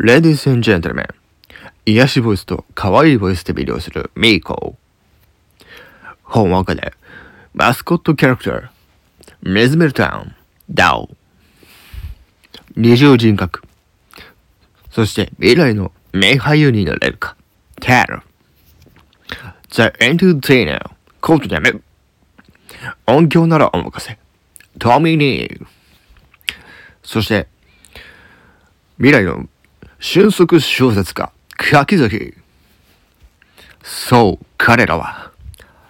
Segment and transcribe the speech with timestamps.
[0.00, 1.08] Ladies and gentlemen
[1.84, 4.76] 癒しボイスと可愛いボイスで魅了するミーコ
[6.22, 6.92] ほんわかで
[7.52, 8.68] マスコットキャラクター
[9.42, 10.34] ネズメルタウン
[10.70, 11.08] ダオ
[12.76, 13.62] 二重人格。
[14.92, 17.36] そして未来の名俳優になれるか。
[17.80, 18.20] テル
[19.70, 20.90] The Entertainer
[21.20, 21.72] コートでめ
[23.06, 24.16] 音響ならお任せ。
[24.78, 25.66] トミー・ニー
[27.02, 27.48] そして
[28.98, 29.48] 未来の
[30.00, 32.34] 俊足小説家柿崎
[33.82, 35.32] そう彼らは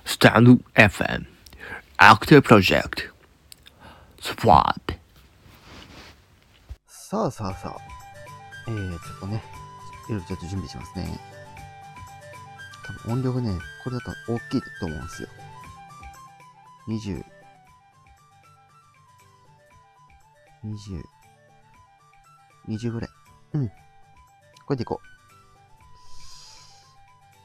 [0.05, 1.27] スタンド FM
[1.99, 3.03] アクティブプロジェクト
[4.21, 4.95] スワップ
[6.87, 7.99] さあさあさあ。
[8.67, 9.43] えー、ちょっとね、
[10.11, 11.19] いろいろちょっと準備しますね。
[12.85, 15.29] 多分音量がね、これだと大きいと思うんですよ。
[16.87, 17.25] 20、
[20.65, 21.03] 20、
[22.69, 23.11] 20ぐらい。
[23.55, 23.71] うん。
[24.69, 25.07] これでいこう。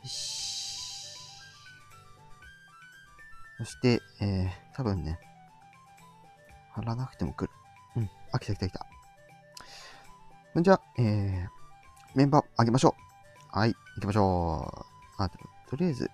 [0.04, 1.08] よし。
[3.60, 5.18] そして、えー、多分ね、
[6.74, 7.52] 貼らなくても来る。
[7.96, 8.10] うん。
[8.34, 8.86] あ、来た来た来た。
[10.62, 11.48] じゃあ、えー、
[12.14, 12.94] メンバーあげましょ
[13.54, 13.58] う。
[13.58, 14.86] はい、行きましょ
[15.18, 15.24] う。
[15.24, 15.30] あ、
[15.70, 16.12] とりあえず、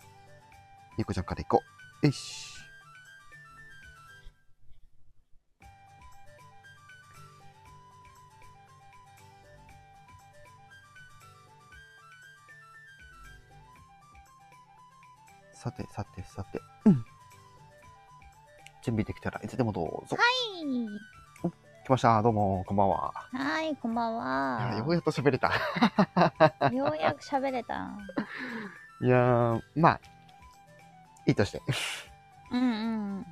[0.96, 1.64] ニコちゃんから行こ
[2.04, 2.06] う。
[2.06, 2.59] よし。
[15.60, 16.62] さて、さて、さて。
[16.86, 16.94] うん。
[18.82, 20.16] 準備できたらいつでもどうぞ。
[21.84, 22.22] 来ました。
[22.22, 23.14] どうも、こんばんは。
[23.34, 24.76] はい、こんばんは。
[24.78, 25.52] ようやっと喋れた。
[26.72, 27.92] ようやく喋れた。
[29.04, 30.02] いやー、まあ、
[31.26, 31.62] いいとして。
[32.52, 32.66] うんう
[33.20, 33.26] ん。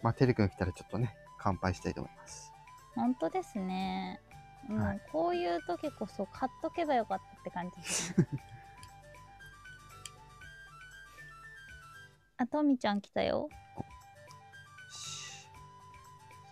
[0.00, 2.52] まあ、てるくん来たらちょっとね、乾杯したいと思います。
[2.94, 4.20] 本当ですね。
[4.68, 8.14] もう、はいこういう時こそ買っとけばよかったって感じです
[12.36, 13.48] あ、とみちゃん来たよ。
[14.90, 15.48] し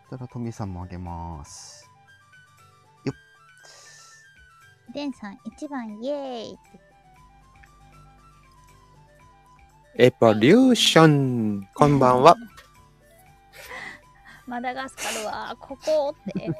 [0.08, 1.82] そしたら、トミーさんもあげます。
[4.94, 6.58] デンさん一番イエーイって。
[10.04, 12.36] エボリューション、こんばんは。
[14.46, 16.50] マダガスカルはここって。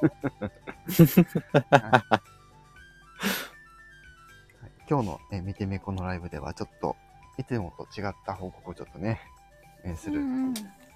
[1.68, 1.98] は
[4.66, 6.97] い今日の、え見てめこのライブでは、ちょっと、
[7.38, 9.20] いつもと違った報告をちょっとね、
[9.84, 10.20] えーする。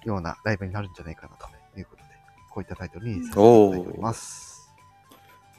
[0.03, 2.09] ようなライブになるんじゃないかなということで、
[2.51, 3.39] こういったタイトルにさせていた
[3.71, 4.73] だいております。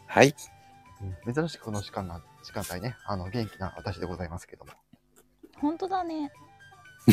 [0.06, 0.34] はい。
[1.26, 4.72] うん珍しくこの時間な、時間帯ね、あの、元気な私でございますけども。
[5.60, 6.32] 本当だね。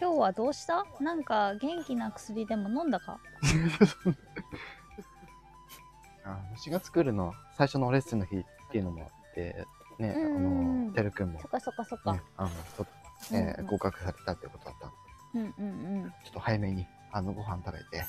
[0.00, 0.84] 今日はどうした？
[1.00, 3.18] なんか元気な薬でも飲んだか？
[6.24, 9.66] あの4月来るの最初のレッスンの日っていうのもあって、
[9.98, 12.12] ね、あの、てるくんも、そっかそっかそっか。
[12.12, 12.86] ね、あの、そ
[13.32, 14.92] えー合格されたってことだった
[15.34, 16.10] うんうんうん。
[16.24, 18.04] ちょっと早めに、あの、ご飯食べて、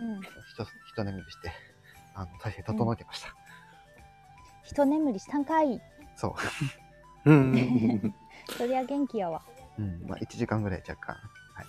[0.00, 0.20] うん。
[0.20, 1.52] ひと、一眠りして、
[2.14, 3.34] あの、体勢整えてました。
[4.64, 5.80] 一眠りしたんかい。
[6.16, 6.34] そ
[7.24, 7.30] う。
[7.30, 8.14] うん。
[8.58, 9.40] そりゃ元気やわ。
[9.78, 11.16] うん、まあ、1時間ぐらい若干、
[11.54, 11.66] はい。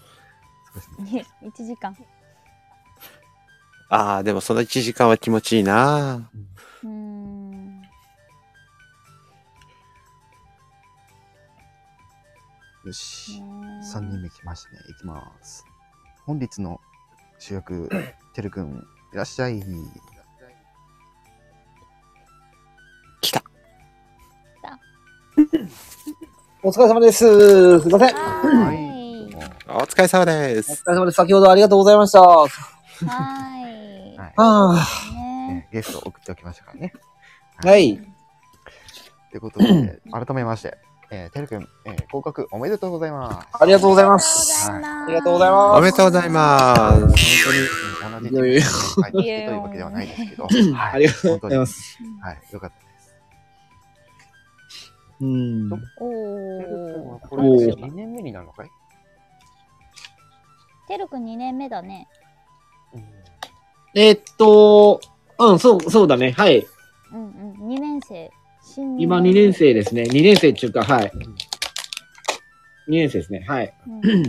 [0.74, 1.12] 少しね。
[1.22, 1.96] ね、1時間。
[3.90, 6.30] ああ、でもその1時間は気持ちいいな。
[6.84, 7.34] うーん。
[12.85, 13.41] よし。
[13.41, 13.47] ね
[13.94, 14.78] 3人目来ましたね。
[14.90, 15.66] いきます。
[16.25, 16.79] 本日の
[17.40, 17.90] 主役、
[18.34, 19.63] てるくん、いらっしゃい。
[23.22, 23.44] 来た。
[26.62, 27.79] お疲れ様です。
[27.81, 28.16] すいません。
[28.16, 28.85] はい。
[29.67, 30.84] お疲れ様でおす。
[30.84, 31.16] 疲れ様です。
[31.16, 32.22] 先ほどありがとうございました。
[32.22, 34.17] はい。
[34.17, 34.73] はいあ、
[35.13, 36.94] ねえーゲストを送っておきましたからね。
[37.57, 37.97] はい。
[37.97, 40.78] ということで、改めまして、
[41.12, 43.48] えー、てるくん、えー、合格おめでとうございます。
[43.60, 44.70] ありがとうございまあす。
[44.72, 47.02] りありがとうございますおめでとうございます。
[48.02, 50.92] 本当に、同じいやいやチームに入ってきてというわけではないですけど、はい。
[50.94, 51.98] ありがとうございます。
[52.22, 53.16] はい、よかったです。
[55.22, 55.74] うん。
[55.74, 55.78] お
[56.58, 57.28] てるくんはー。
[57.29, 58.70] これおー2年目になるのかい？
[60.88, 62.08] てるくん2年目だね。
[63.96, 65.00] えーっと、
[65.40, 66.32] うん、そう、そうだね。
[66.32, 66.66] はい。
[67.14, 67.29] うん
[67.59, 67.68] うん。
[67.70, 68.29] 2年生。
[68.76, 69.54] 新今2年。
[69.54, 70.04] 生ですね。
[70.04, 71.12] 2年生っていうか、はい。
[72.88, 73.46] 2年生ですね。
[73.48, 73.74] はい。
[73.88, 74.24] うん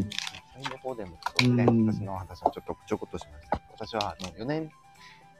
[0.70, 1.10] の方でも
[1.54, 3.60] ね、うん私の話をちょっとちょこっとしました。
[3.72, 4.70] 私はあの4年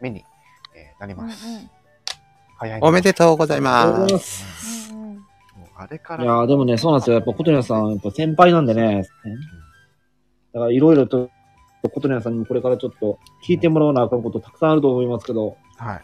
[0.01, 0.25] 目に、
[0.75, 1.47] えーなりうんうんます。
[2.59, 4.07] 早いなおめでとうございま。
[4.11, 4.93] ます
[5.79, 7.17] あれから、いやーでもね、そうなんですよ。
[7.17, 9.03] やっぱ、琴音さん、やっぱ先輩なんでね。
[10.55, 11.29] だから、いろいろと、
[11.93, 16.03] 琴音さんにもこれからちょっと聞いてもらわなあかんことたくさんあると思いますけど、はい。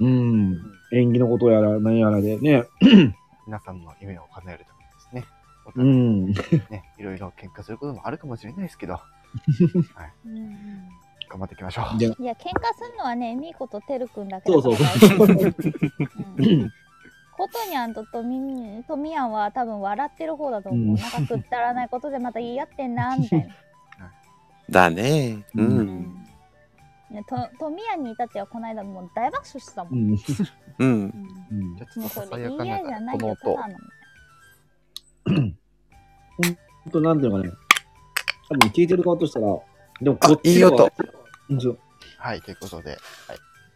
[0.00, 0.60] うん。
[0.92, 2.64] 演技のことやら何やらでね。
[3.46, 5.24] 皆さんの夢を叶えるためにですね。
[5.66, 6.26] おう互いん。
[6.70, 9.00] ね、いろいろ喧嘩することもあるかもしれないですけど、
[10.26, 10.52] うんうん
[11.30, 11.98] 頑張っていきましょう。
[11.98, 15.54] でいや、喧嘩するのはね、ミーコとテル君だけだそうからそうそう。
[16.36, 16.72] うん
[17.34, 20.82] コトニャンとトミトミヤンは多分笑ってる方だと思う。
[20.82, 23.54] うんなんかくったらないことでまた言い合ってんな、みたいな。
[24.68, 25.44] だね。
[25.54, 25.62] う。
[25.62, 26.21] うんうん
[27.12, 29.90] ねとトミヤンに至ってはこの間もう大爆笑してたも。
[29.92, 30.18] うんん。
[30.78, 30.86] うん。
[30.86, 31.12] うん
[31.50, 33.74] うんじゃあちょもうっとささやかなが合いじゃないよ、らこの音ただの。
[35.24, 37.54] 本当なんていうのかね。
[38.48, 39.46] 多分聞いてる側としたら、
[40.00, 40.92] でもあこっちの方がいい音。
[41.50, 41.78] うんそう
[42.18, 42.96] はい、ということで、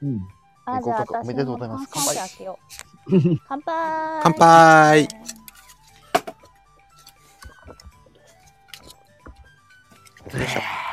[0.02, 0.20] うん。
[0.66, 2.58] あ、じゃあ合格おめ私でとうございますの乾杯開けよ
[3.06, 3.38] う。
[3.48, 5.08] 乾杯乾杯
[10.28, 10.85] あー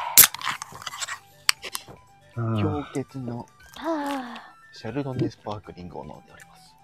[2.35, 3.45] 氷結の
[3.77, 6.75] はシャルドネスパークリングを飲んでおります。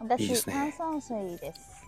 [0.00, 1.84] あ、私いいですね炭酸水です。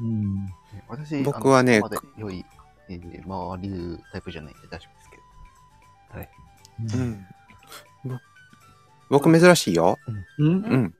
[0.00, 0.46] うん。
[0.46, 0.52] ね
[0.88, 2.44] 私、僕はねあのそこまで良い、
[2.88, 5.16] えー、回るタイプじゃないんで大丈夫ですけ
[6.12, 6.18] ど。
[6.18, 6.30] はい。
[6.94, 7.26] うん。
[9.10, 9.98] 僕珍しいよ。
[10.38, 10.94] うんうん。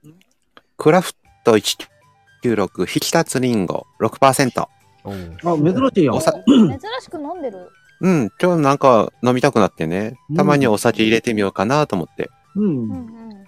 [0.77, 1.15] クラフ
[1.45, 4.67] ト196引き立つリンゴ6%。
[5.05, 5.15] おあ、
[5.57, 6.21] 珍しいやんお。
[6.21, 7.71] さ珍しく飲んでる。
[8.01, 8.33] うん。
[8.41, 10.19] 今日なんか飲みたくなってね。
[10.37, 12.31] たまにお酒入れてみようかなと思って。
[12.55, 12.65] うん。
[12.65, 12.95] ううんんう
[13.35, 13.45] ん。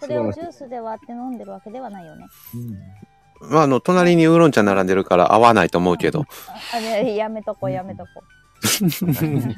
[0.00, 2.26] それをジュースで割って飲んでるわけではないよね。
[3.40, 6.24] まあ、あの、隣にウーロン茶並んでるから合わないと思うけど。
[6.72, 8.24] あれ、やめとこう、やめとこう。
[9.04, 9.56] うん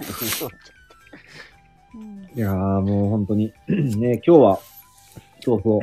[2.37, 4.59] いやーもう本当に、ね、今日は、
[5.41, 5.81] そうそう。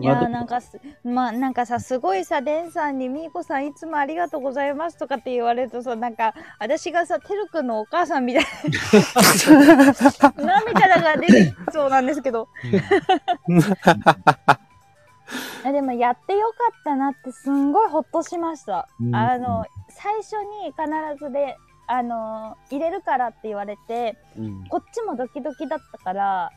[0.00, 8.48] いやーなんかす、まあなんかさ、すごいさ、デンさんに、みーこさんいつもありがとうございますとかって言われるとさ、なんか、私がさ、てるくんのお母さんみたいな。
[10.44, 12.48] 涙が出てきそうなんですけど。
[15.64, 18.88] あでも、やってよかったなって、すんごいほっとしました。
[19.00, 19.14] うん。
[19.14, 21.56] あの、最初に必ずで、
[21.86, 24.66] あの、入れるからって言われて、うん。
[24.68, 26.50] こっちもドキドキだったから、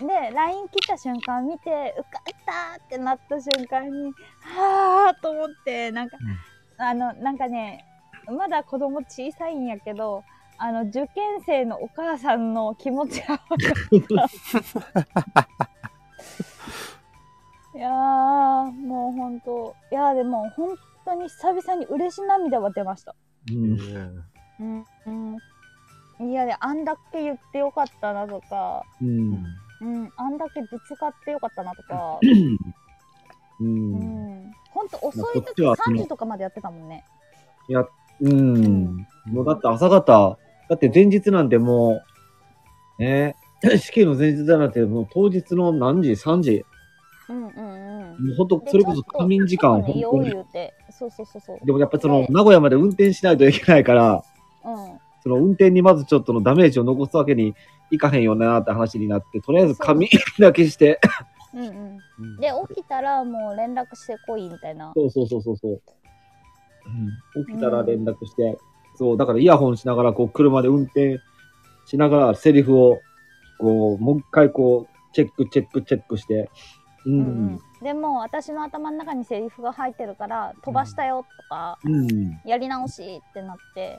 [0.00, 6.18] で、LINE 来た瞬間見て、受かったってなった瞬間に、はぁーと思って、なんか、
[6.78, 7.84] あの、なんかね、
[8.26, 10.24] まだ子供小さいんやけど、
[10.58, 13.74] あの、受験生のお母さんの気持ちが分かっ
[14.16, 15.52] た。
[17.74, 23.14] いやー、もうほんと、いやーでも本当に久々に嬉し涙は出ました。
[23.50, 23.78] うん。
[24.60, 26.30] うん、うん。
[26.30, 29.44] いやで、あんだけ言ってよかったなとか、うん。
[29.82, 33.64] うん、あんだけぶつかってよかったなとか、う。
[33.64, 33.94] うん
[34.44, 34.52] ん。
[34.70, 37.04] ほんと遅い時ちはその3時とかまでやってたもんね。
[37.68, 37.84] いや、
[38.20, 39.06] うん。
[39.26, 40.38] もうだって朝方、
[40.68, 42.04] だって前日なんても
[42.98, 43.36] う、ね、
[43.78, 46.64] 試験の前日だなんてもう当日の何時 ?3 時
[47.28, 48.26] うんうんうん。
[48.26, 50.30] もうほんとでそれこそ仮眠時間、本当用に。
[50.90, 51.66] そうそうそうそう。
[51.66, 54.24] でもやっぱそので、名古屋まで運転しないといけないから、
[54.64, 54.98] うん。
[55.22, 57.54] その運転にまずちょっとのダメージを残すわけに
[57.92, 60.08] いかへんよなって話になって、とりあえず仮眠
[60.40, 60.98] だけして、
[61.54, 62.36] うんうん。
[62.38, 64.92] で、起きたらもう連絡してこいみたいな。
[64.94, 65.82] そうそうそうそうそう。
[67.36, 68.58] うん、起きたら連絡して、
[68.96, 71.20] そう、だからイヤホンしながら、こう、車で運転
[71.86, 72.98] しながら、セリフを、
[73.58, 76.50] こう、もう一回こう、チェック、チェック、チェックして、
[77.04, 77.60] うん、うんうん。
[77.82, 83.98] でも、私の頭の中にセリフが入ってるから、飛ばしたよとか、うん、うん、やり直しってなって、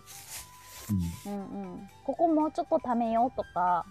[1.25, 1.34] うん。
[1.34, 1.38] う
[1.75, 3.86] ん、ここもうちょっとためようとか、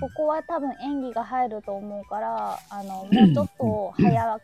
[0.00, 4.40] ここは多分演技が入ると思うから、あの、もうちょっと早、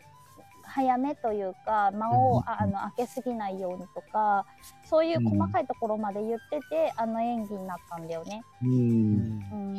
[0.63, 4.45] 早めというか、間をああの開けすぎないようにとか、
[4.85, 8.43] そういう細かいところまで言ってて、あの演技になったんだよね。
[8.61, 9.77] うん、うん。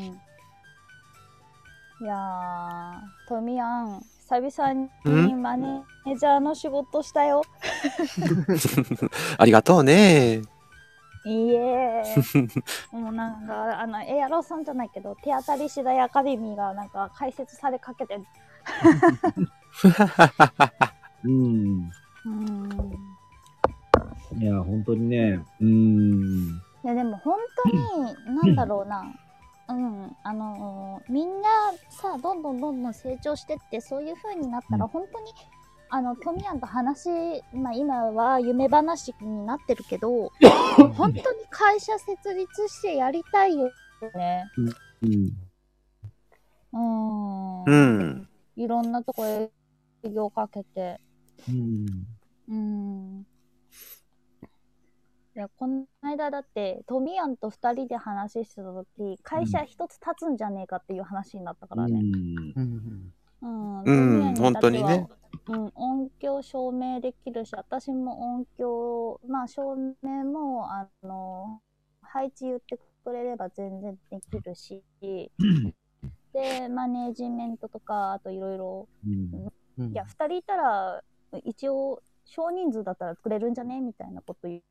[2.00, 4.72] いやー、トミヤン、久々
[5.26, 7.42] にマネージャーの仕事したよ。
[9.38, 10.42] ありがとうね。
[11.28, 12.02] いいえ。
[12.90, 18.18] もうなんか、あの、エアロさんじゃないけど、手当たり次第アカデミーがなんか解説されかけて、
[21.24, 21.90] うん。
[22.24, 22.68] うん。
[24.40, 26.48] いや、本当にね、うん、
[26.84, 29.04] いや、でも本当に、なんだろうな。
[29.70, 31.48] うん、あのーみんな
[31.90, 35.26] さ、どんどんどんどん成長してって、そういう風になったら、うん本当に、
[35.90, 37.08] あの、トミヤンと話、
[37.52, 40.30] まあ今は夢話になってるけど、
[40.94, 43.70] 本当に会社設立してやりたいよ
[44.14, 44.44] ね。
[44.56, 44.68] うん、
[46.74, 46.78] う
[47.64, 47.64] ん。
[47.64, 48.28] うん。
[48.56, 49.50] いろんなとこ営
[50.10, 51.00] 業かけて。
[51.48, 51.86] うん。
[52.48, 53.26] うん。
[55.34, 62.00] いいや、この間だって、トミヤンと二人で話してた時、会社一つ立つんじゃねえかっていう話になったからね。
[63.42, 63.82] うん。
[63.84, 63.92] う
[64.30, 64.34] ん。
[64.34, 65.06] 本当にね。
[65.48, 71.60] うん、音響証明できるし、私も音響、まあ照明も、あの、
[72.02, 74.82] 配置言ってくれれば全然できるし、
[76.34, 79.92] で、マネージメントとか、あといろいろ、うん。
[79.92, 81.02] いや、二人いたら、
[81.44, 83.80] 一応、少人数だったら作れるんじゃね？
[83.80, 84.62] みたいなこと言っ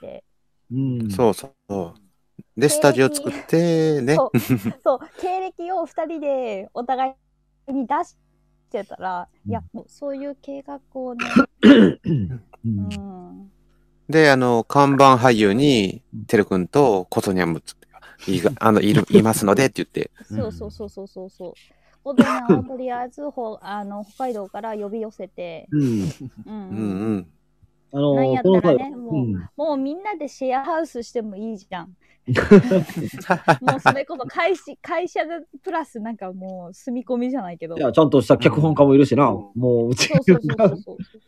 [0.00, 0.22] て、
[0.70, 1.10] うん。
[1.10, 1.94] そうそう。
[2.56, 4.14] で、スタジオ作って、ね。
[4.14, 4.38] そう、
[4.84, 7.16] そう、経歴を二人でお互
[7.68, 8.16] いに出し
[8.82, 11.26] てたら、いや、そういう計画をね、
[11.62, 12.40] うん。
[12.64, 13.50] うん、
[14.08, 17.76] で、あの、看板俳優に、てるくんとコトニャムつっ
[18.24, 21.54] ていが あのいるいますのでって言って、そうそうそうそうそうそう。
[22.06, 26.12] おとにゃんをとりあえずほあの北海道から呼び寄せて、うん。
[26.46, 26.80] うんう
[27.16, 27.26] ん。
[27.94, 31.94] あのなんやったらねもううんもうみんなでシェアハウスしてもいいじゃん。
[33.60, 37.76] もうそれこそ会社会社でプラスなんかもう住み込みじゃないけど。
[37.76, 39.30] いや、ちゃんとした脚本家もいるしな。
[39.30, 40.68] もう、うちそうそうそう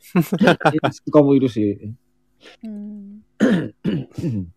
[0.01, 0.39] そうそう。
[0.83, 1.95] 演出家もいるし。
[2.65, 3.45] うん、う
[4.27, 4.53] ん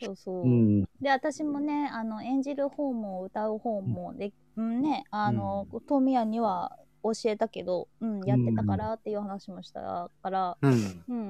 [0.00, 0.44] そうそう。
[0.44, 0.82] うん。
[1.00, 11.04] で私もねあの演じる方も歌う方もで、うん、ねあの、トミヤには教えたけど、うん、やってたからっていう話もしたから、うん。
[11.08, 11.22] うんう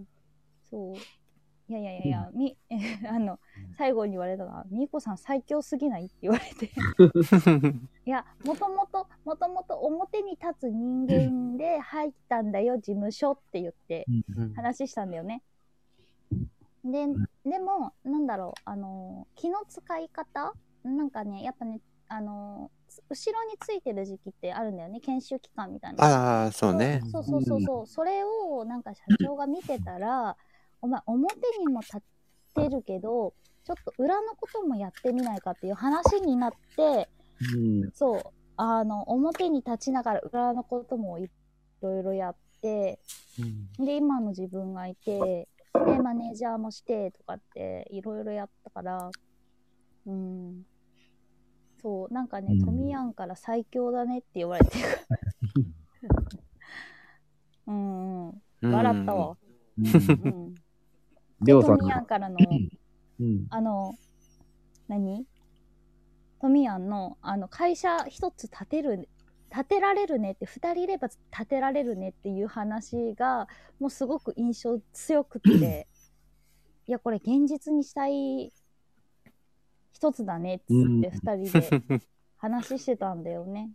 [0.00, 0.08] ん、
[0.70, 0.96] そう。
[1.68, 2.56] いやいやいやいや、み
[3.10, 3.40] あの
[3.76, 6.66] 最後に言われたのは「みーこさん最強すぎない?」って言われて。
[8.06, 14.06] いやもともともともと表に立つ人間で入ったんだよ事務所って言って
[14.36, 15.42] うん話したんだよね。
[16.84, 17.08] で
[17.44, 20.54] でもなんだろうあの気の使い方？
[20.84, 26.04] なんかねやっぱねあのつ後ろについてる時期ってあるんだよね研修期間みたいな。
[26.04, 27.02] ああ、そうね。
[27.12, 30.36] そうそうそうそう、それをなんか社長が見てたら、
[30.82, 32.00] お前表にも立っ
[32.54, 33.34] てるけど、
[33.64, 37.08] ちょっと裏のこともやってみないかっていう話になって、
[37.54, 37.90] うん。
[37.92, 38.22] そう、
[38.56, 41.30] あの、表に立ちながら裏のこともい
[41.80, 43.00] ろいろやって、
[43.78, 49.10] で、今の自分がいて、で、マネージャーもしてとかっていろいろやったから、
[50.06, 50.62] うん。
[51.86, 54.84] そう、なんかね、うんトミヤンから最強だねって言われてる。
[57.68, 58.72] うんうん。
[58.72, 59.38] 笑ったわ。
[59.78, 60.54] うん。
[61.42, 62.36] りょうさんトミヤンからの、
[63.20, 63.46] うん。
[63.50, 63.94] あの、
[64.88, 65.24] 何？
[66.40, 69.08] トミヤンの、あの、会社一つ建てる、
[69.48, 73.46] 建てられるねって、二人いれば建てられるねっていう話が、
[73.78, 75.86] もうすごく印象強くって、
[76.88, 78.52] いや、これ現実にしたい
[79.96, 82.02] 一つだねっつうんって二人で
[82.36, 83.70] 話してたんだよね。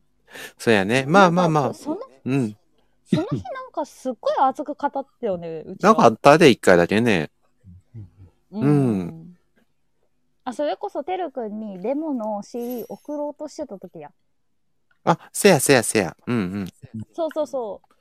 [0.56, 1.04] そうやね。
[1.08, 1.74] まあまあまあ。
[1.74, 2.56] その、うん。
[3.06, 7.32] その日なんかすっごい熱く語ったよね、うちなんかあったで、一回だけね。
[8.52, 8.72] うんう
[9.04, 9.38] ん
[10.44, 14.12] あ、それこそてるくんにデモの CD 送ろうとしてた時や。
[15.04, 16.16] あ、せやせやせや。
[16.28, 16.68] うんうん。
[17.14, 17.92] そうそうそう。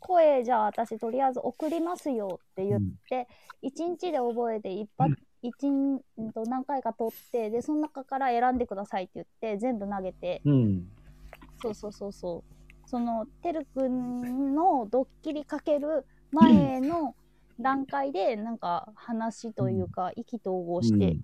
[0.00, 3.28] 声じゃあ私とりあえず送りますよって言って、
[3.62, 10.86] 一日で覚えて一発、一日と何回か撮って、で、その中から選んでくださいって言って、全部投げて、うん。
[11.60, 12.88] そうそうそうそう。
[12.88, 17.14] その、てるくんのドッキリかける前の
[17.58, 21.16] 段階で、なんか話というか、意気投合して、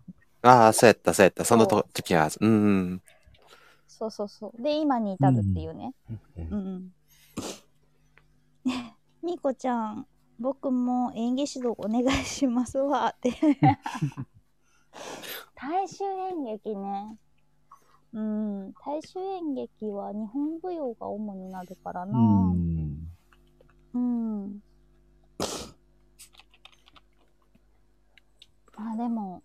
[0.42, 1.44] ああ、そうやった、そうやった。
[1.44, 2.28] その時は。
[2.40, 3.02] うんうん。
[3.88, 4.62] そうそうそう。
[4.62, 5.94] で、今に至るっていうね。
[6.48, 6.92] うんうんうん。
[9.22, 10.06] みこちゃん、
[10.38, 13.32] 僕も演技指導お願いしますわって。
[15.54, 17.18] 大衆演劇ね。
[18.12, 22.18] うん、大衆演劇は日本舞踊が主になるからな。
[22.18, 22.22] う
[22.54, 23.08] ん。
[23.92, 24.62] うん。
[28.76, 29.42] あ、でも、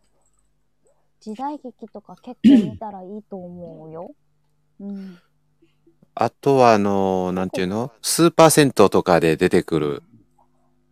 [1.20, 4.12] 時代劇とか結構見たらいいと思うよ。
[4.80, 5.18] うん。
[6.16, 7.92] あとは、あのー、なんていうの？
[8.02, 10.04] スーパー銭湯とかで出てくる、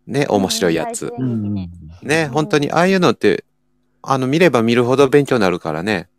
[0.08, 1.26] ね、面白いやつね。
[1.26, 1.70] ん。
[2.02, 3.46] ね、本当に、ああいうのって、
[4.02, 6.10] あの、見れば見るほど勉強になるからね。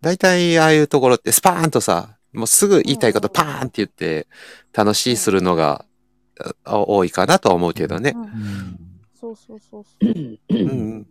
[0.00, 4.26] 大体、ああいうところってスパーンとさ、もうすぐ言いたいことパーンって言って、
[4.72, 5.84] 楽しいするのが、
[6.64, 8.14] あ多いかなとは思うけどね。
[8.16, 8.92] うん
[9.22, 10.04] そうそうそうそう。
[10.04, 11.06] うん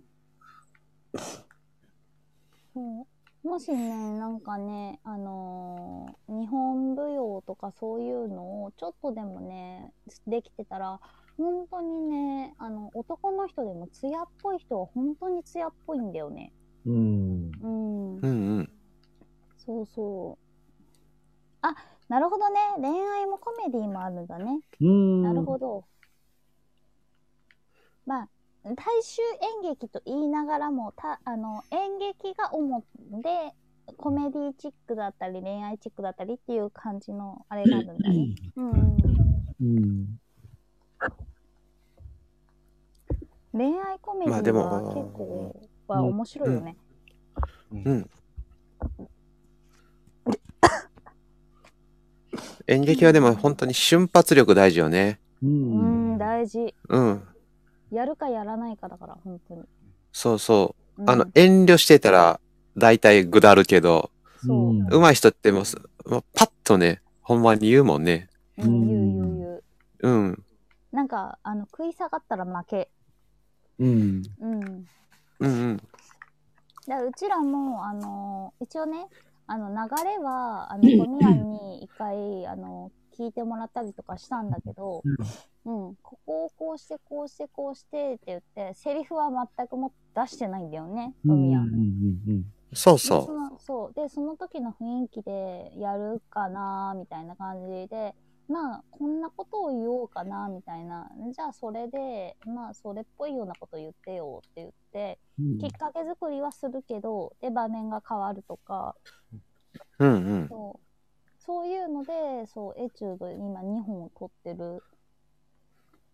[2.76, 3.06] うん。
[3.44, 3.80] もしね、
[4.20, 9.92] なんかね、あのー日本舞踊とかそういうのをちょっとでもね、
[10.28, 11.00] できてたら、
[11.38, 16.54] 本当にね、あの、男の人でも艶っぽい人は本当に艶っぽいんだよね。
[16.86, 17.52] うん。
[17.62, 18.28] うんう。
[18.28, 18.70] んうん。
[19.58, 20.46] そうそう。
[21.62, 21.76] あ、
[22.10, 22.60] なるほどね。
[22.78, 24.60] 恋愛もコメディもあるんだね。
[24.80, 25.22] うーん。
[25.24, 25.84] なるほど。
[28.06, 28.30] まあ、
[28.64, 29.22] 大衆
[29.64, 32.84] 演劇と言いながらも、たあの演劇が主
[33.22, 33.54] で、
[33.98, 38.36] コメディチックだったり、恋愛チックだったりっていう感じのあれがあるんだね。
[38.56, 38.98] うんうん
[39.62, 40.20] うん。
[43.54, 45.56] 恋愛コメデまあでィはも結構
[45.88, 46.78] は面白いよね。
[47.72, 48.10] うん。
[52.68, 55.20] 演劇はでも本当に瞬発力大事よね。
[55.42, 55.48] う。
[55.48, 56.74] うんん、大事。
[56.90, 57.24] うん。
[57.92, 59.64] やるかやらないかだから、本当に。
[60.12, 61.02] そうそう。
[61.02, 62.40] うんあの、遠慮してたら
[62.78, 64.12] 大体ぐだるけど、
[64.46, 64.70] そう。
[64.70, 68.30] うん上手い人ってもうす、もうパッとね、ほんまに言うもんね。
[68.58, 69.64] うん、言う言う言う。
[70.02, 70.44] うん。
[70.92, 72.90] なんか、あの、食い下がったら負け。
[73.80, 74.24] うん。
[74.40, 74.86] うん。
[75.40, 75.78] うんうん。
[75.78, 79.08] でうちらも、あの、一応ね、
[79.48, 85.04] あの、流れは、あの、トミヤンに一回、あの、聞いてもらったりとかしたんだけど、
[85.66, 91.56] うん、ここをこうして、こうして、こうしてって言って、セリフは全くも出してないんだよね、トミ。
[91.56, 98.16] うんうんそうでそそのそうでその時の雰囲気でやるかなみたいな感じで
[98.48, 105.58] まあこんなことを言おうかなみたいなじゃあそれでまあそれっぽいようなこと言ってよって言ってうん。
[105.60, 108.96] きっかけ作りはするけどで場面が変わるとか
[110.00, 110.06] う。
[110.06, 110.48] うんうん。
[110.48, 110.91] そう
[111.46, 114.84] そういうのでそうエチュード今2本撮ってる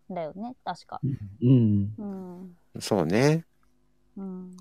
[0.09, 1.93] んだよね確かうん。
[1.97, 3.45] うんそうね。
[4.15, 4.57] うん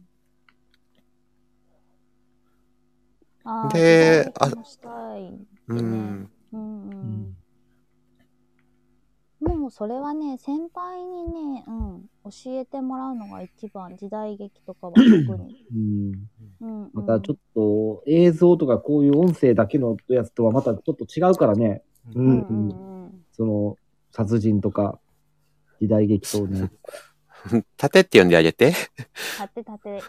[3.44, 6.30] あーで時代劇もしたいうん。
[6.52, 7.36] うんうん
[9.38, 16.30] もうそれはね先輩にね、うん、教えてもらうのが一番時代劇とかは特に、うん。
[16.60, 21.82] うんうん、またちょっと映像とかこういう音声だけのやつとはまたちょっと違うからね。
[22.14, 22.46] ううんんう。
[22.48, 22.72] うんんう
[23.08, 23.76] んその、
[24.12, 24.98] 殺人とか、
[25.78, 26.70] 時代劇とね。
[27.76, 28.68] 盾って呼んであげて。
[28.68, 30.02] 立て立て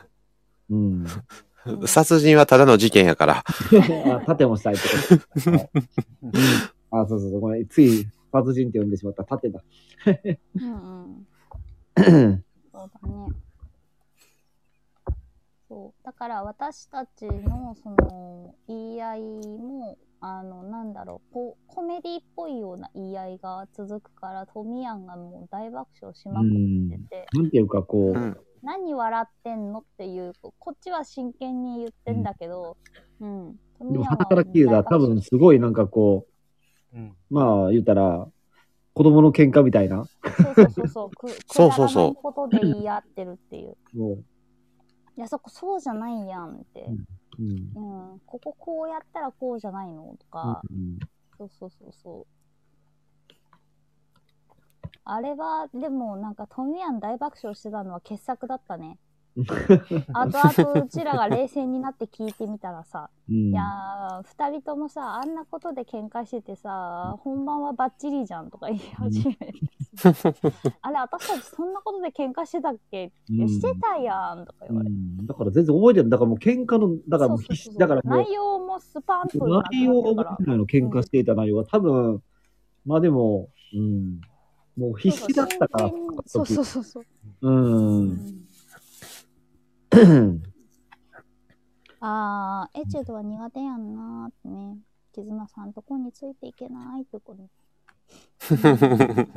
[0.69, 1.03] うん。
[1.03, 1.07] うん
[1.85, 3.43] 殺人はただの事件やから。
[4.15, 4.83] あ、盾もしたいって
[5.17, 5.51] こと。
[5.51, 5.69] はい
[6.23, 6.31] うん
[6.89, 7.39] あ、そうそうそう。
[7.41, 7.67] ごめん。
[7.67, 9.25] つい、殺人って呼んでしまった。
[9.25, 9.61] 盾だ。
[10.55, 11.27] うん
[11.97, 13.33] うん そうだね
[15.67, 26.49] そうだから私たちのその言い合いもあのなんだろうこうコメディっぽいような言い合いが続くからトミヤンがもう大爆笑しまくっ
[26.89, 28.37] てて、なんていうか、こう、うん。
[28.63, 32.77] 何笑ってんのっていうここっちは真剣に言ってんだけど、
[33.19, 36.25] うんトでも、ミヤンは旗から聞いたら多分すごいなんかこ
[36.93, 37.15] う、うん。
[37.29, 38.25] まあ言うたら、
[38.93, 40.05] 子供の喧嘩みたいな。
[40.23, 44.17] そうそうそうそうくそうそうそうくだらないことで言い合ってるっていう も
[45.17, 46.85] いやそこそうじゃないやんって、
[47.39, 48.11] う、うん。
[48.11, 50.15] うん、こここうやったらこうじゃないの？
[50.19, 50.99] とか、うん
[51.37, 52.25] そうそうそうそう。
[55.03, 58.97] あれは、でもなんかトミヤン大爆笑してたのは傑作だったね。
[60.13, 69.53] あと々うちらが冷静になって聞いてみたらさ、うんいやー、二人ともさ、あんなことで喧嘩しててさ、本番はバッチリじゃんとか言い始めて。
[70.81, 74.95] あれ、私たちそんなことで喧嘩してたっけ、いやしてたやんとか言われて。
[74.95, 76.09] うんだから全然覚えてる。
[76.09, 77.39] だからもう喧嘩の、だからもう
[77.77, 81.65] だからもう、内容もスパンと内容が覚えてないの、喧嘩していた内容は。
[81.65, 82.23] 多分、
[82.85, 84.21] まあでも、うん。
[84.77, 85.91] もう必死だったから、
[86.25, 87.03] そうそうそうそう。
[87.41, 87.51] う
[88.03, 88.46] ん。
[91.99, 94.77] あー、エチュードは苦手やんなーってね。
[95.13, 97.49] 絆さんとこについていけないってことに。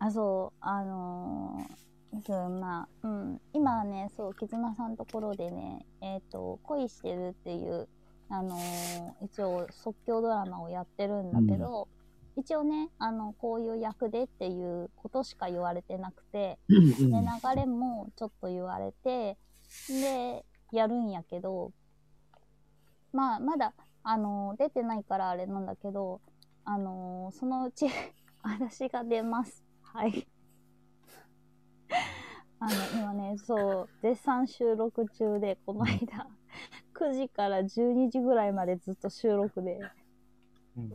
[0.00, 7.88] あ、そう、あのー、そう、まあ、うん、今はね、そう、絆さんのところでね、えっ、と、恋してるっていう、
[8.28, 11.86] あのー一応即興ドラマをやってるんだけど、
[12.36, 19.38] 一応ね、あの、こういう役でっていうことしか言われてなくて、うんで、流れもちょっと言われて、
[19.88, 21.72] で、やるんやけど、
[23.12, 23.72] まあ、まだ、
[24.08, 26.20] あの出てないからあれなんだけど、
[26.64, 27.86] あのそのうち、
[28.42, 29.64] 私が出ます。
[29.82, 30.28] はい。
[32.60, 36.28] あの、今ね、そう、絶賛収録中で、この間、
[36.94, 39.80] 9時から12時ぐらいまでずっと収録で、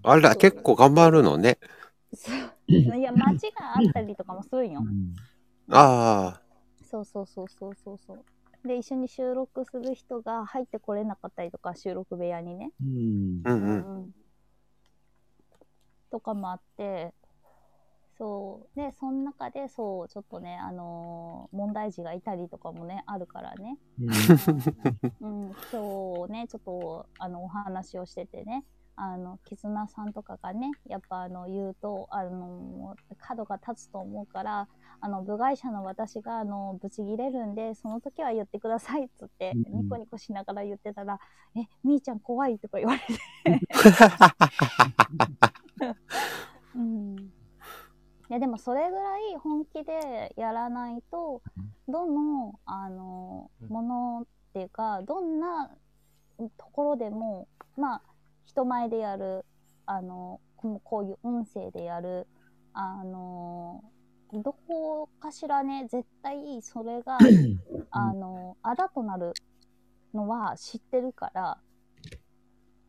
[0.04, 1.58] あら、結構頑張るのね。
[2.14, 4.82] そういや、間違いあったりとかもするんよ。
[5.70, 6.42] ああ。
[6.90, 8.68] そうそうそうそうそうそう。
[8.68, 12.72] で、一緒に収録する人が入ってこれなかったりとか、収録部屋にね。
[12.82, 14.04] うんうんうん。
[14.04, 14.12] うん
[16.12, 17.14] とかもあって、
[18.18, 18.76] そう。
[18.76, 23.78] で、その中で、そう、ちょっとね、あのー問題児がいたりとかもね、あるからね。
[25.22, 28.64] うん、今日ね、ちょっと、あの、お話をしててね、
[28.96, 34.68] あの、絆さんとかがね、やっぱあの、言うと、あの、角が立つと思うから、
[35.00, 41.20] あの、部外者の私が、あの、ブチギレるんで、その時は言ってくださいっつって、うんうんニコニコしながら言ってたら、
[41.56, 43.06] え、みーちゃん怖いとか言われて。
[46.76, 47.16] うん。
[47.18, 51.42] いや、でもそれぐらい本気でやらないと、
[51.88, 55.72] どの、あの、ものっていうか、どんな
[56.58, 58.02] ところでも、まあ、
[58.52, 59.46] 人前でやる、
[59.86, 62.28] あの、こうこういう音声でやる、
[62.74, 63.82] あの、
[64.34, 67.18] どこかしらね、絶対それが、
[67.92, 69.32] あの、あだとなる
[70.14, 71.58] のは知ってるから、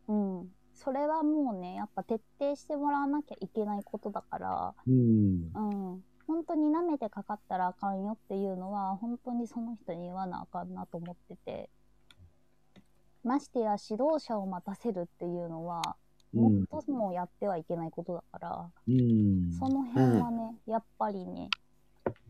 [0.09, 0.49] うん。
[0.73, 5.49] それはもうね、やっぱ徹底してもらわなきゃいけないことだから、うん。
[5.55, 6.03] うん。
[6.27, 11.69] 本当に舐めてかかったらあかんよっていうのは、本当にその人に言わなあかんなと思ってて。
[13.23, 15.95] ましてや指導者を待たせるっていうのは、
[16.33, 19.51] もっともやってはいけないことだから、うん。
[19.53, 21.49] その辺はね、やっぱりね、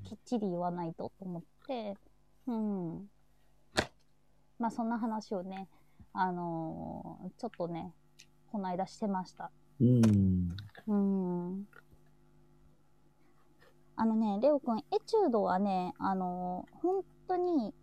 [0.03, 1.95] きっちり言わないとと思って、
[2.47, 3.09] うん。
[4.59, 5.67] まあそんな話をね、
[6.13, 7.93] あのーちょっとね、
[8.51, 9.51] この間してました。
[9.79, 10.55] うん。
[10.87, 11.67] うん。
[13.95, 17.73] あのね、レオくん、エチュードはね、あのー本当に、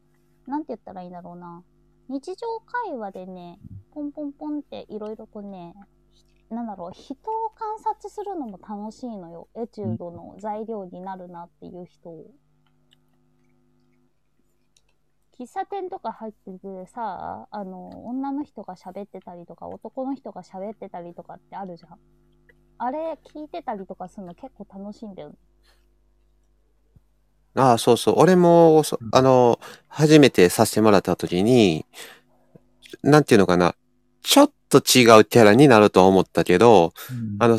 [0.46, 1.62] なんて言ったらいいんだろうな。
[2.10, 3.60] 日常会話でね、
[3.92, 5.74] ポンポンポンっていろいろとね、
[6.12, 9.46] ひなんだろう、人を観察するのも楽しいのよ。
[9.54, 12.26] エチュードの材料になるなっていう人を。
[15.38, 21.98] 喫茶店とか入っててさ、あの、女の人が喋ってたりとか、男の人が喋ってたりとかってあるじゃん。
[22.78, 25.36] あれ聞いてたりとかするの結構楽しいんだよね。
[27.54, 28.14] ああ、そうそう。
[28.18, 29.58] 俺も、そあの、
[29.88, 31.84] 初めてさせてもらった時に、
[33.02, 33.74] なんていうのかな。
[34.22, 36.92] ちょっと違うキャラになると思ったけど、
[37.38, 37.58] あの、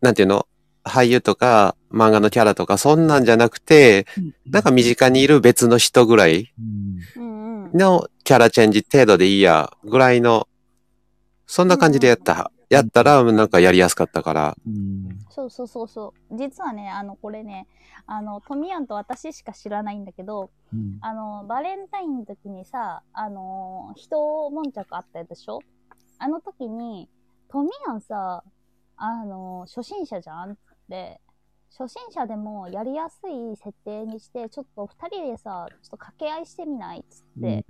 [0.00, 0.46] なんていうの？
[0.84, 4.04] 俳優とか漫画のキャラとかそんなんじゃなくて、
[4.46, 6.52] なんか身近にいる別の人ぐらい
[7.16, 7.78] うんうんうん。
[7.78, 10.48] のキャラチェンジ程度でいいや、ぐらいの、
[11.46, 14.56] そんな感じでやった、やったらなんかやりやすかったから。
[14.66, 15.21] うん。
[15.34, 16.36] そうそうそうそう。
[16.36, 17.66] 実はね、あの、これね、
[18.06, 20.98] あの、トミヤンと私しか知らないんだけど、うん。
[21.00, 25.60] あの、バレンタインの時にさ、あの、人悶着あったでしょ？
[26.18, 27.08] あの時に、
[27.48, 28.44] トミヤンさ、
[28.96, 30.52] あの、初心者じゃん？
[30.52, 30.56] っ
[30.90, 31.20] て、
[31.78, 37.00] 初心者でもやりやすい設定にして、ちょっと二人でさ、ちょっと掛け合いしてみない？
[37.00, 37.64] っつって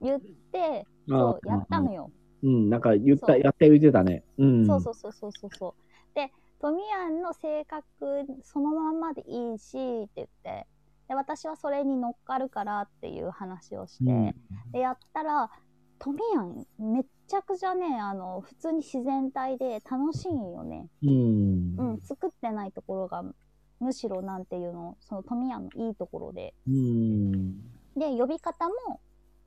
[0.00, 2.10] 言って、そう、やったのよ。
[2.44, 4.22] うん、なんか言った、やって言ってたね。
[4.38, 4.64] うん。
[4.64, 6.14] そうそうそうそうそうそう。
[6.14, 10.66] で、トミヤンの性格そのまんまでいいしって言って、
[11.08, 14.34] で、私はそれに乗っかるからっていう話をして、うん。
[14.72, 15.50] で、やったら、
[15.98, 20.88] トミヤンめっちゃくちゃね、あの、普通に自然体で楽しいんよね。
[21.02, 21.76] うん。
[21.78, 23.24] うん、作ってないところが、
[23.80, 26.54] むしろなんていうの、そのトミヤンのいいところで。
[26.66, 27.60] うん。
[27.96, 29.00] で、呼び方も、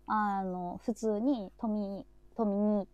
[0.07, 2.87] あの、普通にトミ、トミニ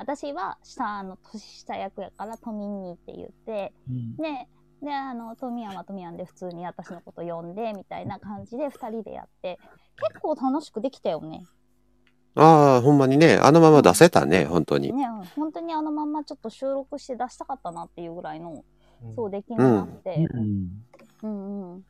[0.00, 4.16] 私は下の年下役やからトミニって言って、うん。
[4.16, 4.48] で、
[4.82, 9.58] で、あの、トミヤンはトミヤンで普通に私のこと呼んで、みたいな感じで二人でやって、
[9.98, 11.44] 結構楽しくできたよね。
[12.34, 14.90] ああ、ほんまにね、あのまま出せたね、本当に。
[14.90, 18.64] ね、うん本当にあのまんまちょっと収録して出したかったなっていうぐらいの、
[19.14, 20.70] そう出来になって、うん。
[21.22, 21.84] うんうん。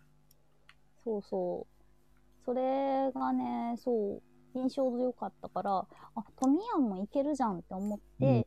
[1.04, 2.44] そうそう。
[2.44, 4.22] それがね、そう、
[4.54, 8.46] 印象良かったから、あ、トミヤンもいけるじゃんって思って、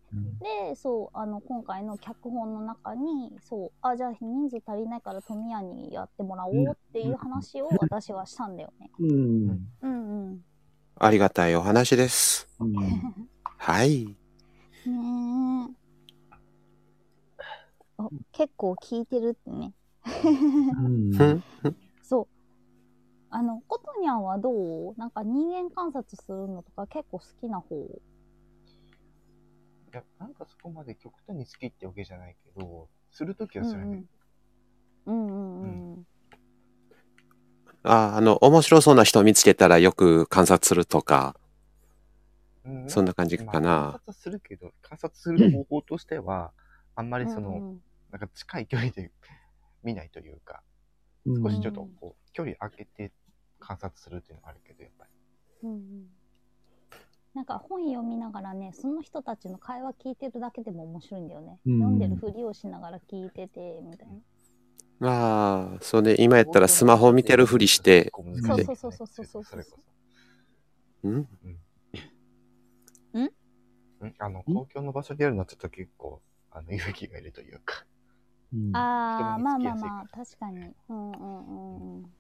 [0.70, 8.92] で、そう、あの、今回の脚本の中に、そう、あ、じゃあ人数足りないからトミヤンにやってもらおうっていう話を私はしたんだよね。
[9.00, 9.70] うん。
[9.82, 10.46] うんうん。
[11.00, 12.48] ありがたいお話です。
[12.60, 12.76] うん。
[13.58, 14.06] はい。
[14.06, 14.16] ね
[14.86, 15.84] え。
[17.98, 19.74] お結構聞いてるってね。
[20.76, 21.44] うん。
[23.36, 24.52] あの、コトニャンはど
[24.92, 24.94] う？
[24.96, 27.76] なんか人間観察するのとか結構好きな方？
[27.76, 27.90] い
[29.92, 34.04] や、なんかそこまで極端に好きってわけじゃないけど、するときはするね。
[35.08, 35.62] うんうん。
[35.64, 35.68] う
[36.02, 36.08] ん
[37.86, 41.36] ああ、あの、面白そうな人見つけたらよく観察するとか、
[42.64, 42.90] うん。
[42.90, 43.86] そんな感じかまあ観な。
[43.88, 46.54] 察はするけど、観察する方法としては、
[46.96, 47.80] あんまりその、うんうん。
[48.12, 49.12] なんか近い距離で
[49.84, 50.62] 見ないというか、
[51.26, 51.44] うん。
[51.44, 53.12] 少しちょっとこう、距離空けて
[53.64, 55.12] 観察するっていうのがあるけど、やっぱり。
[55.64, 56.08] うんうん
[57.34, 61.58] なんか本読みながらね、その人たちの会話聞いてるだけでも面白いんだよね。
[61.66, 64.08] うん読んでるふりをしながら聞いてて、みたい
[65.00, 65.10] な。
[65.10, 69.80] ああ、そうね、今やったらスマホ見てるふりして、そうそうそうそうそうそうそれこ
[71.02, 71.08] そ。
[71.08, 71.16] ん？
[71.16, 71.26] ん？
[73.26, 74.14] ん？
[74.20, 76.22] あの、公共の場所でやるのはちょっと結構、
[76.52, 77.84] あの、勇気がいるというか。
[78.54, 80.76] うんああ、まあまあまあ、確かに。
[80.88, 82.14] うんうんうん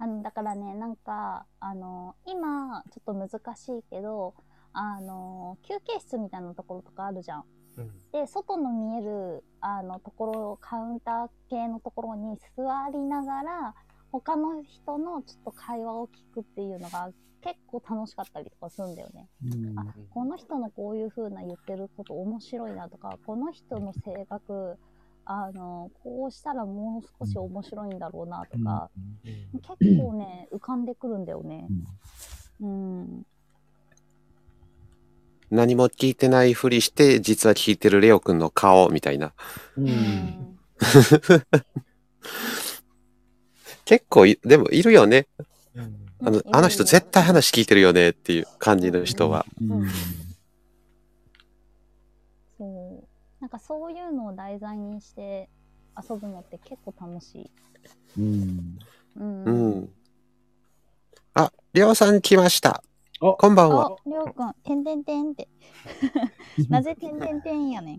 [0.00, 4.34] あの、だからね、なんか、あの、今、ちょっと難しいけど、
[4.72, 7.44] あの、休憩室みたいなところとかあるじゃん。
[7.76, 7.90] うん。
[8.10, 13.74] で、外の見える、あの、ところ、カウンター系のところに座りながら、
[14.10, 17.10] 他の人のちょっと会話を聞くっていうのが
[17.42, 19.28] 結構楽しかったりとかするんだよね。
[19.44, 24.78] うんあこの人のこういう風な言ってること面白いなとかこの人の性格
[25.32, 28.90] あのこうしたらもう少し面白いんだろうなとか、
[29.78, 31.68] 結構ね浮かんでくるんだよね。
[32.60, 33.26] うん、
[35.52, 39.32] 何も聞いてないふりして、実は聞いてるレオくんの顔みたいな。
[39.76, 40.58] ううんん
[43.84, 45.28] 結構い、でもいるよね。
[45.76, 45.94] うん。
[46.22, 49.46] あのうん、あの人絶対話聞いてるよねっていう感じの人は。
[49.62, 49.88] うん
[52.58, 53.04] そう
[53.40, 55.48] なんかそういうのを題材にして
[55.96, 57.50] 遊ぶのって結構楽しい。
[58.18, 58.78] うん
[59.16, 59.90] うんうん。
[61.34, 62.82] あ、りょうさん来ました。
[63.20, 63.86] あこんばんは。
[63.86, 65.48] あ、りょうくん、てんてんてんって。
[66.68, 67.98] なぜてんてんてんやねん。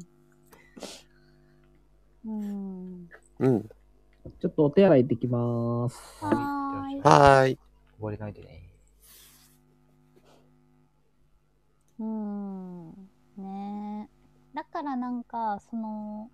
[2.25, 3.09] うん。
[3.39, 3.69] うん。
[4.39, 5.97] ちょっとお手洗い行ってきます。
[6.23, 7.01] はーい。
[7.01, 7.59] はーい。
[7.97, 8.61] 終われないでね。
[11.99, 12.91] うん。
[13.37, 14.20] ねえ。
[14.53, 16.29] だからなんか、その、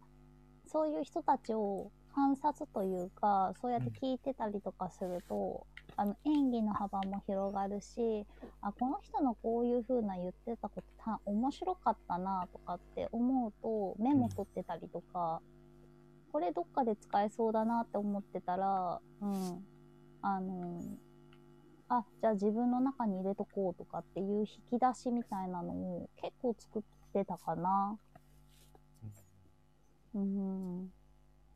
[0.66, 8.26] そういう人たちを観察というか、そうやって聞いてたりとかすると、あの演技の幅も広がるし、
[8.62, 15.42] あ、この人のこういう風な言ってたことた面白かったなとかって思うと、メモ取ってたりとか、
[16.32, 19.66] これどっかで使えそうだなって思ってたら、うん。
[20.22, 20.82] あの、
[21.90, 26.82] あ、じゃあ自分の中に入れとこうとかっていう引き出しみたいなのを結構作っ
[27.14, 27.98] てたかな。
[30.18, 30.92] うん。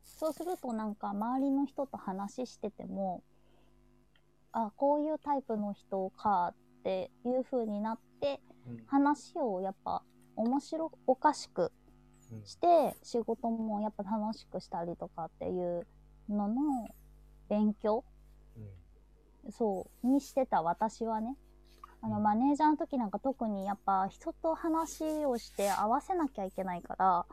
[0.04, 3.22] そうするとなんか周りの人と話してても、
[4.52, 8.84] あ、こういうタイプの人かっていう風になって、うん。
[8.86, 10.02] 話をやっぱ
[10.36, 11.72] 面白おかしく
[12.30, 12.44] うん。
[12.44, 15.86] して仕事もやっぱ楽しくしたりとかっていう
[16.28, 16.88] のの
[17.48, 18.04] 勉強
[19.44, 19.52] うん。
[19.52, 21.36] そうにしてた私はね。
[22.04, 27.26] あのマネージャーの時なんか特にやっぱ人と話をして合わせなきゃいけないから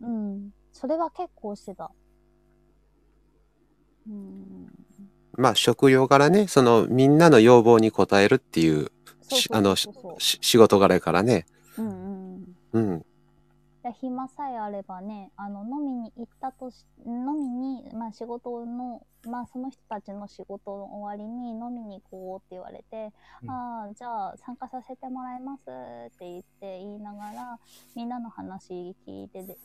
[0.00, 0.08] うん。
[0.08, 0.50] うん。
[0.72, 1.90] それは結構してた。
[4.08, 4.72] うん。
[5.32, 8.90] まあ、職業柄ね、その、みんなの要望に応えるっていう
[9.50, 11.46] あの仕事柄やからね。
[11.76, 12.56] うんうん。
[12.72, 13.06] うん。
[13.82, 23.12] で暇さえあればねあの飲みに行ったとし飲みに、まあ、仕事の、まあ、その人たちの仕事の終わりに飲みに行こうって言われて、
[23.44, 23.50] うん。
[23.50, 27.58] ああじゃあ参加させてもらいますって言って言いながら
[27.94, 29.56] みんなの話聞いてで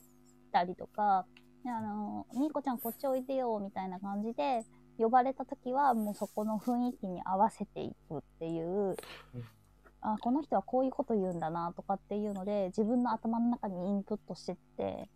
[0.51, 1.25] たりとか
[1.63, 4.65] であの「みーこちゃんこっちおいでよ」みたいな感じで
[4.97, 8.95] 呼ばれた時はもうそこの雰囲気に合わせていくっていう。
[10.03, 15.07] あこの人はこういうこと言うんだなとかっていうので自分の頭の中にインプットしてって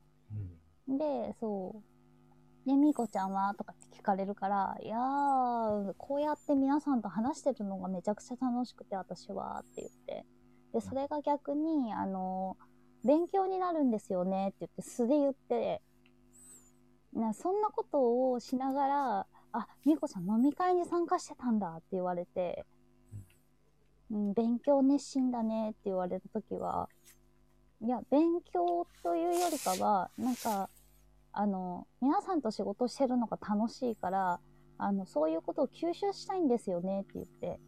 [0.87, 1.83] うんでそう
[2.69, 10.25] 「でみーこちゃんは?」とかって聞かれるから「いやーこうやって皆さんと話してるのがめちゃくちゃ楽しくて私は」って言って
[10.73, 12.55] でそれが逆にあの
[13.05, 15.81] 勉強になるんですよねって言って素で言って。
[17.13, 22.65] なそんなことをしながら「あみーこちゃん飲み会に参加してたんだ」って言われて。
[24.11, 26.89] うん、勉強熱心だねって言われた時は。
[27.81, 30.69] いや勉強というよりかはなんか
[31.31, 34.39] あの皆さんと仕事してるのが楽しいから
[34.77, 37.59] あのそういうことを吸収したいんですよねって言って。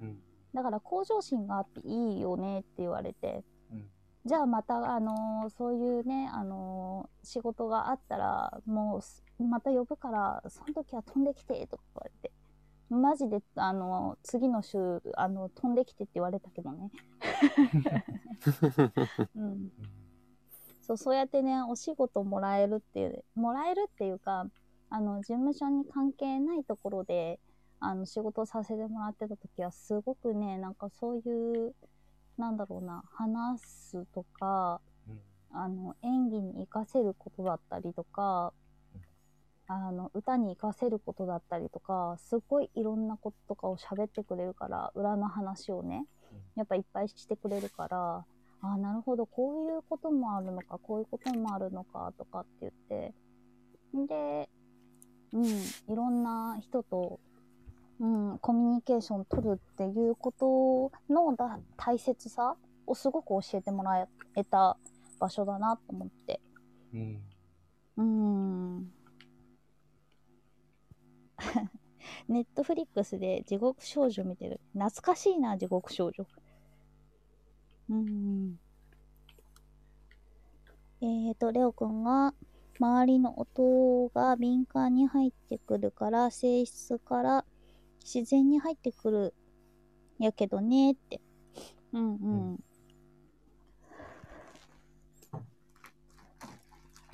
[0.00, 0.22] うん。
[0.54, 3.44] だから向上心があっていいよねって言われて。
[3.44, 3.49] うん
[4.26, 12.32] じゃあまたあのそういうねあの仕事があったらもうすまた呼ぶからその時は飛んできてとか言われて。
[12.90, 16.90] マジであの次の週あの飛んできてって言われたけどね、
[19.36, 19.72] うん、
[20.82, 24.50] そうそうやってねお仕事もらえるっていうもらえるっていうか
[24.88, 27.38] あの事務所に関係ないところで
[27.78, 31.74] あの仕事をさせてもらってた時はすごくねなんかそういう
[32.40, 35.20] なんだろうな話すとかうん。
[35.52, 38.52] あの演技に活かせることだったりとか
[39.66, 46.06] あの歌に活かせることだったりとかすごいいろんなこととかを喋ってくれるから裏の話をね
[46.56, 48.24] やっぱいっぱいしてくれるから
[48.62, 53.14] ああ、なるほど、こういうこともあるのか、こういうこともあるのか、とかって言って、
[54.06, 54.48] で、
[55.32, 57.20] うん、いろんな人と、
[58.00, 64.78] うん、コミュニケーション取るっていうことのだ大切さをすごく教えてもらえた
[65.18, 66.40] 場所だなと思って。
[66.94, 67.22] うん。
[67.98, 68.92] うん。
[72.28, 74.60] ネットフリックスで地獄少女見てる。
[74.72, 76.26] 懐かしいな、地獄少女。
[77.90, 78.58] うん。
[81.02, 82.34] えーと、レオくんが、
[82.78, 87.44] 周りの音が敏感に入ってくるから、性質から
[88.04, 89.34] 自然に入ってくる
[90.18, 91.20] やけどねって。
[91.92, 92.64] うんうん。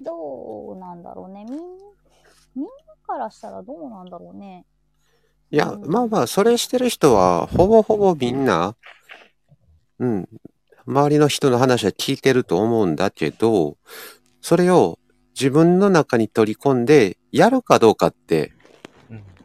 [0.01, 1.44] どうなんだろうね。
[1.44, 1.59] みん、
[2.55, 4.66] みんなからしたらどうなんだろうね。
[5.51, 8.77] いや、まあまあ、それしてる人は、ほぼほぼみんな、
[9.99, 10.29] うん、
[10.87, 13.77] 周りの人の話は聞いてると思うんだけど、
[14.40, 14.99] それを
[15.35, 18.56] 自分の中に取り込んで、やるかどうかって、うん。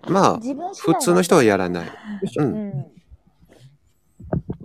[0.07, 1.87] まあ、普通の人はやらない。
[1.87, 2.43] う。
[2.43, 2.71] うんん。
[2.77, 2.91] よ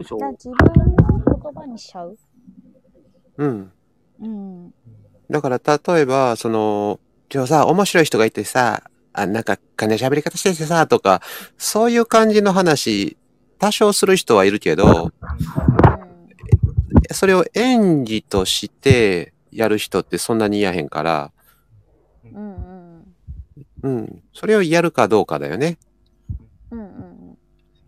[0.01, 0.57] いしょじゃあ自分
[0.97, 2.17] の言葉にしちゃう？
[3.39, 3.73] うん。
[4.21, 4.75] うん。
[5.31, 7.01] だから、例えば、その、
[7.33, 11.21] 今日さ、面白い人がいてさ、あ、なんか、金喋り方しててさ、とか、
[11.59, 13.17] そういう感じの話、
[13.59, 15.11] 多少する人はいるけど、
[17.13, 21.33] それを演技としてやる人ってそんなにいやへんから、
[22.25, 22.76] うんうん。
[23.87, 24.23] うん。
[24.33, 25.79] それをやるかどうかだよね。
[26.71, 27.39] うんうんうん。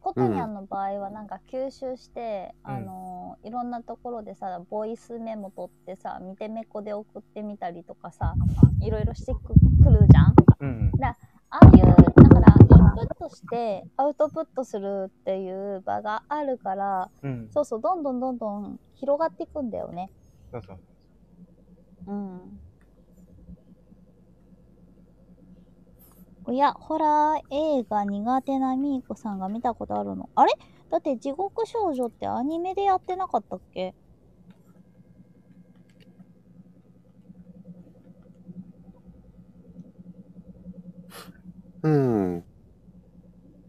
[0.01, 8.35] コタニャンの場合はなんか吸収して、うんあのーいろんなところでさボイスメモ取ってさ見てめこで送ってみたりとかさ
[8.81, 9.41] いろいろしてく
[9.85, 10.93] くるじゃんうん。
[11.51, 11.95] ああいうだ
[12.29, 17.49] からインプットしてアウトプットするっていう場があるからうん。
[17.53, 20.11] そうそうどんどんどんどん広がっていくんだよね
[20.51, 20.79] そうそう。
[22.09, 22.61] うん
[26.51, 30.55] おや、ホラー映画苦手なみーこさんが見たことあるのあれ？
[30.91, 33.95] だって地獄少女ってアニメでやってなかったっけ？
[41.83, 42.45] うん。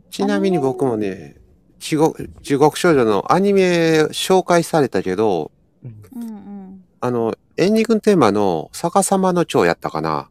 [0.09, 1.35] ちなみに僕もね、
[1.79, 5.51] 地獄、地獄少女のアニメ紹介されたけど、
[5.83, 6.01] うん。
[6.15, 6.85] うんうん。
[7.01, 10.29] あの、エンディングテーマの逆さまの蝶やったかな。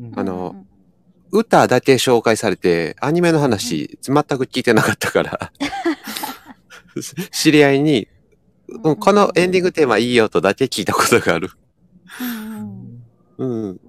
[0.00, 0.61] うんあのうんうん
[1.32, 5.52] 歌だけ紹介されて、アニメの話、全く聞いてなかったから、
[7.32, 8.06] 知り合いに、
[8.82, 11.50] このエンディングテーマいいよとだけ聞いたことがある。
[12.20, 13.02] うん
[13.38, 13.80] うん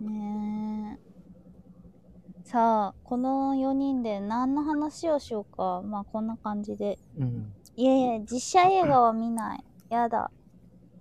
[0.00, 0.08] うん。
[0.08, 5.82] ねえさあ、この4人で何の話をしようか。
[5.82, 6.98] まあこんな感じで。
[7.18, 7.52] うん。
[7.76, 9.64] いやいや、実写映画は見ない。
[9.90, 10.30] やだ。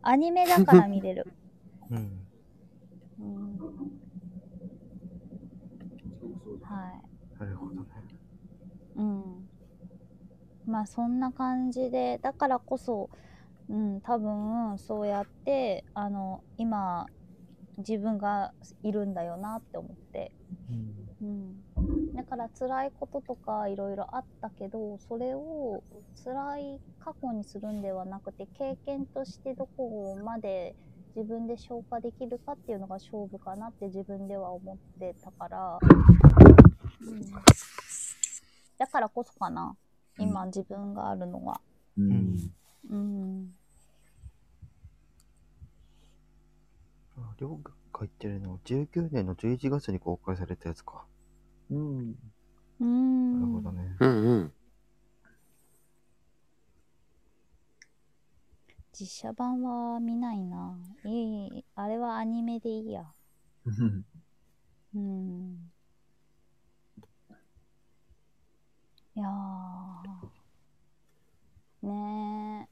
[0.01, 1.27] アニメだから見れる。
[1.89, 2.24] うん。
[3.19, 3.57] うん、
[6.61, 7.01] は
[7.39, 7.39] い。
[7.39, 7.87] なるほどね。
[8.95, 9.49] うん。
[10.65, 13.09] まあそんな感じで、だからこそ、
[13.69, 17.07] うん、多分そうやって、あの、今、
[17.77, 20.33] 自分がいるんだよなって思って。
[20.69, 21.15] うん。
[21.21, 21.63] うん。
[22.15, 25.83] だから辛いこととかいろいろあったけど、それを
[26.23, 30.75] 辛い過去にするんではなくて、経験としてどこまで
[31.15, 35.79] 自分で消化できるかっていうのが勝負かなって自分では思ってたから、
[37.01, 37.21] うん、
[38.77, 39.75] だからこそかな、
[40.19, 41.61] 今自分があるのは。
[41.97, 42.51] うん。
[42.89, 43.53] うん。
[47.17, 51.05] あ、りょうが書いてるの、19年の11月に公開されたやつか。
[51.71, 52.15] うん。
[52.81, 53.39] うん。
[53.39, 53.95] なるほどね。
[54.01, 54.53] うんうん。
[58.97, 60.77] 実写版は見ないな。
[61.03, 63.03] いい、あれはアニメでいいや。
[63.65, 65.71] うん。
[69.15, 71.87] いやー。
[71.87, 72.69] ね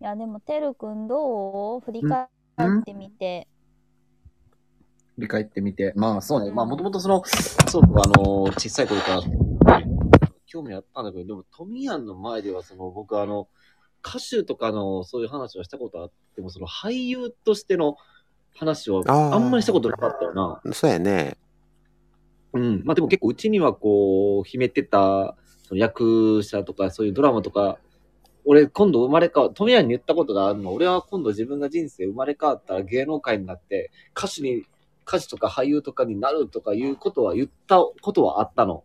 [0.00, 0.02] え。
[0.02, 1.80] いや、でも、てるくんどう？
[1.80, 3.48] 振り返ってみて。
[5.14, 5.94] 振り返ってみて。
[5.96, 6.48] まあそうね。
[6.48, 9.22] うんまあもともとその、そう、あの、小さい頃から
[10.44, 13.48] 興味あったんだけど、でもトミヤンの前ではその僕あの、
[14.06, 17.96] 歌手とかのそういう話はしたことあっても、その俳優としての
[18.54, 20.60] 話はあんまりしたことなかったよな。
[20.72, 21.36] そうやね。
[22.52, 22.82] うん。
[22.84, 25.36] まあでも結構うちにはこう、秘めてた、
[25.68, 27.78] その役者とかそういうドラマとか、
[28.44, 30.72] 俺今度生まれ変わ、トミヤンに言ったことがあるの。
[30.72, 34.64] 俺は今度自分が人生生まれ変わったら芸能界になって、歌手に、
[35.04, 38.84] 歌手とか俳優とかになるとかいうことは言ったことはあったの。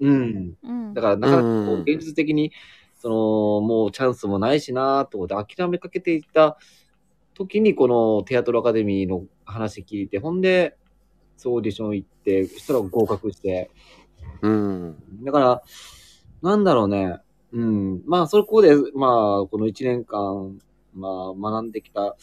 [0.00, 0.54] うん。
[0.62, 0.94] うん。
[0.94, 2.52] だからなかなかこううん現実的に
[2.98, 3.14] その、
[3.66, 6.58] もうチャンスもないしなと思って諦めかけていた
[7.34, 10.76] 時に、このテアトルアカデミーの話聞いて、ほんで、
[11.36, 13.70] そうオーディション行って、そしたら合格して、
[14.42, 14.96] うん。
[15.24, 15.62] だから、
[16.42, 17.18] なんだろうね。
[17.52, 18.02] うん。
[18.06, 20.58] まあ、そこで、まあ、この1年間、
[20.94, 22.16] まあ、学んできたこ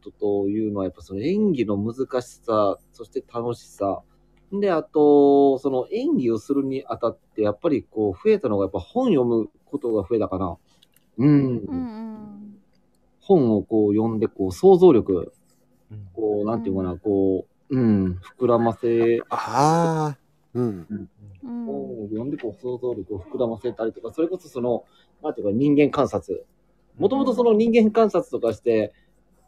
[0.00, 4.02] とというのは、やっぱその演技の難しさ、そして楽しさ。
[4.52, 10.56] で、あと、その演技をするにあたって、やっぱりこう、増えたのが、やっぱ本読むことが増えたかな。
[11.18, 11.28] うん。
[11.28, 12.56] うんうん。
[13.20, 15.32] 本をこう読んで、こう、想像力、
[15.90, 20.18] うんこう、なんていうかな、こう、うん、膨らませああ。
[20.54, 20.86] うん。
[20.90, 21.08] うん
[21.44, 24.84] 本を読んでこう想像力を膨らませたりとか、それこそその、
[25.22, 26.46] なんていうか人間観察。
[26.96, 28.92] もともとその人間観察とかして、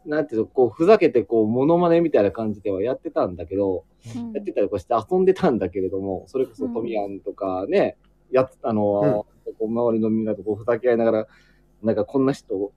[0.07, 3.83] なんていうの、こう、ふざけてこう、モノマネみたいな感じではやってたんだけど、
[4.15, 7.97] うんやってたりこうして遊んでたんだけれども、それこそトミヤンとかね、
[8.31, 9.25] やっあの、
[9.59, 11.27] こう周りのみんなとこうふざけ合いながら、
[11.83, 12.71] なんかこんな人、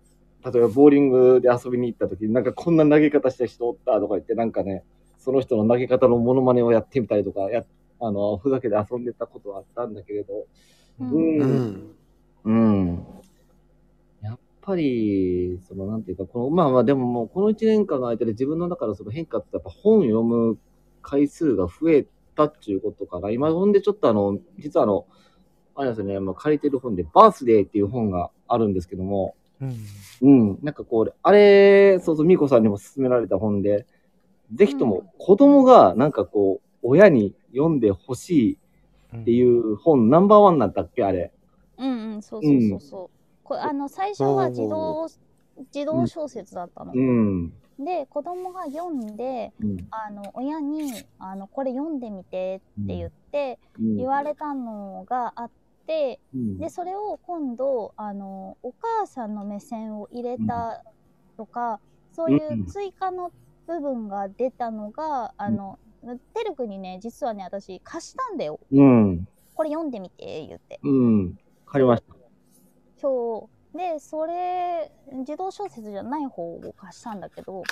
[0.45, 4.83] 例えばボーリングで遊びに行った時に、なんかこんな投げ方した人おったとか言って、なんかね、
[5.19, 7.65] その人の投げ方のモノマネをやってみたりとか、や
[8.01, 10.47] あの、ふざけて遊んでたことはあったんだけれど、
[11.01, 11.41] ううんん。
[11.43, 11.95] うん。
[12.45, 13.07] うん。
[14.71, 20.59] やっぱり、その、なんていうか、この、まあまあ、でももう、この1年間の間で自分の中のその変化って、やっぱ本読む
[21.03, 22.07] 回数が増え
[22.37, 23.31] たっていうことかな。
[23.31, 25.07] 今、ほんでちょっとあの、実はあの、
[25.75, 29.77] あれですね、まあ、借りてる本で、バースデーっていう本があるんですけども、うん。
[30.23, 33.87] うん、なんかこう、あれ、そうそう、ミコさんにも勧められた本で、
[34.55, 38.59] ぜひとも子供がなんかこう、親に読んでほし
[39.13, 41.33] いっていう本、ナンバーワンなんだっけ、あれ。
[41.79, 43.20] うんうん、そうそうそうそう。
[43.51, 45.09] これあの最初は児童
[45.73, 46.93] 児童小説だったの。
[46.95, 47.53] うん。
[47.81, 49.89] で子供が読んでうん。
[49.91, 55.51] あの親にあのこれ読んでみてって言ってうん言われたのがあっ
[55.85, 60.85] て、うんでそれを今度あのお母さんの目線を入れた
[61.37, 61.81] とか、
[62.13, 63.33] そういう追加の
[63.67, 65.81] 部分が出たのが、あの
[66.35, 69.27] てるくんにね実はね私貸したんだようん。
[69.57, 70.79] これ読んでみて言って。
[70.85, 71.27] うん。
[71.67, 72.20] わかりました。
[73.01, 74.91] そうでそれ
[75.25, 77.63] 児童小説じゃない方を貸したんだけど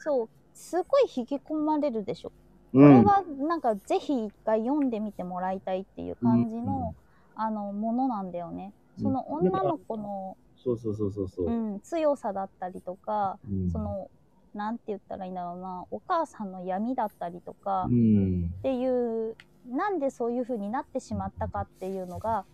[0.00, 0.28] そう
[0.60, 2.32] すごい引き込まれるでしょ。
[2.74, 2.96] うん。
[2.96, 3.04] うん。
[3.04, 6.94] これはなんかぜひ一回読んでみてもらいたいっていう感じの、
[7.34, 8.72] あのものなんだよね。
[9.00, 11.50] その女の子の、そうそうそうそうそうう。
[11.50, 14.10] ん、強さだったりとか、うんそ、の
[14.54, 18.52] なんて言ったらいいんだろうなお母さんの闇だったりとかうん。
[18.58, 19.36] っていう
[19.68, 22.44] なんでそういう風になってしまったかっていうのが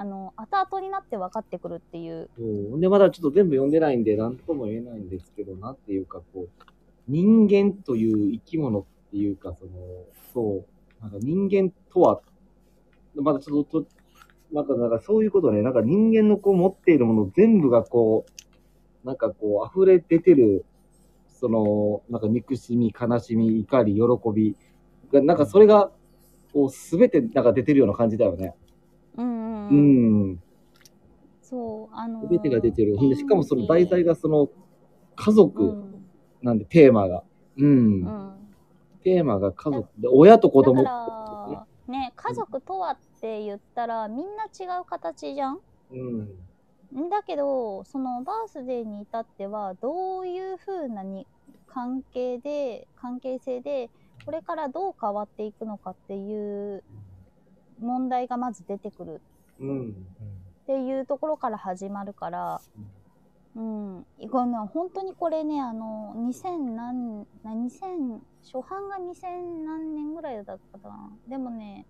[0.00, 2.30] あの後々になって分かってくるっていう。
[2.78, 6.64] で、まだちょっと全部読んでないんで、なんとも言えないんですけど、なんていうか、こう、
[7.08, 9.72] 人間という生き物っていうか、その、
[10.32, 10.64] そ
[11.00, 12.20] う、なんか人間とは、
[13.16, 13.88] まだちょっと、と
[14.52, 18.24] なんか、なんかそういうことね、なんか人間のこう持っているもの全部がこ
[19.04, 20.64] う、なんかこう、溢れ出てる、
[21.28, 24.00] その、なんか憎しみ、悲しみ、怒り、喜
[24.32, 24.54] び
[25.12, 25.90] が、なんかそれが、
[26.52, 28.54] こう、すべてなんか出てるような感じだよね。
[29.16, 30.42] うんうん。
[31.42, 32.96] そうあのーすべてが出てる。
[33.16, 34.48] しかもその題材がその、
[35.16, 36.08] 家う族ん
[36.42, 37.24] なんで、テーマが。
[37.56, 38.02] うん。
[38.02, 38.34] うん
[39.04, 40.82] テーマが家族で、親と子供。
[40.82, 45.60] だからね家族とはって言ったらみんな違う形じゃん？
[45.92, 47.06] うん。
[47.06, 51.26] んだけどそのバースデーに至ってはどういう風なに
[51.68, 53.88] 関係で関係性で
[54.26, 56.82] これからどう変わっていくのかっていう
[57.80, 59.20] 問題がまず出てくるうん。
[59.58, 62.60] っていうところから始まるから、
[63.56, 71.86] うん、これね本当にこれねあの2000何な2000初版が2000何年ぐらいだったかなでもね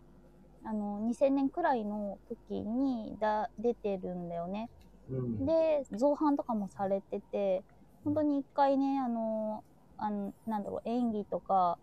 [0.64, 4.68] あの2000年くらいの時にだ出てるんだよね。
[5.10, 5.46] うん。
[5.46, 7.62] で造反とかもされてて
[8.04, 9.62] 本当に一回ねあの
[9.96, 11.78] あのなんだろう演技とか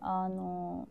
[0.00, 0.88] あの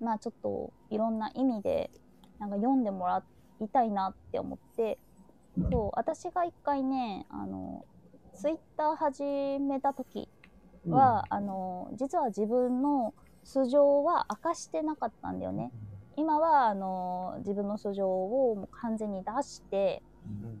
[0.00, 1.90] まあちょっといろんな意味で
[2.38, 3.22] なんか読んでもら
[3.62, 4.98] いたいなって思って
[5.70, 7.84] そう私が一回ねあの
[8.34, 9.22] ツイッター始
[9.60, 10.28] めた時
[10.88, 15.70] は、あの実は自分の素性は明かしてなかったんだよね。
[16.16, 20.02] 今はあの自分の素性をもう完全に出して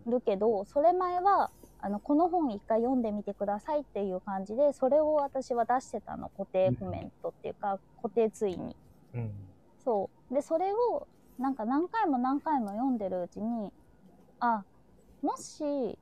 [0.06, 1.50] るけどそれ前は
[1.80, 8.76] あのこの本一回読んでみてくださいっていう感じでそれを私は出してたの固定コメントっていうか固定ツイに。
[9.14, 9.30] うん。
[9.84, 11.06] そうでそれを
[11.38, 13.72] なんか何回も何回も読んでるうちに
[14.40, 14.64] あ
[15.22, 15.98] もし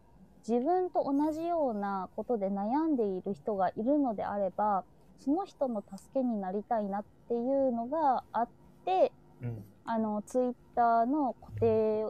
[0.46, 4.84] 自分と同じようなことで悩んでいる人がいるのであれば
[5.18, 8.48] その人の助けになりたいなっていうのがあっ
[8.84, 9.12] て
[9.42, 9.64] うん。
[9.86, 12.04] あのツイッターの固定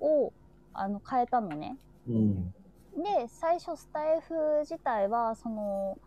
[0.00, 0.32] を
[0.72, 1.76] あの変えたのね。
[2.08, 2.54] うん。
[2.96, 5.98] で最初スタイフ自体はその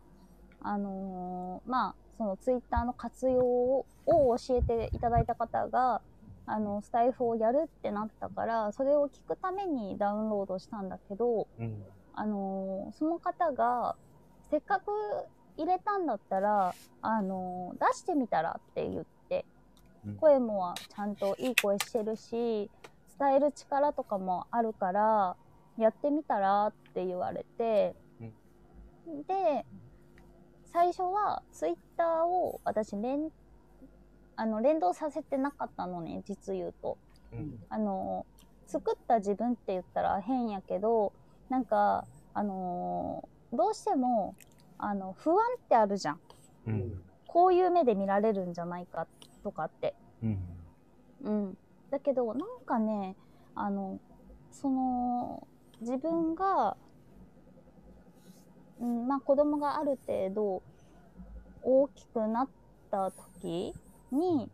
[0.61, 6.01] あのーまあそのツイッターの活用を教えていただいた方が
[6.49, 11.83] あのスタイフをやるってなったからそれを聞くためにダウンロードしたんだけど、うん。
[12.15, 13.95] あのーその方が
[14.49, 14.89] せっかく
[15.57, 19.45] 入れたんだったら、あのー出してみたらって言って
[20.05, 22.31] うん声もちゃんといい声してるし
[23.19, 25.35] 伝える力とかもあるから
[25.77, 27.93] やってみたらって言われて、
[29.27, 29.65] で
[30.71, 33.29] 最初はツイッターを私連
[34.37, 36.97] あの連動させてなかったのね実言うと。
[37.33, 37.59] うん。
[37.69, 38.25] あの
[38.67, 41.13] 作った自分って言ったら変やけど
[41.49, 44.35] なんかあのどうしても
[44.77, 46.19] あの不安ってあるじゃん
[46.67, 47.01] うん。
[47.27, 49.07] こういう目で見られるんじゃないか
[49.43, 50.39] とかってうん。
[51.23, 51.57] うん
[51.89, 53.15] だけどなんかね
[53.55, 53.99] あの
[54.51, 55.47] その
[55.81, 56.75] 自分が、
[58.79, 60.63] うん、まあ子供がある程度
[61.63, 62.47] 大きくなっ
[62.91, 63.73] た時
[64.11, 64.49] に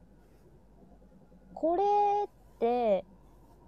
[1.53, 1.83] これ
[2.25, 2.29] っ
[2.59, 3.05] て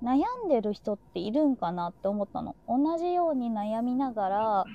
[0.04, 2.56] 悩んでる人っているんかなって思ったの。
[2.68, 4.66] 同じように悩みながら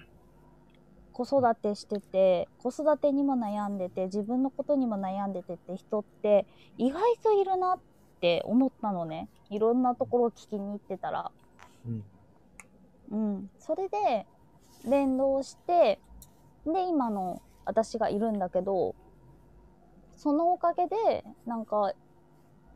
[1.13, 6.47] 子育てしてて子育てにも悩んでて自分のことにも悩んでてって人って
[6.79, 7.79] 意外といるなっ
[8.21, 9.29] て思ったのね。
[9.51, 11.31] いろんなところを聞きに行ってたら。
[11.87, 12.05] うん。
[13.11, 13.51] うん。
[13.59, 14.27] それで
[14.85, 16.01] 連動して
[16.65, 18.95] で今の私がいるんだけど
[20.23, 21.95] そのおかげでなんか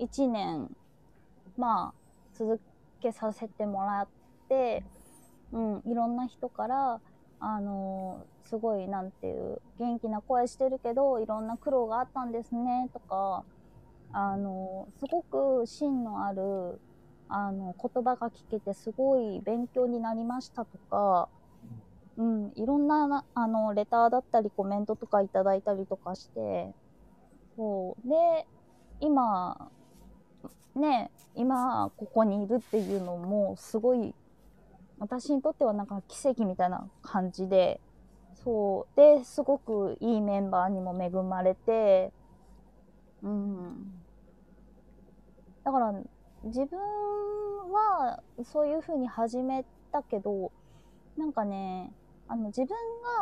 [0.00, 0.74] 1年
[1.58, 2.58] まあ続
[3.02, 4.08] けさせてもらっ
[4.48, 4.82] て、
[5.52, 7.00] うん、いろんな人から
[7.40, 13.44] あのすごいなんていう元気な声してるけどいろんな苦労があったんですねとか
[14.14, 16.80] あのすごく芯のある
[17.28, 21.28] あの言葉が聞けてすごい勉強になりましたとか、
[22.16, 26.72] うん、いろんななあのレターだったりコメントとかいただいたりとかして
[27.56, 28.08] そう。
[28.08, 28.46] で
[29.00, 29.70] 今
[30.74, 34.14] ね今ここにいるっていうのもすごい
[34.98, 37.80] 私にとってはなんか奇跡みたいな感じで
[38.42, 38.96] そう。
[38.96, 42.12] ですごくいいメンバーにも恵まれて
[43.22, 43.92] うん。
[45.64, 45.94] だから
[46.44, 46.78] 自分
[47.72, 50.52] はそういうふうに始めたけど
[51.16, 51.90] なんかね
[52.28, 52.68] あの自分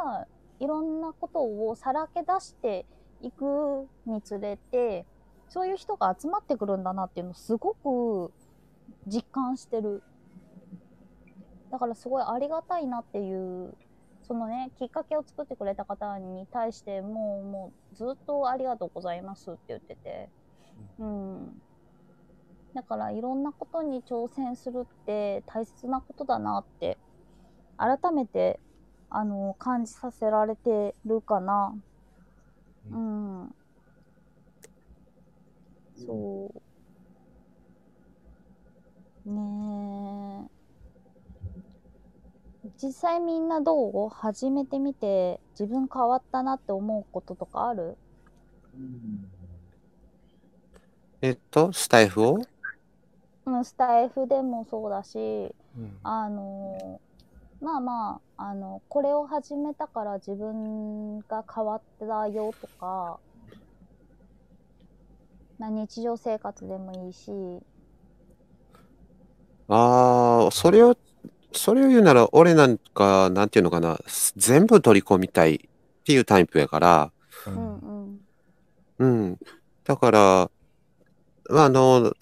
[0.04, 0.26] が
[0.58, 2.84] いろんなことをさらけ出して
[3.22, 5.06] いくにつれて
[5.48, 8.32] そういう人が集まってくるんだなっていうのをすごく
[9.06, 10.02] 実感してる。
[11.70, 13.74] だからすごいありがたいなっていう
[14.22, 20.28] そのねきっかけを作ってくれた方に対してもうもうずっとありがとうございますって言ってて。
[20.98, 21.62] うん。
[22.74, 26.96] だからいろんなことに挑戦するって大切なことだなって
[27.76, 28.58] 改めて
[29.10, 31.74] あの感じさせられてるかな
[32.90, 33.54] うん。
[36.06, 36.52] そ
[39.26, 39.30] う。
[39.30, 40.52] ねえ。
[42.80, 44.08] 実際みんなどう？
[44.08, 47.96] 始めてみて自分変わったなって思うこととかある？
[51.20, 52.38] えっと、スタイフを？
[53.46, 55.98] うん、スタイフでもそうだし、うん。
[56.02, 57.00] あの
[57.60, 63.20] まあまあ、あの、これを始めたから自分が変わったよとか、
[65.60, 67.30] まあ、日常生活でもいいし、
[69.68, 70.96] ああ、それを、
[71.52, 74.00] それを言うなら、俺なんか、なんていうのかな、
[74.34, 75.58] 全部取り込みたいっ
[76.04, 77.12] ていうタイプやから、
[77.46, 77.50] う。
[77.50, 77.78] うんん
[78.98, 79.26] うん。
[79.28, 79.38] うん。
[79.84, 80.50] だから、
[81.48, 82.12] まあ、あの、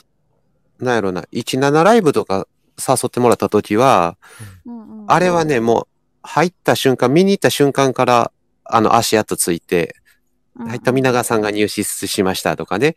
[0.80, 2.46] なんやろな、17ライブとか
[2.76, 4.18] 誘ってもらった時は、
[4.66, 5.89] うんうん、あれはね、もう、
[6.22, 8.32] 入った瞬間、見に行った瞬間から、
[8.64, 9.96] あの、足跡ついて、
[10.56, 12.94] 入った皆川さんが入室しましたとかね、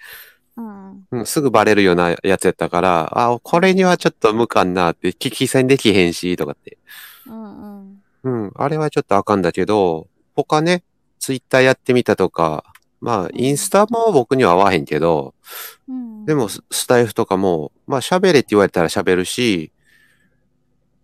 [1.11, 1.25] うん。
[1.25, 6.77] すぐバレるようなやつやったから、あ、これにはちょっと無かんなって、聞き戦できへんし、とかって。
[7.25, 8.03] うんうん。
[8.23, 10.83] うん、あれはちょっとあかんだけど、他ね、
[11.19, 12.63] ツイッターやってみたとか、
[13.01, 15.33] まあ、インスタも僕には合わへんけど、
[15.89, 19.72] うん、でも、ススタイフとかも、まあ、喋れって言われたら喋るし、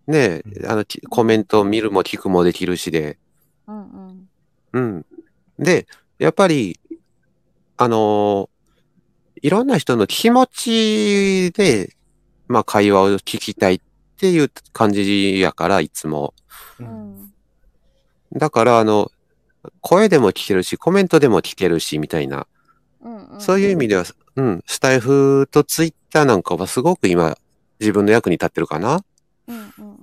[0.09, 3.19] ねえ、あの、きコメント見るも聞くもできるしで、
[3.67, 4.29] うんうん。
[4.73, 5.05] うん。
[5.59, 5.87] で、
[6.17, 6.79] やっぱり、
[7.77, 8.59] あのー
[9.41, 11.95] いろんな人の気持ちで、
[12.49, 13.81] まあ、会話を聞きたいっ
[14.17, 16.33] ていう感じやから、いつも。
[16.79, 16.89] ううん
[17.25, 17.33] ん。
[18.33, 19.11] だから、あの、
[19.79, 22.47] 声でも聞けるし、コメントでも聞けるし、みたいな。
[23.01, 23.39] うんうん。
[23.39, 24.03] そういう意味では、
[24.35, 27.37] うん、スタイフとツイッターなんかはすごく今、
[27.79, 29.01] 自分の役に立ってるかな。
[29.47, 29.98] うんうん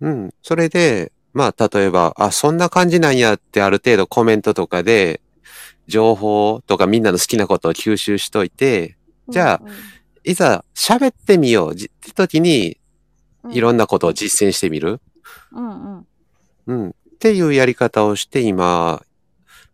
[0.00, 0.12] うん。
[0.12, 0.34] うん。
[0.42, 5.20] それで、まあ、例えば、あ、そんな感じなんやってある程度コメントとかで、
[5.86, 8.96] 情報とかみんなの好きなことを吸収しといて、
[9.28, 9.62] じゃあ
[10.22, 12.78] いざ喋ってみようじって時に、
[13.42, 15.00] うん、いろんなことを実践してみる。
[15.50, 16.06] うんうん。
[16.66, 16.88] うん。
[16.90, 19.02] っていうやり方をして、今、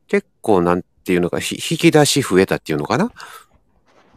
[0.08, 3.12] 結構なんていうのか、ひ引き出し増えたっていうのかな？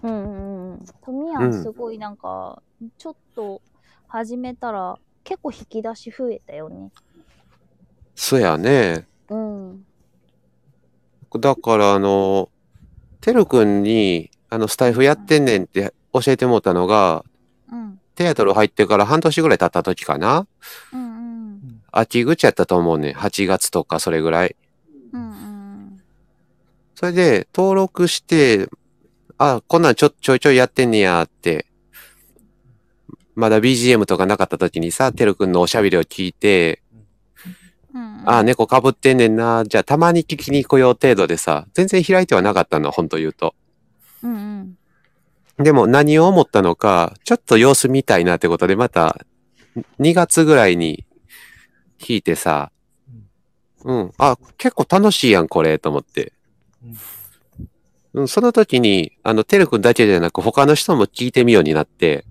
[0.03, 0.85] うんうんうん。
[1.03, 2.61] 富うん谷すごいなんか、
[2.97, 3.61] ちょっと
[4.07, 6.91] 始めたら結構引き出し増えたよね。
[8.15, 9.07] そやね。
[9.29, 9.85] うん。
[11.39, 12.49] だから、あの、
[13.21, 17.23] てるくんに、あの、スタイフやってんねんって教えてもらったのが、
[17.71, 17.99] うん。
[18.15, 20.47] テアトル入ってから半年ぐらい経った時かな
[20.91, 21.81] うんうん。
[21.91, 23.15] 秋口やったと思うねん。
[23.15, 24.55] 8月とかそれぐらい。
[25.13, 26.01] うんうん。
[26.95, 28.67] それで、登録して、
[29.37, 31.65] あ、こんなんちょ、ちょいちょいやってんねやって。
[33.39, 36.81] まだ BGM とかなかった時にさ、てるくんのおしゃべりを聞いて、
[37.93, 38.23] うん。
[38.25, 39.63] あ、猫かぶってんねんな。
[39.65, 43.55] じゃあたまに聞きに来よう程度でさ、全然開いてはなかったの、本当言うと。
[44.23, 44.77] うん
[45.57, 45.63] うん。
[45.63, 49.25] でも何を思ったのか、ちょっと様子見たいなってことで、また、
[49.99, 51.05] 2月ぐらいに
[51.97, 52.71] 聞いてさ、
[53.85, 56.33] うん、あ、結構楽しいやん、これ、と思って。
[58.13, 62.25] うん、その時に、あの、てるくんだけじゃなく、他の人も聞いてみようになって。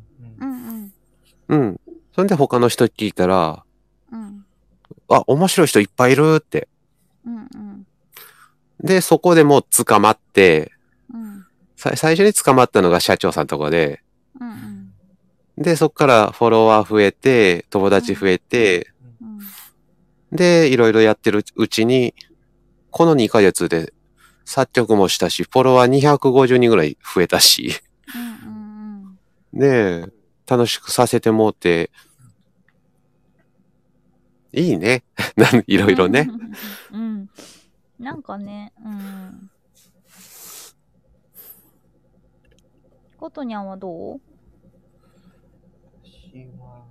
[1.48, 1.80] うん。
[2.14, 3.64] それで他の人聞いたら、
[4.12, 4.44] うん
[5.10, 6.68] あ、面白い人いっぱいいるって。
[7.26, 7.86] うんうん。
[8.80, 10.72] で、そこでもう捕まって、
[11.12, 11.44] うん
[11.76, 14.00] さ最初に捕まったのが社長さんとかで、
[14.40, 14.92] うんうん。
[15.56, 19.38] で、そこからフォロワー増えて、友達増えて、うん
[20.30, 22.14] で、いろいろやってるうちに、
[22.90, 23.94] この2ヶ月で
[24.44, 27.72] 作曲もしたし、フォロワー250人ぐらい増えたし、
[28.14, 29.18] うん
[29.54, 29.60] うん。
[29.60, 30.17] ねえ、
[30.48, 31.90] 楽しくさせてもうて、
[34.52, 35.04] いいね。
[35.36, 36.26] なんいろいろね。。
[36.90, 37.28] うん。
[37.98, 39.50] なんかね、うん。
[43.18, 44.20] ことにゃんはどう？
[46.02, 46.86] 私は、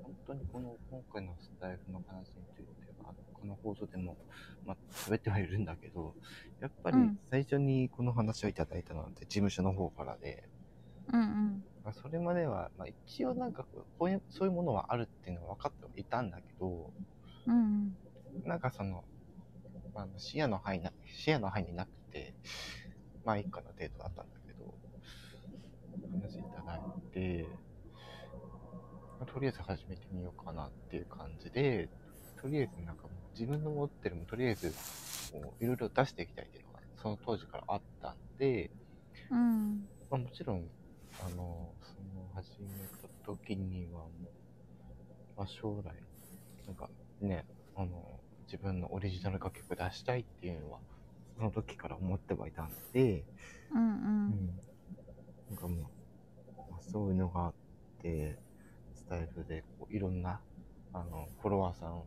[0.00, 4.16] 本当にこの今回のスタイルの話については、この放送でも、
[4.64, 6.14] まあ、喋ってはいるんだけど、
[6.60, 10.48] やっぱりうん最初にこの話をいただいたのって事務所の方からで、
[11.12, 11.64] うんうん。
[11.84, 13.64] まあ、それまでは、まあ、一応なんか
[13.98, 16.90] こういう、そういうものはあるっていうのは分かってはいたんだけど、
[17.46, 17.94] うん
[18.44, 19.04] なんかその、
[19.94, 22.34] まあ、視野の範囲な、視野の範囲になくて、
[23.24, 24.74] まあ一家の程度だったんだけど、
[26.12, 27.46] 話いただいて、
[29.20, 31.88] まあとりあえず始めてみようかなっていう感じで、
[32.40, 34.74] とりあえずなんかもう自分の持ってるもとりあえず
[35.32, 38.70] こういろいろ出していきたいっていうのがその当時からあったんで、
[39.30, 39.88] うん。
[40.10, 40.64] まあ、もちろん、
[41.24, 41.72] あの
[42.34, 45.94] 始めた時にはもう、まあ、将来、
[46.66, 50.80] なんかね、あの、自分のオリジナル楽曲出したいっていうのは、
[51.36, 53.24] その時から思ってはいたんで、
[53.72, 53.82] うんう。
[53.82, 54.60] うんん。
[55.50, 55.78] なんかもう、
[56.72, 57.54] まあ、そういうのがあっ
[58.02, 58.36] て、
[58.94, 60.40] スタイルでこういろんな、
[60.92, 62.02] あの、フォロワーさん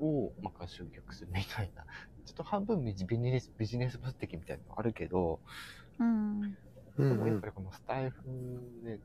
[0.00, 1.84] を、まあ、集客するみたいな、
[2.26, 5.40] ちょっと半分ビジビジネス、ビジネス分析みたいなのあるけど、
[5.98, 6.42] うん。
[6.98, 8.22] うでもやっぱりこのスタイフ
[8.84, 8.98] で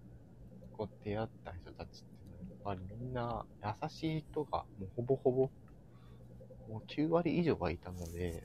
[0.81, 5.37] こう出会った人たちってやっぱりみんな優しい人がもうほぼほぼ
[6.67, 8.43] もう9割以上はいたので、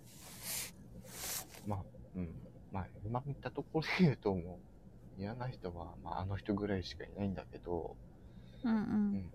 [1.66, 1.78] まあ、
[2.14, 2.28] うん、
[2.70, 4.58] まあ今見たところで言うとも
[5.16, 7.96] う嫌な人は、まあ、あの人ぐらいしかいないんだけど、
[8.64, 8.76] うんう。
[8.76, 8.82] うん
[9.14, 9.30] ん。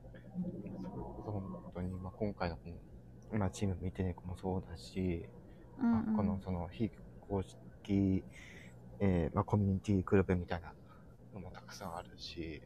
[0.00, 0.22] それ
[1.02, 2.62] こそ本当に、まあ、今回のこ
[3.32, 5.26] の、まあ、チーム見てねこもそうだし、
[5.82, 6.90] うんまあこのその非
[7.28, 8.24] 公式、
[9.00, 10.72] えーまあ、コミュニティクラブみたいな
[11.34, 12.62] のもたくさんあるし、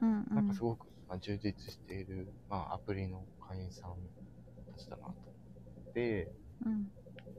[0.00, 0.34] うんうん。
[0.34, 3.96] なんかすごく、まあ、充実している、まあ、アプリの会員さん
[4.72, 6.30] たちだなと思って、
[6.66, 6.88] うん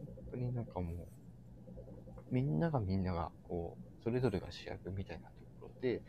[0.08, 1.08] 本当になんかも
[2.32, 6.04] う、みんながみんなが、こう、それぞれが主役みたいなところで、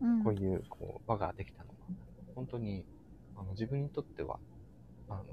[0.00, 0.24] うん。
[0.24, 1.74] こういう、こう、輪ができたのは、
[2.34, 2.84] 本当に、
[3.34, 4.38] あの、自分にとっては、
[5.08, 5.24] あの、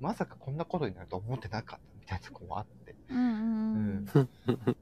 [0.00, 4.06] まさかこんなことになると思ってなかったみたいなところもあって、うんうんうん。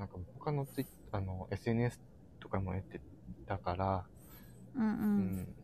[0.00, 2.00] なんか他のツイあの SNS
[2.40, 3.02] とかもやって
[3.46, 4.06] たから、
[4.74, 4.86] うんう。
[4.88, 5.54] うん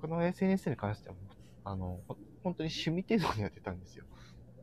[0.00, 1.16] 他の SNS に関しては
[1.64, 4.04] あのほ本当に趣味程度にやってたんですよ。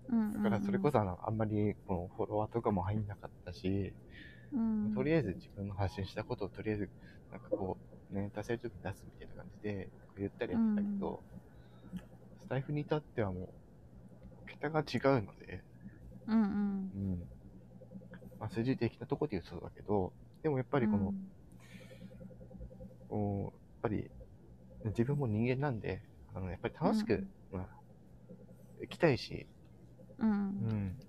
[0.10, 3.94] うんだからそれこそあのあんまりこのフォロワーとかも入んなかったし、
[4.54, 4.94] うん。
[4.96, 6.90] とりあえず自分の発信したことをとりあえず
[7.32, 7.78] なんかこ
[8.12, 11.24] うね出せるとき出すみたいな感じで言ったりやってたけど、
[12.46, 13.50] スタイフに至ってはもう
[14.48, 15.64] 桁が違うので、
[16.28, 16.92] うんうん。
[16.96, 17.39] うん。
[18.40, 20.14] まあ、数字的なところで言うとそうだけど、
[20.44, 21.14] でもやっぱりこの、
[23.08, 24.12] こう、やっぱり、
[24.86, 27.70] 自分も人間なんで、あの、やっぱり楽しく、まあ、
[28.80, 29.48] 行きたいし、
[30.20, 30.26] う。
[30.26, 30.28] う
[30.68, 31.00] んん。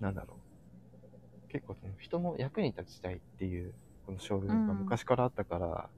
[0.00, 0.54] なんだろう。
[1.48, 5.90] 結構その人の役に立ちたいっていう、この衝動が昔からあったから、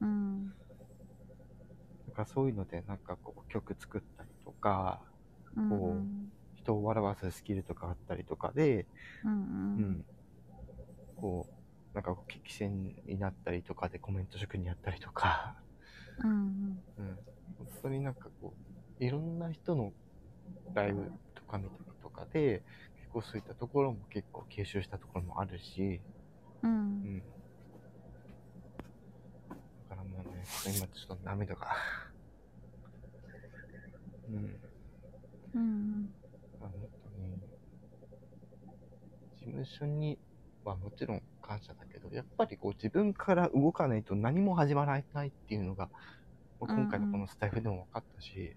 [0.00, 0.54] うん。
[2.06, 5.04] なんかそういうので、なんかこう曲作ったりとか、
[5.70, 6.08] うん。
[6.62, 8.86] こ人を笑わせるスキルとかあったりとかで、
[9.24, 9.32] うん。
[9.32, 9.36] う。
[9.76, 10.04] うんん。
[11.16, 15.54] こう、なんか激戦になったりとかでコメント職にやったりとか、
[16.24, 16.82] うん。
[16.98, 17.18] うん。
[17.58, 18.54] 本当になんかこ
[19.00, 19.92] う、いろんな人の
[20.74, 22.62] ライブとか見たりとかで、
[22.96, 26.00] 結構そういったところも結構吸収したところもあるし、
[26.62, 26.68] う。
[26.68, 27.22] うんん。
[29.90, 30.44] だからもうね、
[30.76, 31.68] 今ちょっと涙が。
[34.30, 34.60] うん。
[35.54, 36.21] うん。
[36.62, 37.40] あ本当に。
[39.38, 40.18] 事務所に
[40.64, 45.88] はもちろん感謝だけど、やっぱりこう自分から動かないと何も始まらないっていうのが、
[46.60, 48.54] もう今回のこのスタイフでも分かったし、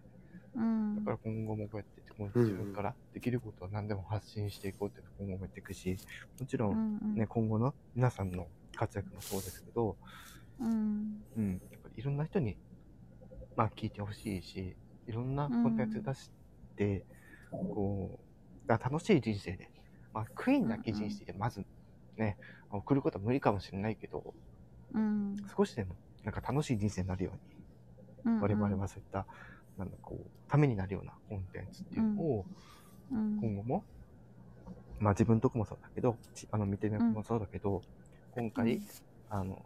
[0.55, 5.97] うんだから今後もこうやってこう自分からできることは何でも発信していこうって今後もやっていくし、
[6.39, 7.15] もちろんうん。
[7.15, 9.97] ね、今後の皆さんの活躍もそうですけど、
[10.59, 11.23] うん。
[11.37, 12.57] うん、やっぱりいろんな人に、
[13.55, 14.75] まあ聞いてほしいし、
[15.07, 16.31] いろんなコンテンツ出し
[16.77, 17.03] て、
[17.55, 18.19] こ
[18.67, 19.69] う、楽しい人生で、
[20.13, 21.65] まあ悔いなき人生でまず
[22.17, 22.37] ね、
[22.71, 24.33] 送ることは無理かもしれないけど、
[24.93, 25.35] うん。
[25.55, 27.31] 少しでもなんか楽しい人生になるよ
[28.25, 28.41] うに、うん。
[28.41, 29.25] 我々はそういった、
[29.77, 32.45] なんだこう、ためになるようなコンテンツっていうのを、
[33.11, 33.37] うん。
[33.39, 33.83] 今後も、
[34.99, 37.81] まあ自分とこもそうだけど、ちあの、見てみもそうだけど、
[38.31, 38.81] 今回、
[39.29, 39.65] あの、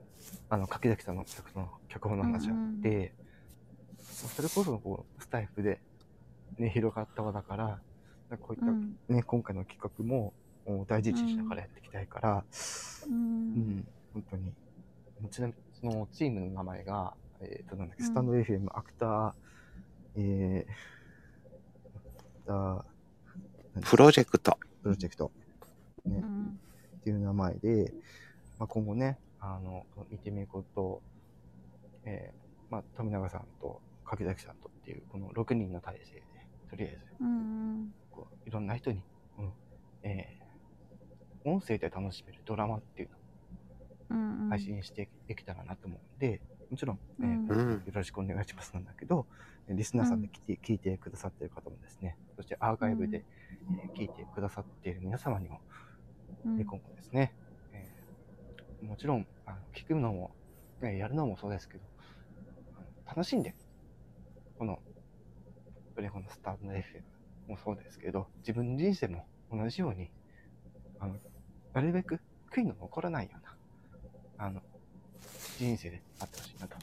[0.49, 1.25] あの、柿崎さんの
[1.87, 3.13] 脚本の話があって、
[3.99, 5.79] それこそ、こう、スタイフで、
[6.59, 7.79] ね、広がった輪だから、
[8.29, 8.97] かこういった、うん。
[9.07, 10.33] ね、今回の企画も、
[10.67, 12.43] もう大事にしながらやっていきたいから、
[13.07, 13.09] う。
[13.09, 14.53] うんん、本当に。
[15.31, 19.33] ちなみに、そのチームの名前が、えっ、と、なんだっけ、うんスタンド FM アクター、
[20.15, 20.71] えー、
[21.95, 24.57] アクター、プロジェクト。
[24.83, 25.31] プロジェクト、
[26.05, 26.59] ね、うん。
[26.99, 27.93] っていう名前で、
[28.59, 31.01] まあ、今後ね、あの、見てみること、
[32.03, 36.23] えー、まあ、富永さんと柿崎さんとっていう、この6人の体制で、
[36.69, 37.93] とりあえず、うん。
[38.11, 39.01] こういろんな人に、
[39.37, 39.51] うん、
[40.03, 43.15] えー、音声で楽しめるドラマっていうの。
[43.15, 43.19] を
[44.09, 44.49] うん。
[44.49, 47.71] 配信していけたらなと思うんで、もちろん、えうんーうん。
[47.73, 49.25] よろしくお願いしますなんだけど、
[49.67, 55.61] リスナーさんで聞いて,、聞いてくださっている方もですね、そしてアーカイブで、えー聞いてくださっている皆様にも、
[56.45, 56.59] うん。
[56.59, 57.33] えー今後ですね、
[57.73, 60.31] えーもちろんあの聞くのも、
[60.81, 61.83] ね、やるのもそうですけど、
[63.05, 63.53] 楽しんで、
[64.57, 64.79] この、
[65.99, 66.81] プレコのスタートの FM
[67.49, 70.09] もそうですけど、自分の人生も同じように、
[70.97, 71.15] あの、
[71.73, 72.21] なるべく
[72.53, 74.61] 悔いの残らないような、あの、
[75.57, 76.77] 人生であってほしいなと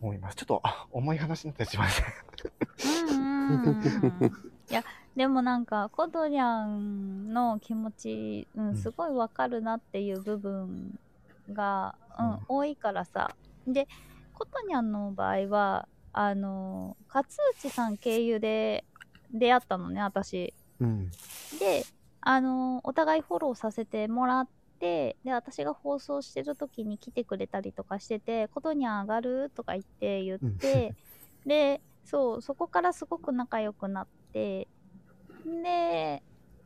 [0.00, 0.36] 思います。
[0.36, 3.14] ちょっと、あ 重い話になってしまいました。
[3.14, 4.32] うん
[4.70, 4.82] いや
[5.14, 10.98] でもなんかコトリャンの気持ち、ううんん、すごいわかるなっていう部分
[11.52, 13.36] が、うんうん多いからさ
[13.66, 13.86] で
[14.32, 18.84] コトニャンの場合はあの勝内さん経由で
[19.32, 21.10] 出会ったのね私うん。
[21.58, 21.84] で
[22.20, 24.48] あのお互いフォローさせてもらっ
[24.78, 30.94] てで私が放送してる時に来てくれたりとかしてて「ことに上がる?」とか言って言って、
[31.46, 34.68] でそうそこからすごく仲良くなって
[35.44, 36.22] で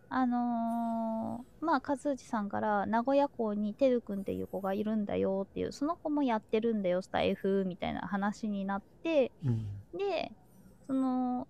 [0.09, 9.66] あのーまあ和内さんから名古屋港にてるくんっていう子がいるんだよっていうその子もやってるんだよスタイフみたいな話になってうん。
[9.98, 10.30] で
[10.86, 11.48] その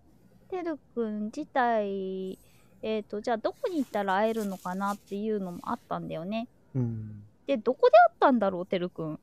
[0.51, 2.39] てるくん自体
[2.83, 7.23] えっ、とじゃあどこに行ったら会えるのかなっていうのもあったんだよねうん。
[7.47, 9.19] でどこで会ったんだろうてるくん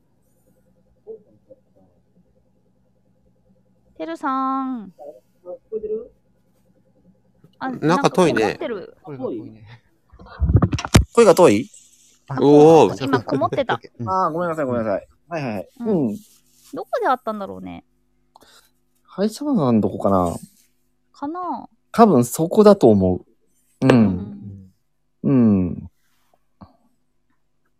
[3.97, 4.17] てる？
[4.17, 4.93] さん
[7.64, 9.82] あなんか遠いねなんか曇ってる声が遠いね。
[11.14, 11.70] 声が遠い？
[12.41, 13.80] おお、今曇ってた。
[13.99, 15.07] うんああ、ごめんなさい、ごめんなさい。
[15.30, 15.70] はいはいはい。
[15.80, 16.18] うんうん。
[16.74, 17.86] どこで会ったんだろうね？
[19.05, 20.36] 歯医者さんどこかな？
[21.14, 21.70] かな？
[21.91, 23.20] 多分そこだと思う。
[23.20, 23.88] う。
[23.88, 24.72] うんん
[25.24, 25.89] うん。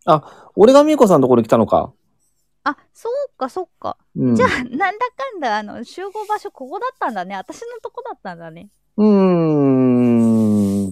[0.06, 1.92] あ、俺がみーこさんのところに来たのか。
[2.66, 4.36] あそうかそっかうん。
[4.36, 10.92] じゃあなんだかんだあの集合場所ここだったんだね私のとこだったんだねうーん。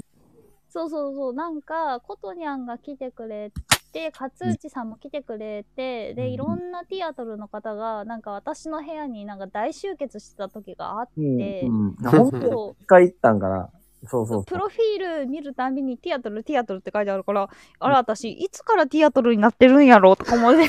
[0.70, 3.52] そうそうそうなんかことにゃんが来てくれ
[3.91, 11.88] て勝内さんも来てくれてでいろんなティアトルの方がなんか私の部屋になんか大集結してた時があって、うん。
[11.89, 12.10] うん。
[12.10, 13.70] ほんとそ一回行ったんかな。
[14.08, 14.43] そうそうそう。
[14.45, 17.49] プロフィール見るたびにティアトル、ティアトルって書いてあるから、
[17.80, 20.68] あれ、私、いつからティアトルになってるんやろとか思って。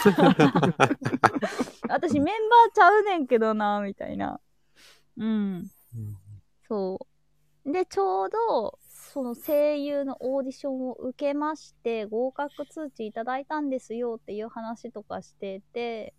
[1.88, 4.40] 私、メンバーちゃうねんけどな、みたいな。
[5.16, 5.66] うん。
[6.68, 7.11] そう。
[7.64, 16.14] で、ちょうど、その声優のオーディションを受けまして、合格通知いただいたんですよっていう話とかしてて、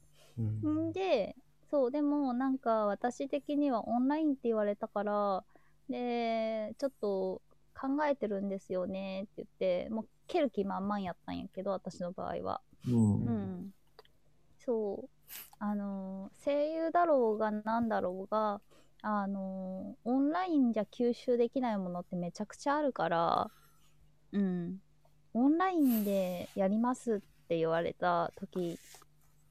[0.66, 1.36] んで、
[1.70, 5.44] そう、でもなんか私的にはオンラインって言われたから、
[5.90, 7.42] で、ちょっと
[7.74, 12.62] 考えてるんですよねって言って、もう蹴る気満々やったんやけど、私の場合は。
[12.88, 13.74] うんうん。
[14.60, 15.10] そう。
[15.60, 18.62] あの、声優だろうがなんだろうが、
[19.06, 23.52] あの、オンラインじゃ吸収できないものってめちゃくちゃあるから、
[24.32, 24.82] うん。
[25.34, 28.80] オンラインでやりますって言われた時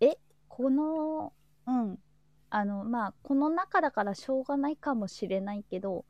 [0.00, 0.16] え、
[0.48, 1.32] この、
[1.66, 1.98] うん。
[2.48, 6.06] あの、まあ、この中だからしょうがないかもしれないけど、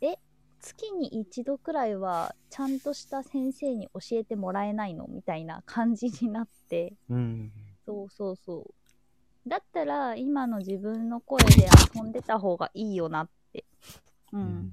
[0.00, 0.16] え、
[0.60, 5.06] 月に一度くらいはちゃんとした先生に教えてもらえないの？
[5.06, 7.52] みたいな感じになって、うん。
[7.84, 8.74] そうそうそう。
[9.46, 13.64] だったら、今の自分の声で遊んでた方がいいよなって。
[14.32, 14.72] うん。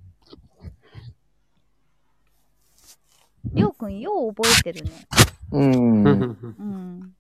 [3.54, 4.92] りょうくん、よう覚えてるね。
[5.52, 6.04] うん。
[6.08, 7.16] うん。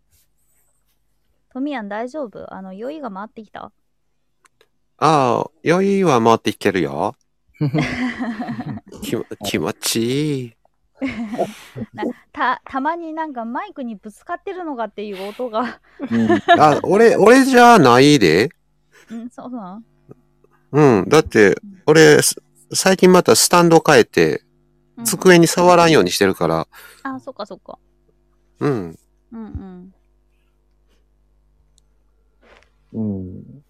[1.51, 2.51] トミヤン大丈夫？
[2.51, 3.71] あの、酔いが回ってきた？
[4.97, 7.15] ああ、酔いは回ってきてるよ。
[9.03, 10.53] 気も気持ちいい。
[12.31, 15.79] た、たまになんかマイクにぶつかってるのかっていう音が。
[16.57, 18.49] あ、俺、俺じゃないで。
[19.09, 19.83] うん、そうそう。
[20.71, 21.09] うん。
[21.09, 22.41] だって、俺、す
[22.71, 24.39] 最近またスタンド変えて、
[24.97, 26.67] うん机に触らんようにしてるから。
[27.01, 27.79] あ、そっかそっか。
[28.59, 28.99] うん。
[29.31, 29.93] うん
[32.93, 33.13] うん。
[33.19, 33.62] うん。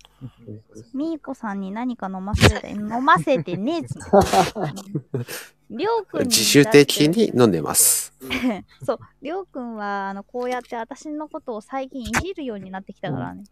[0.93, 3.99] みーこさんに何か飲ませて、 飲ませてねえぞ。
[5.69, 8.13] りょうくんに自主的に飲んでます。
[8.85, 13.43] そう、りょうくんは、あの、こうやって私のことを最近いじるようになってきたからね。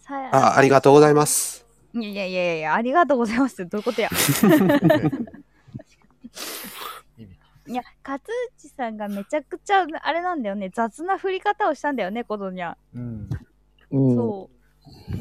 [0.00, 1.66] さあ、ありがとうございます。
[1.94, 4.10] いやいやいやいや、ありがとうございますってどういうことや。
[7.66, 8.22] いや、勝
[8.56, 12.76] 内さんがめちゃくちゃ、あれなんだよね、雑な振り方をしたんだよね、ことにゃ。
[12.94, 13.28] うん。
[13.90, 14.16] うん。
[14.16, 14.57] そう。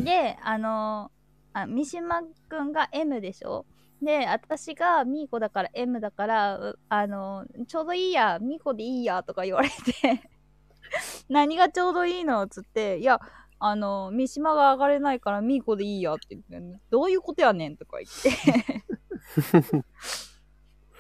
[0.04, 1.12] で、あの
[1.54, 3.66] あ、三島くんが M でしょ？
[4.02, 10.30] で、私がミーコだから M だから、うあのちょうどいいや、ミーコでいいや、とか言われて、
[11.30, 13.20] 何がちょうどいいのつって、いや、
[13.60, 18.84] あの、三島が上がれないからミーコでいいやって言って、ね、どういうことやねんとか言って。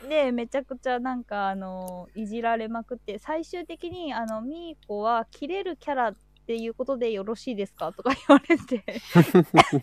[0.08, 6.14] で、めちゃくちゃなんか、あの、いじられまくって、最終的に、あの、ミーコは切れるキャラ
[6.48, 7.92] っていうことでよろしいですか？
[7.92, 8.82] とか言われて、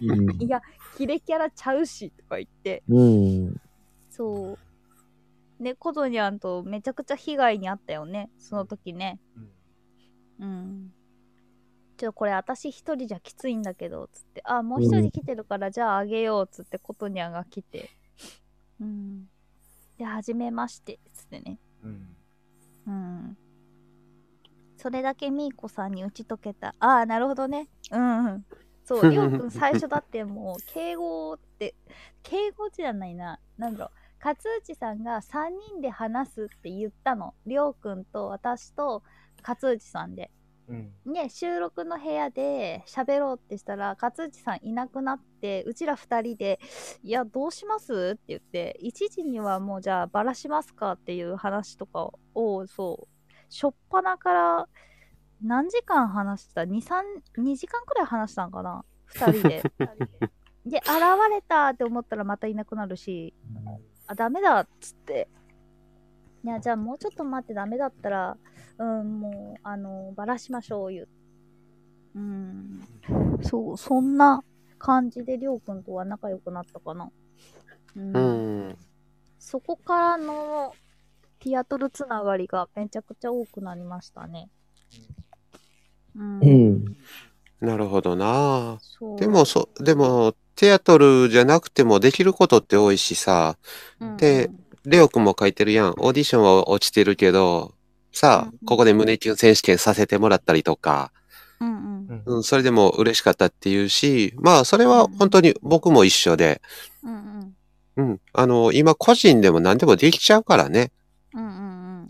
[0.00, 0.62] うんいや、
[0.96, 3.60] キレキャラちゃうし、とか言って、うん。
[4.08, 4.56] そ
[5.60, 5.62] う。
[5.62, 9.20] で、コドニャンとめちゃくちゃ被害に遭ったよね、その時ね。
[10.40, 10.90] うん。
[11.98, 17.90] ちょっとこれ私一人じゃきついんだけど、つって、あ、もう一人来てるから、じゃああげよう、つってコトニャンが来て。
[18.80, 19.26] うん。
[19.98, 21.58] で、はじめまして、つってね。
[21.82, 22.16] うん。
[22.86, 23.36] うん。
[24.84, 26.74] それだけミーコさんに打ち解けた。
[26.78, 27.70] ああ、なるほどね。
[27.90, 28.44] うんうん。
[28.84, 31.74] そう、りょうくん最初だってもう、敬語って、
[32.22, 33.40] 敬語じゃないな。
[33.56, 33.90] なんだろう。
[34.22, 37.32] 勝内さんが3人で話すって言ったの。
[37.46, 39.02] りょうくんと私と
[39.42, 40.30] 勝内さんで。
[40.68, 40.92] うん。
[41.06, 46.60] ね、収録の部屋で喋ろうってしたら、勝内さんいなくなって、うちら二人で、
[47.02, 48.16] いや、どうします？
[48.16, 50.92] って言って、1時にはもうじゃあバラしますか？
[50.92, 53.08] っていう話とかを、そう、
[53.54, 54.68] しょっぱなから
[55.40, 57.02] 何時間話した ?2、3、
[57.38, 58.84] 2時間くらい話したんかな？
[59.06, 59.62] 二人で。
[60.66, 60.88] で、現
[61.30, 63.32] れたって思ったらまたいなくなるし、
[64.08, 65.28] あ、ダメだっつって。
[66.42, 68.36] いや、じゃあもうちょっと待ってダメだったら、
[68.78, 71.08] うん、もう、あの、ばらしましょう、言う。
[72.16, 72.80] うん。
[73.42, 74.42] そう、そんな
[74.78, 77.08] 感じでりょうくんとは仲良くなったかな。
[77.94, 78.16] うん。
[78.16, 78.20] う
[78.70, 78.78] ん。
[79.38, 80.74] そこからの
[81.44, 84.48] ティアトルつながりがめちゃくちゃ多くなりましたね。
[86.16, 86.40] うん。
[86.40, 86.96] うん。
[87.60, 88.78] なるほどな。
[89.18, 93.58] でも、そ、でも、テアトルじゃなくてもできることって多いしさ、
[94.00, 94.48] うん、で
[94.84, 95.88] レオくんも書いてるやん。
[95.98, 97.74] オーディションは落ちてるけど、
[98.12, 101.12] さうんあ、ここで胸キュン選手権させてもらったりとか、
[101.60, 102.22] うんうん。
[102.24, 106.62] うん、それでも嬉しかったっていうし、まあ、それは本当に僕も一緒で、
[107.02, 107.54] うん
[107.96, 108.10] うん。
[108.10, 110.92] うん、あの、今個人でも何でもできちゃうからね。
[111.34, 112.06] うんうん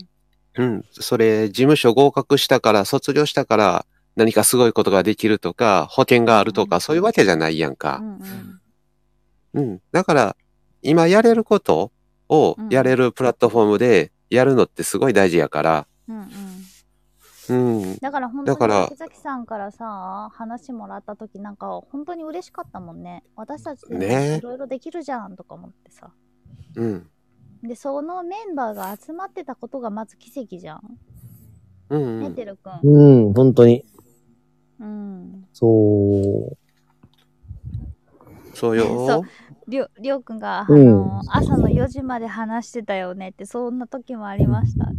[0.57, 7.99] うん、それ、事務所合格したから、卒業したから、何かすごいことができるとか、保険があるとか、そういうわけじゃないやんうか。
[7.99, 8.21] ん
[9.53, 9.61] うん。
[9.61, 9.81] うん。
[9.91, 10.37] だから、
[10.81, 11.91] 今やれること
[12.29, 16.29] をやれるプラットフォームでやるのってすごい大事やから、うんうん。
[17.47, 17.97] うん。
[17.97, 26.09] だから本当にだから竹崎さんからさ話もらった時なんか本当に嬉しかったもんね私たちいろいろできるじゃんとか思ってさ
[26.75, 27.09] うん。
[27.67, 30.81] でそのメンバーが集まってたことがまず奇跡じゃん、
[31.89, 32.19] うん、うん。
[32.21, 33.85] ねてるくんうん、本当に。
[34.79, 35.67] うんそ
[36.51, 36.57] う。
[38.53, 38.85] そうよ。
[39.07, 39.21] そう
[39.67, 44.91] りょりょうくんが、あうんの朝の4時まで話してたよねってそんな時もありました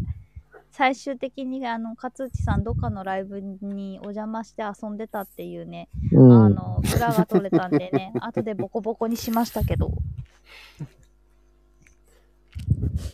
[0.73, 6.45] 最終的にあの勝内さんどっかのライブにお邪魔して遊んでたっていうねうん。
[6.47, 9.93] あの、裏が取れたんでね、後でボコボコにしましたけど。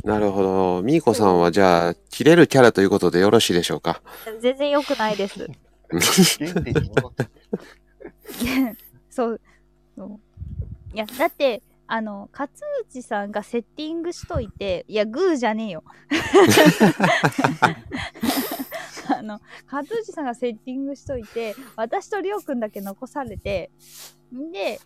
[0.05, 0.83] なるほど。
[0.83, 4.03] みーこさんはじゃあ、切れるキャラということでよろしいでしょうか？
[4.41, 5.49] 全然良くないです。
[9.11, 9.41] そう
[10.95, 12.51] いや、だって、あの、勝
[12.89, 15.85] 内さんがセッティングしといて、いや、グーじゃねえよ。
[19.09, 19.41] あの、
[19.71, 23.71] 勝内さんがセッティングしといて、私とりょうくんだけ残されて、
[24.35, 24.81] んで、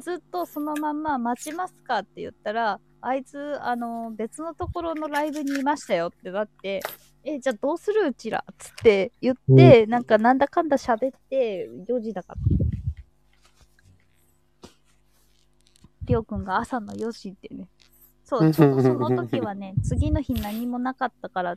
[0.00, 6.80] ずっとそのまんま待ちますかって言ったら、あいつ、あの、別のところのライブにいましたよってなって、
[7.24, 12.40] え、じゃあどうするうちらっつって言って、なんかなんだかんだ喋って、4時だから。
[16.04, 17.68] りょうくんが朝の4時ってね。
[18.24, 21.56] そう、ちょっとその時はね、 次の日何もなかったから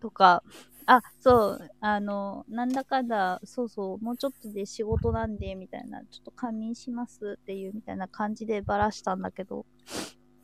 [0.00, 0.42] とか、
[0.86, 9.66] あ、そう、あの、なんだかんだ、そうそう、もうちょっとで仕事なんで、みたいな、ちょっと仮眠しますっていう、みたいな感じでばらしたんだけど、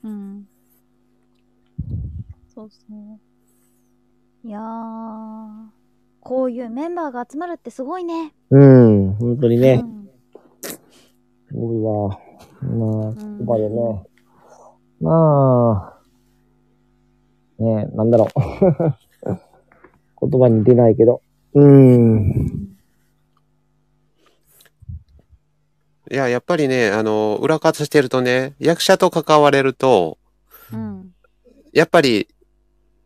[0.05, 0.47] うん。
[2.55, 2.77] そうそ
[4.45, 4.47] う。
[4.47, 5.67] いやー、
[6.21, 8.35] こういうメンバーが集まるってすごいね。
[8.51, 9.77] うん、本当にうね。
[9.77, 10.09] ん。
[11.49, 12.19] すごいわ。
[12.63, 14.05] まあ、ん言葉でね。
[15.01, 15.99] ま
[17.59, 18.29] あ、ねなんだろう。
[20.31, 21.23] 言葉に出ないけど。
[21.55, 22.74] うん。
[26.11, 30.19] いや、やっぱりね、あの、裏方してるとね、役者と関われると、
[30.73, 31.15] うん。
[31.73, 32.29] やっぱり、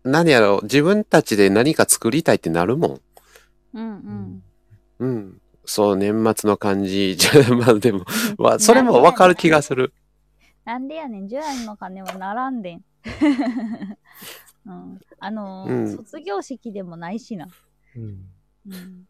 [0.05, 3.01] 何やろう、自分たちで何か作りたいってなるもん。
[3.75, 4.43] うんうん。
[4.99, 5.41] うん。
[5.65, 7.15] そう、年末の感じ。
[7.21, 8.05] じゃまあでも、
[8.37, 9.93] わそれもわかる気がする。
[10.65, 12.85] なんでやねん、ジュアンの金は並んでん。
[14.67, 17.49] うん、あのーうん卒業式でもないしな。
[17.97, 18.29] うん
[18.69, 19.09] うん、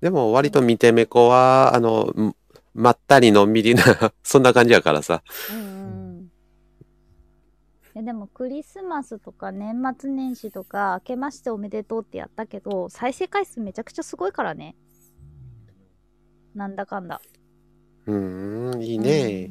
[0.00, 2.36] でも割と見てめこは、あの、ん
[2.76, 3.82] まったりのんびりな、
[4.22, 5.22] そんな感じやからさ。
[5.52, 6.30] うん
[7.94, 8.04] うん。
[8.04, 14.76] でもクリスマスとか年末年始とか明けましておめでとうってやったけど再生回数めちゃくちゃすごいからね。
[16.54, 17.20] なんだかんだ。
[18.06, 19.50] うーん、いいね。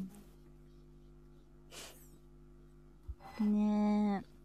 [3.42, 3.54] うん。
[3.54, 4.36] ねえ。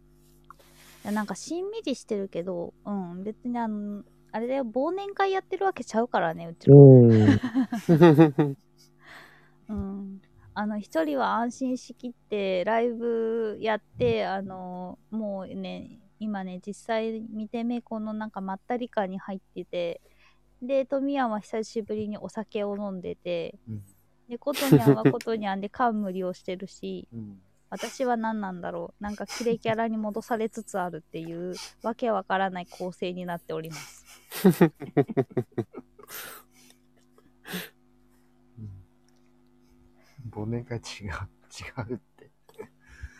[1.03, 6.75] いやなんかしんみりしてるけどうん別にあのあれだよ忘年会やってるわけちゃうからねうちら
[9.71, 9.77] うん。
[9.77, 10.21] うん、
[10.53, 20.01] あの一人は安心しきってライブやってあのもうね今ね実際見てめこのなんかまったり感に入ってて
[20.61, 23.83] で富山は久しぶりにお酒を飲んでて、うん
[24.29, 27.41] でことにゃんはことにゃんで冠をしてるし うん。
[27.69, 34.05] 私は何なんだろうなんかキレキャラに戻されつつあるっていうわけわからない構成になっております
[40.31, 42.31] 忘年会違う、違うって。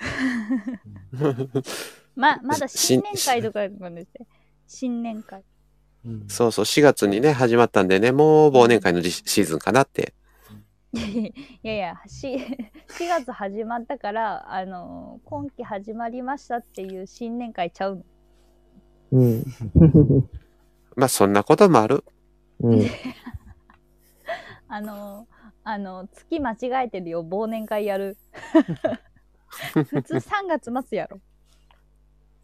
[2.16, 4.28] ままだし新年会とかなんですね
[4.68, 5.44] 新年会
[6.06, 10.14] うんそうそう、4月にね、始まったんでね、もう忘年会のじシーズンかなって。
[10.94, 18.04] いやいや、し4月始まったから、あのー今期始まりましたっていう新年会ちゃうの。
[19.12, 19.46] うん。
[20.96, 22.04] まあ、そんなこともある。
[22.62, 22.86] うん。
[24.68, 25.31] あのー
[25.64, 28.18] あのー月間違えてるよ、忘年会やる。
[29.74, 31.20] 普通3月末やろ。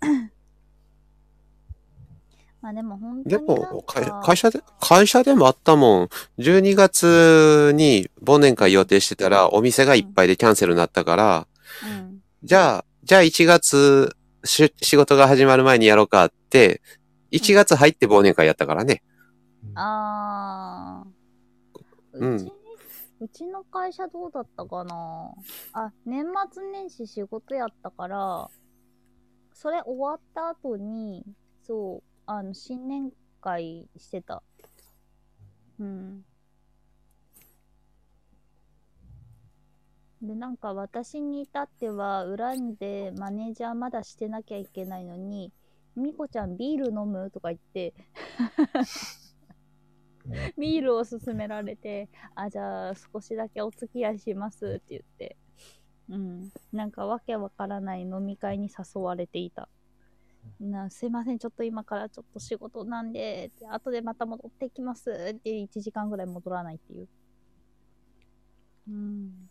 [2.61, 6.09] まあでも本当でも、会か会社で、会社でもあったもん。
[6.38, 11.47] 12月に忘年会予定してたら、お店がいっぱいでキャンセルになったから、
[11.84, 16.82] うん、じゃあ、じゃあ1月、し仕事が始まる前にやろうかって、
[17.32, 19.01] 1月入って忘年会やったからね。
[19.76, 22.51] あーうん
[23.20, 25.34] うち、の会社どうだったかな？
[25.74, 28.47] あ、年末年始仕事やったから、
[29.53, 31.26] それ終わった後に、
[31.63, 33.11] そう、あの、新年
[33.41, 34.43] 会してた。
[35.80, 36.26] うん。
[40.22, 45.51] で、なんか私に至っては、裏でマネージャーまだしてなきゃいけないのに、
[45.95, 47.32] みこちゃんビール飲む？
[47.32, 47.95] とか言って、
[50.57, 55.38] ビールを勧められて、あ、じゃあ少しだけお付き合いしますって言って、
[56.09, 56.51] うん。
[56.71, 59.69] なんかわけわからない飲み会に誘われていた。
[60.61, 67.07] なすいません、ちょっと今からちょっと仕事なんで、って後でまた戻ってきますって1時間ぐらい戻らないっていう。
[68.89, 69.49] うん。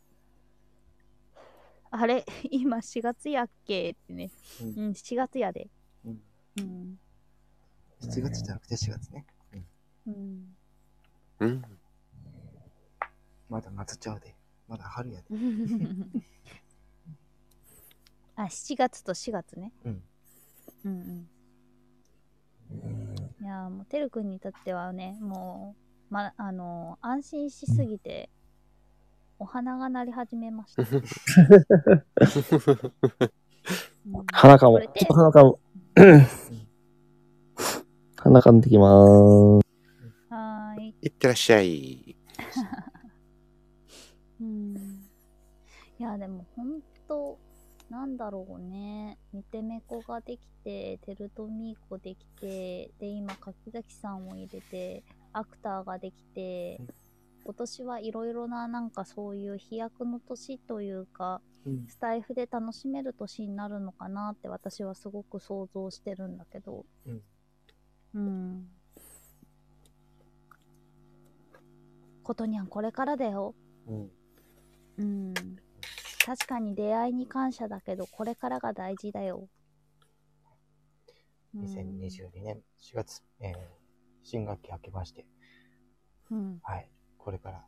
[1.91, 2.25] あれ？
[2.51, 3.91] 今4月やっけ？
[3.91, 4.31] ってね。
[4.63, 5.69] うんうん、4月やで。
[6.05, 6.23] うん
[6.59, 6.99] うん。
[8.01, 9.27] 7月じゃなくて4月ね。
[9.53, 9.67] うん。
[10.07, 10.56] うん。
[13.49, 14.35] まだ夏ちゃうで。
[14.69, 15.27] まだ春やで。
[18.37, 19.73] あ、7月と4月ね。
[19.85, 20.03] うん。
[20.85, 21.29] うんうん。
[23.41, 25.77] いやーもう、てるくんにとってはね、も
[26.11, 28.29] う、ま、あのー安心しすぎて、
[29.39, 30.83] お花が鳴り始めました。
[30.83, 31.03] う ん
[34.33, 34.81] 鼻かも。
[34.81, 35.59] ちょっと鼻かむ。
[38.17, 39.66] 鼻かんできまーす。
[41.07, 41.07] い。
[41.07, 42.17] いってらっしゃい。
[44.41, 44.75] うん。
[45.99, 47.39] いや、でも、ほんと、
[47.89, 49.19] なんだろうね。
[49.33, 56.81] 見てめこができて、テルトミーコできて、で、今、柿崎さんを入れて、アクターができて、
[57.45, 66.87] 今年はいろいろな、なんかそういう飛躍の年というか、うんスタイフで楽しめる年になるのかなって私はすごく想像してるんだけど。
[67.07, 67.23] うん。
[68.15, 68.69] うん。
[72.27, 73.55] ことにゃんこれからだよ。
[73.87, 74.11] うん。
[74.99, 75.33] うん。
[76.25, 79.49] 確かに出会いに感謝だけど、これからが大事だよ。
[81.55, 83.55] うん2022年4月、えー
[84.25, 85.25] 新学期明けまして、
[86.33, 86.59] うん。
[86.65, 87.65] はい、これから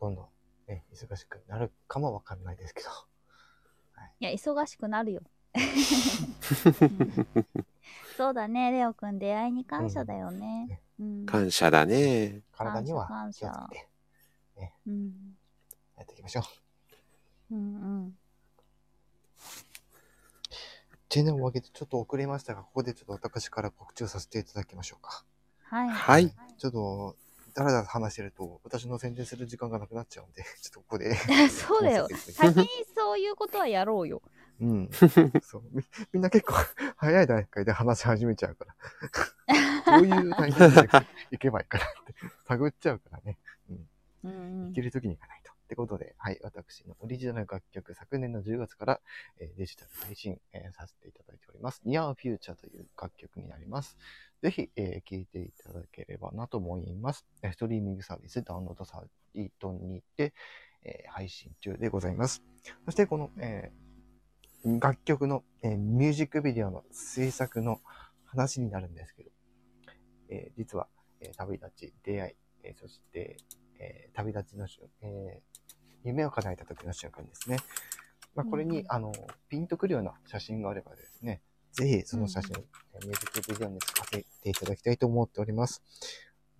[0.00, 0.28] どんどん、
[0.68, 2.88] ね、忙しくなるかもわかんないですけど、
[4.20, 5.22] いや、忙しくなるよ。
[8.16, 10.68] そうだね、レオくん、出会いに感謝だよね。
[10.70, 10.81] うん。
[11.26, 12.42] 感謝だね。
[12.52, 13.92] 体には感謝気をつけて
[14.86, 15.12] うん。
[15.96, 16.42] やっていきましょ
[17.50, 17.54] う。
[17.54, 18.14] うんうん。
[21.08, 25.24] てなわけでちょっと遅れましたが、ここでちょっと私から告知をさせていただきましょうか。
[25.64, 25.88] はい。
[25.90, 26.34] はい。
[26.56, 27.16] ちょっと、
[27.54, 31.14] だらだら話してると、私の宣伝する時間がなくなっちゃうんで、ちょっとここで。
[31.50, 32.08] そうだよ。
[32.08, 32.66] 先に
[32.96, 34.22] そういうことはやろうよ。
[34.62, 34.90] うん。
[35.42, 35.82] そうみ。
[36.12, 36.54] みんな結構
[36.96, 38.76] 早い段階で話し始めちゃうから。
[39.98, 40.88] どういうタイミングで
[41.32, 42.14] 行けばいいかなって
[42.46, 43.38] 探っちゃうからね。
[43.68, 43.88] うん
[44.24, 45.52] うん行ける時に行かないと。
[45.52, 49.00] ってことで、はい、私のオリジナル楽曲、昨年の10月から、
[49.38, 51.80] えーデジタル配信、えーさせていただいております。
[51.86, 53.96] Near Future という楽曲になります。
[54.42, 57.26] ぜひ、えー聴いていただければなと思います。
[57.42, 59.02] えーストリーミングサービス、ダウンロードサ
[59.34, 60.34] イトにて、
[60.84, 62.42] えー配信中でございます。
[62.84, 63.91] そして、この、えー
[64.64, 67.80] 楽曲の、えーミュージックビデオの制作の
[68.24, 69.30] 話になるんですけど、
[70.28, 70.88] えー実は、
[71.20, 72.34] えー旅立ち、出会い、
[72.64, 73.36] えーそして、
[73.78, 75.72] えー旅立ちの瞬、えー
[76.04, 77.58] 夢を叶えた時の瞬間ですね。
[78.34, 79.12] まあ、これに、うんあの、
[79.48, 81.42] ピンとくるような写真があればですね、
[81.72, 82.56] ぜひその写真、
[82.94, 85.82] えーミュージックビデオに使わせていただきたいと思っております。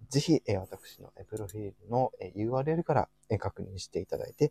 [0.09, 4.51] ぜひ、えー私のえープロフィールのえー URL からえー確認していただいて、えー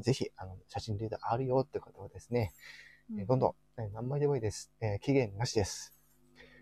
[0.00, 2.52] ぜひ、あの、写真データあるよって方はですね、
[3.18, 4.72] えーどんどん、えー何枚でもいいです。
[4.80, 5.92] えー期限なしです。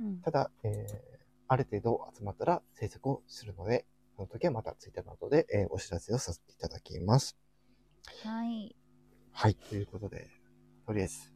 [0.01, 1.20] うんただ、えー
[1.53, 7.37] ある程度集まったら制作をするので、その時はまたツイッターなどで、えーお知らせをさせていただきます。
[8.24, 8.76] はい。
[9.33, 9.55] はい。
[9.55, 10.28] ということで、
[10.87, 11.33] とりあえず、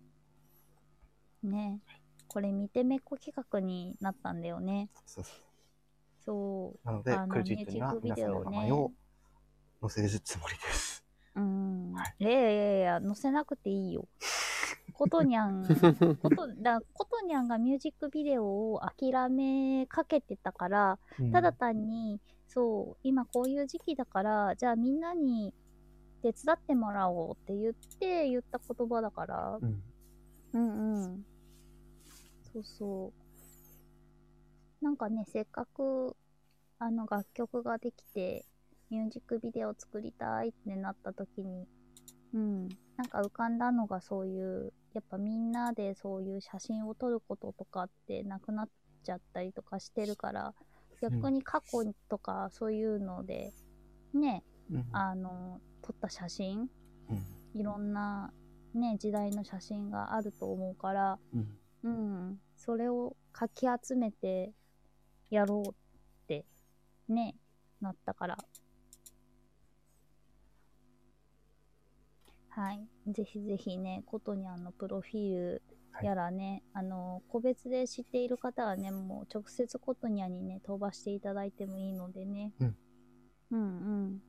[1.43, 1.81] ね
[2.29, 4.89] これ見てめっこ企画になったんだよね。
[5.07, 5.35] そうそう
[6.25, 6.87] そう。
[6.87, 8.93] なのであ、クレジットには皆さんの名前を
[9.81, 11.05] 載せるつもりです。
[11.35, 11.64] うん。
[11.95, 14.07] はいいやいやいや、載せなくていいよ。
[14.93, 15.65] ことにゃん、
[16.23, 20.99] こと、だ、ことにゃんがミュージックビデオを諦めかけてたから、
[21.33, 25.53] ただ単に、そう、今こういう時期だから、じゃあみんなに
[26.23, 29.83] 手伝ってもらおうって言って言った言葉だから、うん、
[30.53, 31.27] うんうん。
[32.53, 33.13] そうそ
[34.83, 34.85] う。
[34.85, 36.17] なんかね、せっかく、
[36.79, 38.45] あの、楽曲ができて、
[38.91, 41.67] ミュージックビデオ作りたいってなった時に、
[42.35, 42.69] うん。
[42.97, 48.69] なんか浮かんだのがそういう、やっぱみんなでそういう写真を撮ることとかってなくなっ
[49.03, 50.55] ちゃったりとかしてるから、
[51.01, 53.53] 逆に過去とかそういうので、
[54.13, 56.69] ね、うんあの、撮った写真、
[57.11, 57.25] うん
[57.55, 58.33] いろんな
[58.75, 64.53] ね、時代の写真があると思うから、うんうん、それをかき集めて
[65.31, 65.75] やろうっ
[66.27, 66.45] て
[67.09, 67.37] ね、
[67.81, 68.39] なったから。
[72.55, 72.87] はい。
[73.09, 75.63] ぜひぜひね、ことにゃんのプロフィール
[76.03, 82.53] やらね、あの、個別で知っている方はね、もう直接ことにゃんにね、飛ばしていただいてもいいのでね。
[82.61, 82.77] うん。
[83.51, 83.63] うんう
[84.07, 84.23] ん。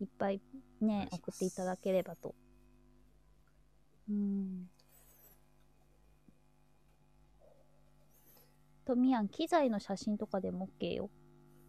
[0.00, 0.40] いっぱい
[0.80, 2.34] ね、送っていただければと。
[4.10, 4.68] うん。
[8.84, 11.10] とみやん、機材の写真とかでも OK よ。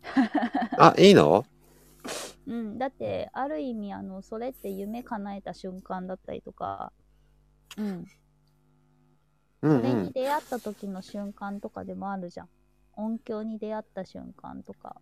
[0.80, 1.46] あ、いいの？
[2.50, 6.92] うん、だって、ある意味、あの、それって夢叶えた瞬間だったりとか、
[7.78, 8.06] うん、
[9.62, 10.04] うんそうれん。
[10.04, 12.50] に出会った時の瞬間とかでもあるじゃん。
[12.96, 14.96] 音響に出会った瞬間とか。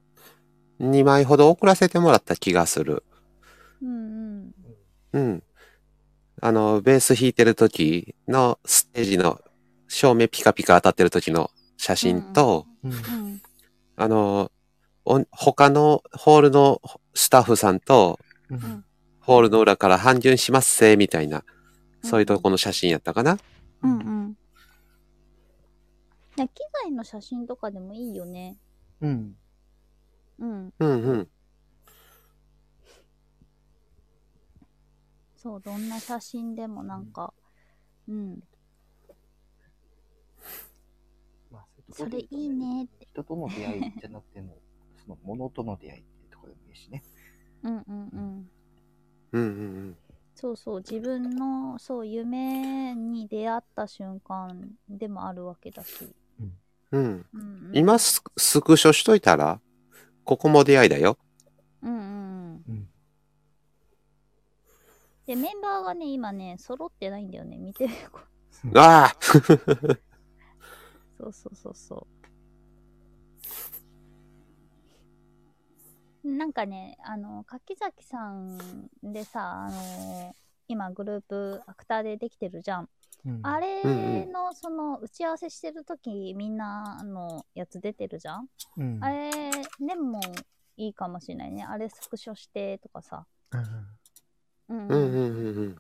[0.80, 3.04] 2枚ほど送らせてもらった気がする。
[3.82, 4.00] うんう
[4.46, 4.54] ん。
[5.14, 5.44] うん。
[6.42, 9.40] あの、ベース弾いてる時のステージの
[9.88, 12.92] 照明ピカピカ当たってる時の写真と、うん。
[12.92, 13.42] うん。
[13.96, 14.52] あの、
[15.06, 16.82] お他のホールの
[17.18, 18.20] スタッフさんと、
[18.50, 18.86] うん。
[19.22, 21.44] ホールの裏から搬入しますせ、みたいな、
[22.04, 23.40] そういうとこの写真やったかな？
[23.82, 24.38] うんうん。
[26.38, 28.56] ね機材の写真とかでもいいよね。
[29.02, 29.36] うん。
[30.38, 30.74] うん。
[30.78, 31.28] うんうん。
[35.36, 37.34] そう、どんな写真でもなんか、
[38.08, 38.44] うん。
[41.52, 43.08] まあ、それいいねって。
[43.12, 44.58] 人との出会いじゃなくても、
[45.04, 46.17] そのものとの出会いって
[46.78, 47.04] しね。
[47.64, 48.50] うんうんうん。
[49.34, 49.98] うんうん
[50.36, 56.14] そうそう、自分の、そう、夢に出会った瞬間でもあるわけだし。
[56.40, 56.54] うん。
[56.92, 57.26] うん。
[57.34, 59.60] うんうん、今ススクショしといたら、
[60.24, 61.18] ここも出会いだよ。
[61.82, 62.64] うんうんうん。
[62.70, 62.90] うん
[65.26, 67.58] で、メンバーがね、今ね、揃ってないんだよね。
[67.58, 67.94] 見てる。
[68.76, 69.16] ああ
[71.20, 72.17] そうそうそうそう。
[76.36, 78.58] なんかね、あの、柿崎さん
[79.02, 80.36] でさ、あの
[80.68, 82.90] 今グループアクターでできてるじゃん。
[83.26, 88.50] うんあれの、その、打ち合わせしてる時みんなのやつ出てるじゃん。
[88.78, 89.32] うんあれ、
[89.80, 90.22] でも
[90.76, 91.64] いいかもしれないね。
[91.64, 93.26] あれスクショしてとかさ。
[94.70, 95.78] うん、うんうんうんうん。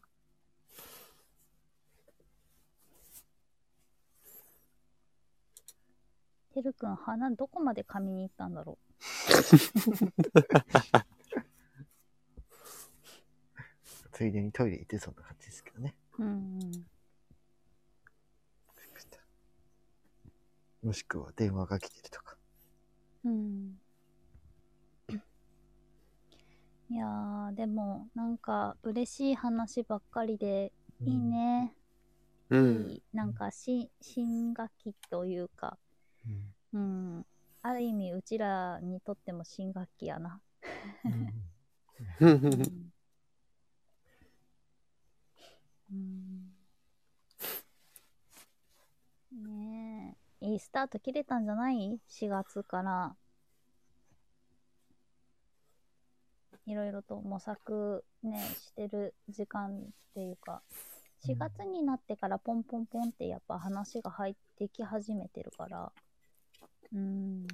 [6.57, 8.79] てるくん、鼻どこまで噛みに行ったんだろ
[14.11, 15.95] ついでにトイレ行ってそうな感じですけどね。
[16.17, 16.23] う。
[16.23, 16.87] うんうん。
[20.83, 22.37] もしくは電話が来てるとか。
[23.25, 23.79] うん。
[26.89, 30.71] いやー、でも、なんか、嬉しい話ばっかりで、
[31.05, 31.75] いいね。
[32.49, 32.89] うん。
[32.89, 35.77] いいなんかし、新学期というか、
[36.71, 37.25] うん。
[37.68, 40.39] ある意味、うちらにとっても新学期やな。
[42.22, 42.31] うん
[45.91, 46.53] うん。
[49.31, 53.18] ねえ、いいスタート切れたんじゃない ?4 月から。
[56.65, 59.81] いろいろと模索ね、してる時間っ
[60.14, 60.61] ていうか、
[61.26, 65.91] 4月になってからポンポンポンってやっぱ話が入ってき始めてるから、
[66.93, 67.47] うん。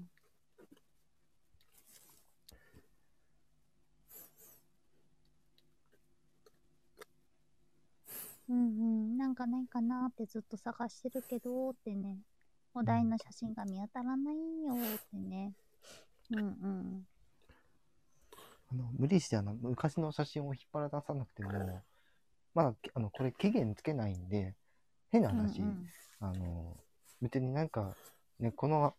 [8.49, 8.59] うんう
[9.13, 12.17] ん、なんかないかなってずっと探してるけどってね、
[12.73, 15.53] お題の写真が見当たらないよってね。
[16.31, 17.07] うんうん。
[18.71, 21.83] あの無理してあの昔の写真を引っ張ら出さなくても、
[22.53, 24.55] まだあのこれ期限つけないんで、
[25.09, 25.87] 変な話、うんうん
[26.19, 26.77] あの、
[27.21, 27.95] 別になんか、
[28.39, 28.93] ね、この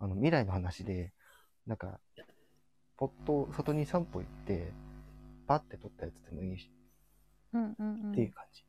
[0.00, 1.12] あの未来の話で、
[1.66, 2.00] なんか、
[2.96, 4.72] ポッと外に散歩行って、
[5.46, 6.70] パッて撮ったやつでもいいし、
[7.52, 8.12] うんうんうん。
[8.12, 8.64] っていう感じ。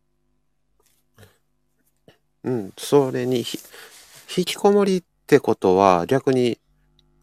[2.43, 2.73] うん。
[2.77, 3.57] それにひ、
[4.37, 6.59] 引きこもりってことは、逆に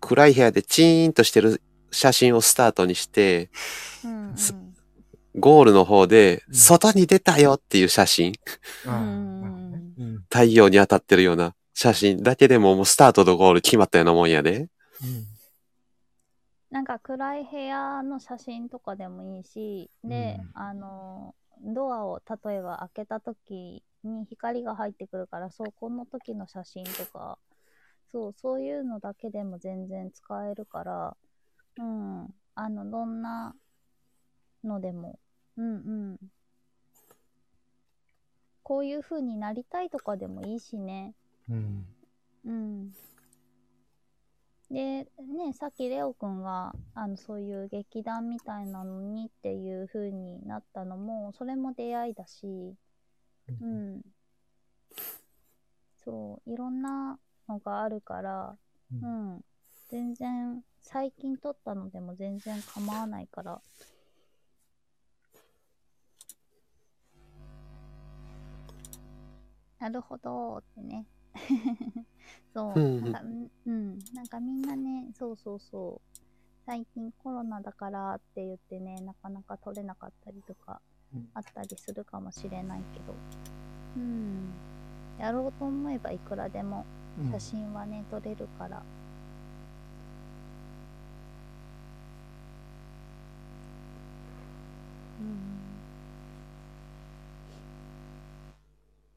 [0.01, 1.60] 暗い部屋でチーンとしてる
[1.90, 3.51] 写真をスタートにして、
[4.05, 4.55] うんうんす
[5.36, 8.32] ゴールの方で、うん外に出たよっていう写真、
[8.86, 10.24] うん。
[10.30, 14.68] 太陽に当たってるような写真だけでももうスタートとゴール決まったようなもんやで。
[16.72, 27.38] なんか暗い部屋の写真とかでもいいし、で、うんあの、ドアを例えば開けた時に光が入ってくるから、そう、この時の写真とか、
[28.10, 31.16] そう、そういうのだけでも全然使えるから、
[31.78, 33.55] うん、あの、どんな
[34.64, 35.20] のでも、
[35.56, 36.18] うんうん。
[38.64, 41.14] こういう風になりたいとかでもいいしね。
[41.50, 41.86] うん。
[42.44, 42.94] うん。
[44.70, 52.76] で、ね、さっきレオくんが、あの、そういう劇団みたいなのにっていう風になったのも、それも出会いだし、
[53.60, 54.02] うん。
[56.04, 57.18] そう、いろんな
[57.48, 58.56] のがあるから、
[59.02, 59.44] うん。
[59.88, 63.62] 全然、最近撮ったのでも全然構わないから。
[69.78, 71.06] なるほどーってね。
[72.55, 76.18] そう、うんなんか、うんうん、なんかみんなね、そうそうそう。
[76.66, 80.80] 最近コロナだからって言ってね、なかなか撮れなかったりとか
[81.14, 83.22] うんあったりするかもしれないけど、
[83.96, 84.60] うん。
[85.18, 86.86] やろうと思えばいくらでも
[87.16, 88.86] うん写真はね、撮れるから。
[95.20, 95.82] うん。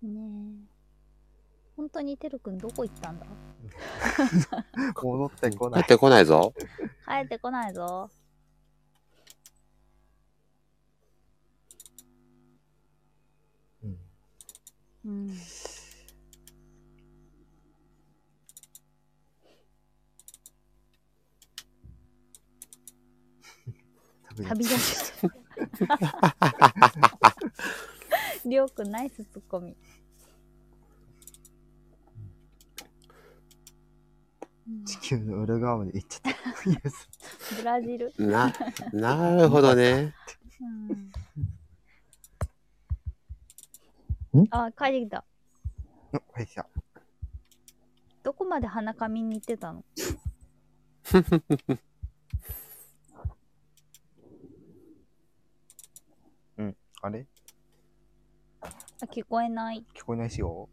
[0.01, 0.19] ね
[0.49, 0.50] え。
[1.81, 3.25] 本当にてるくんどこ行ったんだ？
[5.01, 5.81] 戻ってこない。
[5.81, 6.53] 帰ってこないぞ。
[7.07, 8.11] 帰ってこないぞ。
[13.83, 13.97] うん
[15.05, 15.37] うん。
[24.35, 25.29] 旅旅立ち。
[28.45, 29.71] りょうくんナイスツッコミ。
[29.71, 29.77] うん
[34.85, 36.39] 地球の裏側まで行っちゃった。
[36.69, 37.09] イエス
[37.57, 38.13] ブラジル。
[38.17, 38.53] な、
[38.93, 40.13] なるほどね。
[44.33, 44.47] うんん？
[44.51, 45.25] あ、帰ってきた。
[46.13, 46.67] お帰ってきた。
[48.23, 49.83] どこまで鼻かみに行ってたの？
[57.03, 57.25] あれ？
[58.61, 58.69] あ
[59.05, 59.83] 聞こえない。
[59.95, 60.69] 聞こえないしよ。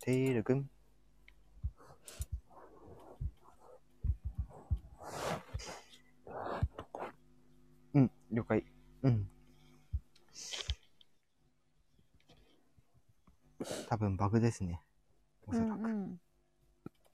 [0.00, 0.70] テールくん。
[7.94, 8.64] うん、了解。
[9.02, 9.28] うん。
[13.88, 14.82] 多分バグですね。
[15.46, 15.80] おうそらく。
[15.80, 16.18] ん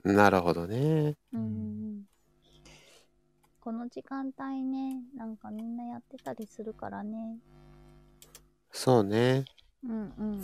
[0.05, 0.15] うん。
[0.17, 1.17] なるほどね。
[1.33, 1.43] うんう
[2.03, 2.07] ん
[3.67, 7.37] この時間帯ね、なんかみんなやってたりするからね。
[8.71, 9.45] そうね。
[9.83, 10.43] うんうん。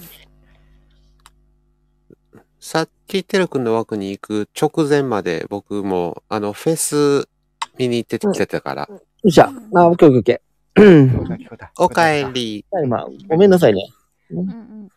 [2.64, 7.28] さっきテル君の枠に行く直前まで僕もあのフェス
[7.76, 8.88] 見に行ってきてたから。
[8.88, 9.52] よっしゃ。
[9.74, 11.68] あ、オッケーオッケー。
[11.76, 12.64] おかえり。
[12.70, 12.88] うん。
[12.88, 13.88] まあ、ごめんなさいね。
[14.30, 14.88] うんうん。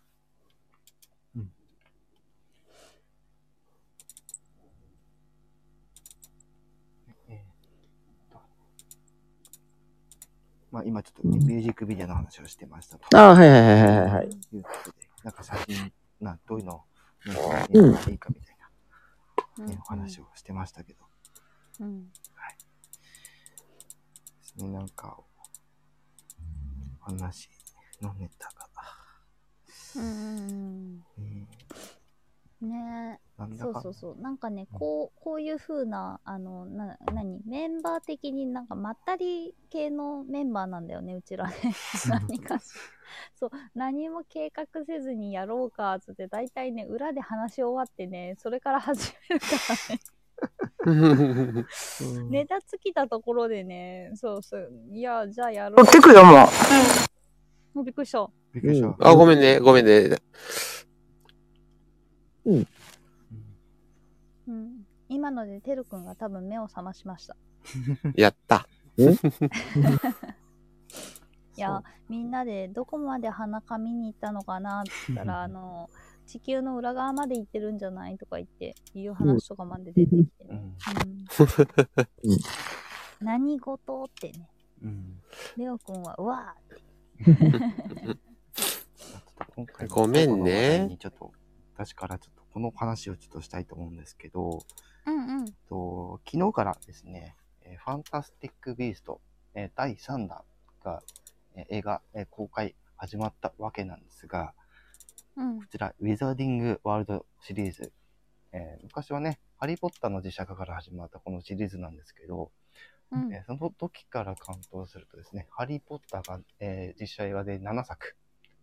[7.30, 8.40] えーと
[10.72, 13.18] まあ今ちょっとミュージックビデオの話をしてましたと。
[13.18, 14.30] あはいはいはいはいはいはい。
[15.24, 16.84] なんか最近、などういうの
[17.32, 18.58] んやったらいいかみたい
[19.58, 21.06] な、ねお話をしてましたけど、
[21.80, 22.08] うん。
[22.08, 22.14] で
[24.42, 25.18] すね、なんか、
[27.02, 27.50] お話
[28.02, 28.66] のネタが、
[29.96, 31.48] うんうんえ
[32.62, 32.70] うん。
[32.70, 33.58] ねえ。
[33.58, 34.22] そうそうそう。
[34.22, 41.56] なんかね、こう、こういう風な、あの、な、なに、メンバー的になんかまったり系のメンバーなんだよね、うちらね。
[42.08, 42.66] 何かし
[43.36, 50.02] そう、何も計画せずにやろうか、つって、大体ね、裏で話し終わってね、それから始めるからね。
[52.30, 55.88] ネタ尽きたところでね、そうそう、いや、じゃあやろう。
[55.88, 56.36] てくよ、もう。
[57.78, 58.30] もうびっくりした。
[58.54, 58.96] びっくりした。
[59.08, 60.18] あ、ごめんね、ごめんね。
[62.46, 62.68] うん。
[65.08, 67.36] 今のでてるくんが多分目を覚ましました。
[68.16, 68.68] やった。
[71.57, 75.90] いや、みんなでどこまで鼻かみに行ったのかなって言ったら、 あの、
[76.26, 80.49] 地球の裏側まで行ってるんじゃないとか言って、いう話とかまで出てきてね。
[80.49, 80.57] うん。
[80.57, 80.76] うん
[83.22, 84.49] 何事ってね。
[84.84, 85.22] うん。
[85.57, 86.56] レオくんは、うわ
[89.56, 91.32] 今回 ごめんねちょっと、
[91.73, 95.45] 私からちょっとこの話をちょっとしたいと思うんですけど、ーうんうん。
[95.69, 99.22] と昨日からですね、えーファンタスティック・ビースト、
[99.53, 100.44] えー第3弾
[100.84, 101.25] が、えー
[101.69, 104.53] 映画、えー公開始まったわけなんですが、
[105.36, 105.60] うん。
[105.60, 107.91] こちら、 Wizarding World シリーズ、
[108.52, 112.52] えー昔はね、ハリー・ポッターの実写化から始まったこのシリーズなんですけど、
[113.11, 113.34] うん。
[113.34, 118.15] えーその時からカウントするとですね、ハリー・ポッターが、えー実写映画で7作、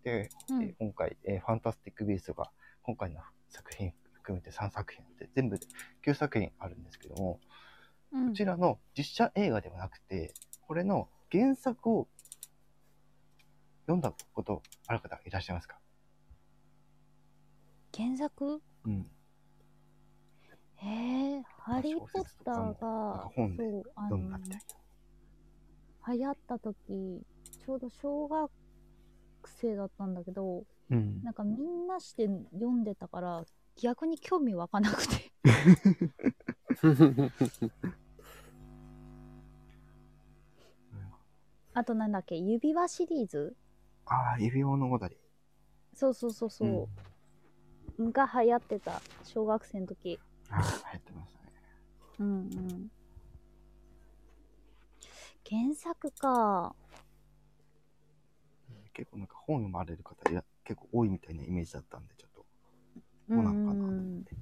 [0.03, 0.63] で、うん。
[0.63, 2.51] えー今回、えーファンタスティック・ビーストが
[2.83, 5.67] 今回の作品含めて3作品で、全部で
[6.07, 7.41] 9作品あるんですけども、
[8.13, 8.29] うん。
[8.29, 10.33] こちらの実写映画ではなくて、
[10.63, 12.09] これの原作を
[13.87, 15.79] 読んだことある方いらっしゃいますか？
[17.97, 18.63] 原作？
[18.85, 19.11] うん。
[20.77, 22.09] へえ、ハリー・ポッ
[22.45, 24.59] ターがか、本でそう、あの読んだみたい
[26.07, 26.15] な。
[26.15, 27.23] 流行った時、
[27.65, 28.51] ちょうど小学
[29.47, 31.23] 生だったんだけど、うん。
[31.23, 33.45] なんかみんなして読んでたから、
[33.77, 35.33] 逆に興味湧かなくて。
[41.75, 43.57] あとなんだっけ、指輪シリーズ？
[44.13, 44.99] ああ、指輪物語。
[45.95, 46.89] そうそうそうそ
[47.99, 50.21] う、が流行ってた、小学生の時。
[50.51, 51.53] ああ、流行ってましたね。
[52.19, 52.91] うんうん。
[55.49, 56.75] 原作か。
[58.93, 62.45] 結構なんか本読まれる方いや結構多いみたいなイメージだったんで、ちょっと、
[63.29, 64.37] うどうなんかなとん思って。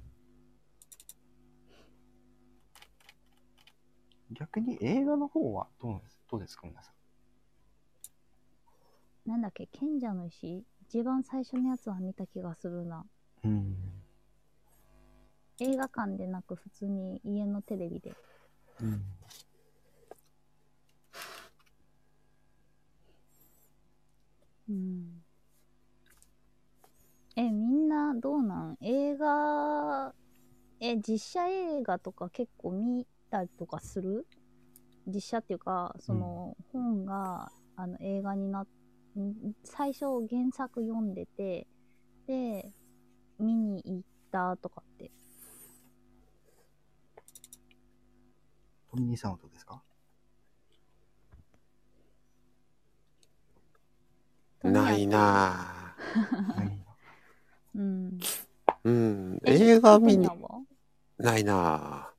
[4.33, 7.00] 逆に映画の方はどうですどうですか、皆さん？
[9.25, 10.65] なんだっけ、賢者の石？
[10.81, 13.05] 一番最初のやつは見た気がするな。
[13.43, 13.77] うん。
[15.59, 18.13] 映画館でなく普通に家のテレビで。
[18.81, 19.01] うん。
[24.69, 25.23] うん。
[27.35, 28.77] え、みんなどうなん？
[28.81, 30.13] 映画、
[30.79, 34.25] え、実写映画とか結構見たりとかする？
[35.07, 38.67] 実写っていうか、その本が、あの映画になっ、ん
[39.63, 41.67] 最初原作読んでて、
[42.27, 42.71] で、
[43.39, 44.01] 見に行っ
[44.31, 45.11] たとかって。
[48.89, 49.81] トミニーさんはどうですか？
[54.63, 56.69] ないなぁ。
[57.75, 58.19] うん。
[58.83, 59.39] うん。
[59.45, 60.29] え映画見に
[61.17, 62.09] ないな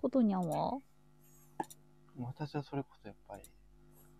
[0.00, 0.78] ことにゃんは？
[2.16, 3.42] 私はそれこそやっぱり、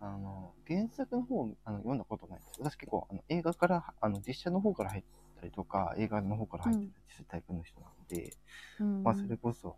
[0.03, 2.51] あの、原作の方をあの読んだことないです。
[2.59, 5.03] 私結構あの映画から、あの実写の方から入っ
[5.39, 8.35] たりとか、映画の方から入ったりするタイプの人なので、
[8.81, 9.03] うん。
[9.03, 9.77] まあそれこそ、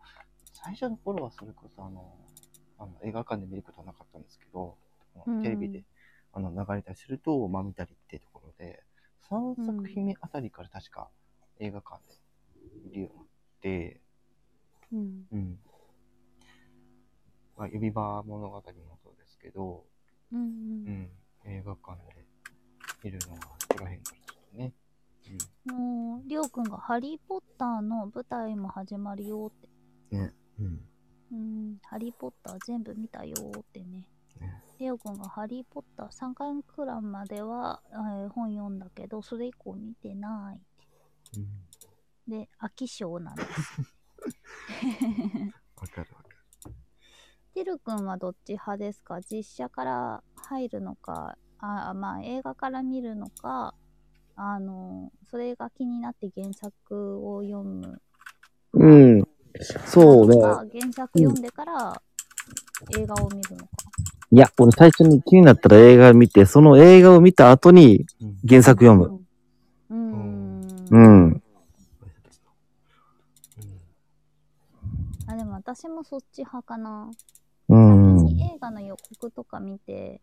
[0.51, 2.17] 最初の頃はそれこそあの、
[2.79, 4.75] あの映画館で見ることはなかったんですけど、
[5.43, 5.83] テレビで
[6.33, 8.81] あの流れたりすると、まあ見たりっていうところで、
[9.29, 11.07] 3作品目あたりから確か
[11.59, 12.15] 映画館で
[12.89, 13.25] 見るようになっ
[13.61, 14.01] て、
[14.91, 15.25] うん。
[15.31, 15.59] うん。
[17.57, 18.63] まあ、指輪物語も
[19.01, 19.85] そうですけど、
[20.31, 20.43] うんう。
[20.43, 21.09] うんん、
[21.45, 22.25] 映画館で
[23.03, 24.73] 見るのはそこら辺からちょっとね。
[25.65, 29.67] もう、りょうくんがハリー・ポッターの舞台も始まるよって。
[30.11, 30.19] うん。
[30.21, 30.33] ね。
[30.59, 30.79] うん。
[31.31, 34.07] うん、ハリー・ポッター全部見たよってね。
[34.39, 41.39] ねりょうくんがハリー・ポッター3巻くらいまでは、えー本読んだけど、それ以降見てないって。
[41.39, 42.31] うん。
[42.39, 43.81] で、飽き性なんです。
[45.77, 46.24] わかるわかる。
[47.55, 49.21] てるくんはどっち派ですか？
[49.21, 53.73] 実写から入るのか、あまあ映画から見るのか、
[54.35, 58.01] あの、それが気になって原作を読む
[58.73, 59.23] うん。
[59.85, 60.37] そうね。
[60.41, 62.01] 原作読んでから
[62.97, 63.67] 映画を見るのか。
[64.31, 68.37] いや、俺最初に気になったら映画見て、その映画を見た後にうん。
[68.45, 69.21] 原作読む。
[69.89, 70.87] うーん。
[70.89, 71.41] うん。
[75.27, 77.09] あ、でも私もそっち派かな。
[77.69, 78.39] うん。
[78.41, 80.21] 映画の予告とか見て、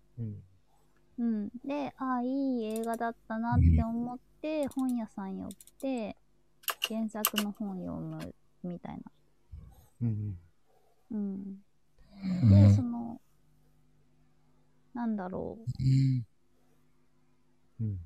[1.19, 1.48] うん。
[1.64, 5.36] で、ああ、いい映画だったなって思って、本屋さん。
[5.36, 5.48] 寄っ
[5.81, 6.16] て、
[6.89, 9.02] 原作の本読むみたいな。
[10.02, 10.39] うん。
[11.10, 11.62] うん。
[12.51, 13.20] で、その、
[14.94, 15.16] なん。
[15.16, 16.27] だろうん。
[17.81, 17.98] う。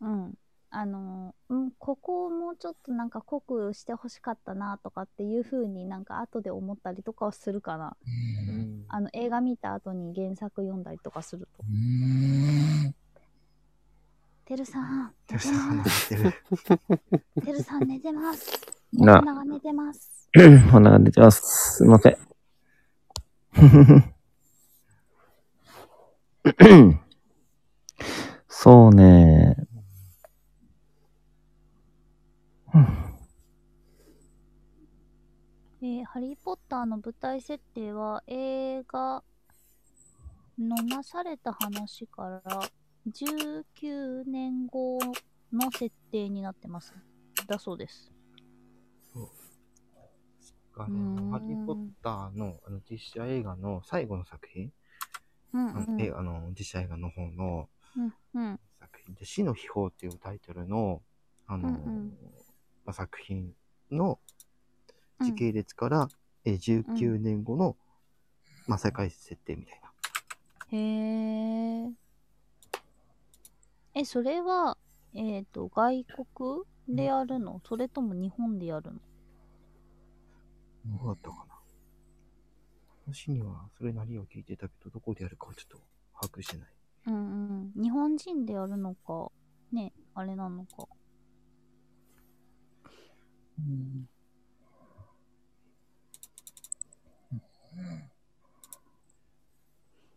[0.00, 0.38] うん。
[0.72, 7.96] あの、うん、ここをもうちょっとなんか濃くしてほしかったなとかっていう風になんか後で思ったりとかはするかな。
[8.06, 8.84] うん。
[8.88, 11.64] あの、映画見た後に原作読んだりとかすると。
[14.44, 16.30] てるさん、てるさん寝ててる。
[16.30, 16.78] す。
[17.46, 18.60] てるさん寝てます。
[18.92, 20.28] な女が寝てます。
[20.70, 21.76] 鼻が出てます。
[21.76, 22.16] すいません。
[28.48, 29.49] そうね。
[35.82, 39.24] えーハリー・ポッターの舞台設定は映画
[40.58, 42.62] 飲まされた話から
[43.08, 44.98] 19年後
[45.52, 46.94] の設定になってます。
[47.46, 48.12] だそうです。
[50.76, 54.70] あうの、ハリー・ポッターのあの実写映画の最後の作品、
[55.52, 55.68] うん。
[55.70, 58.60] あのえあの実写映画の方のうんうん。
[58.78, 59.14] 作品。
[59.14, 61.02] で、死の秘宝っていうタイトルの、
[61.46, 62.18] あの、うんうん
[62.90, 63.54] まあ、作品
[63.92, 64.18] の
[65.20, 66.08] 時系列から、
[66.44, 67.76] え19年後の、
[68.66, 69.92] まあ、世界設定みたいな。
[70.76, 71.92] へえ。
[73.94, 74.76] え、それは
[75.14, 77.60] えっ、と、外国でやるの？
[77.64, 78.98] それとも日本でやるの？
[80.98, 81.54] どうだったかな？
[83.14, 85.78] 私にはそれなりを聞いてたけど、どこでやるかはちょっと
[86.20, 86.68] 把握してない。
[87.06, 87.82] うんうん。
[87.82, 89.30] 日本人でやるのか、
[89.70, 90.88] ね、あれなのか。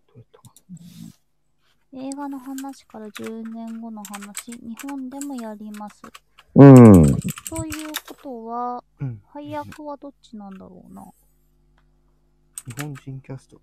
[0.07, 0.53] どうやったか
[1.93, 6.01] 映画の話から10年後の話、日本でもやります。
[6.55, 7.03] うん。
[7.03, 9.21] ということは、なうん。
[9.27, 11.03] 配役はどっちなんだろうな。
[12.65, 13.61] 日本人キャスト。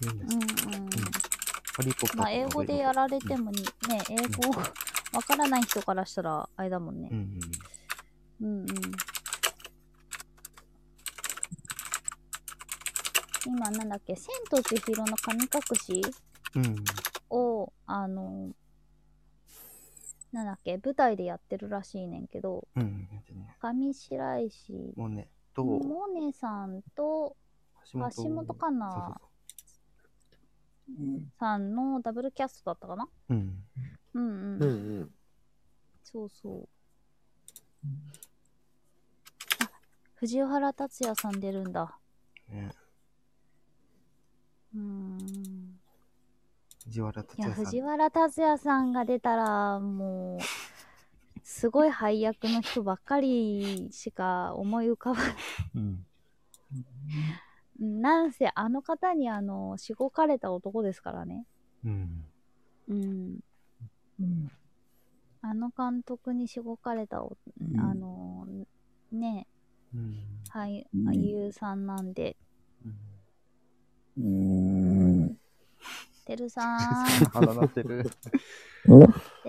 [0.00, 0.90] 言うんですうんか、うん。
[0.90, 4.50] ハリーポッターとかまあ、英語でやられてもに、ね、英語
[5.12, 7.14] わからない人からしたら、あれだもんねう。
[7.14, 7.40] んうん。
[8.40, 8.66] うんうん。
[13.46, 16.02] 今なんだっけ、千と千尋の神隠し？
[16.54, 16.84] うん。
[17.30, 18.50] を、あの、
[20.32, 23.08] なんだっけ、舞台でやってるらしいねんけど、うん。
[23.12, 23.56] やってね。
[23.60, 27.36] 上白石もうね、と、モネさんと
[27.92, 29.20] 橋本かな？
[31.38, 33.08] さんのダブルキャストだったかな？
[33.28, 33.48] そうそう
[34.12, 34.14] そう。
[34.14, 34.20] うん。
[34.20, 34.62] うんうん。
[34.62, 35.10] うんうん。
[36.02, 36.68] そうそう。
[40.20, 41.98] あ、藤原竜也さん出るんだ。
[42.48, 42.70] ね、
[44.74, 45.80] うーん。
[46.84, 47.64] 藤原竜いや、也さん。
[47.64, 50.40] 藤原竜也さんが出たら、もう、
[51.42, 55.34] すごい配役の人ばっかりしか思い浮かばない。
[55.76, 56.06] うん。
[58.02, 61.46] なんせ、あの方に、あの、しごかれた男ですからね。
[61.84, 62.26] うん。
[62.88, 63.40] うん。
[65.42, 67.36] あの監督にしごかれたお、
[67.78, 68.46] あの、
[69.10, 69.49] ね、うん。
[70.52, 72.36] 俳俳優さんなんで、
[74.18, 75.36] うーん。
[76.26, 76.78] てるさん。
[76.78, 78.10] 鼻鳴ってる。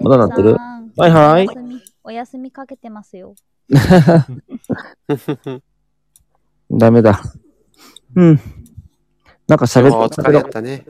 [0.01, 0.55] まだ鳴ってる？
[0.97, 3.35] はいはいお休み、お休みかけてますよ。
[6.71, 7.21] ダメだ。
[8.15, 8.39] うん。
[9.47, 10.85] なんか喋っお疲れやったね。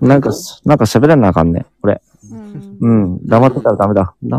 [0.00, 0.30] なんか、
[0.64, 1.66] なんか喋らなあかんね。
[1.80, 2.02] これ。
[2.30, 2.78] うん。
[2.80, 3.26] うん。
[3.26, 4.14] 黙ってたらダメだ。
[4.22, 4.38] な。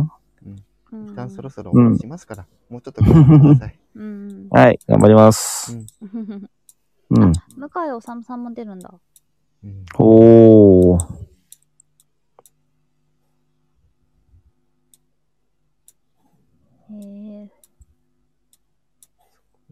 [0.92, 3.80] うん一旦そろそろ終わりしますから、もうちょっと頑張ってください。
[3.96, 4.48] うん。
[4.50, 4.80] はい。
[4.88, 5.76] 頑張ります。
[6.02, 6.50] うん。
[7.10, 7.34] うん。
[7.58, 8.94] 向井治さんも出るんだ。
[9.64, 9.86] うん。
[9.98, 11.32] おー。
[16.90, 17.52] へえ。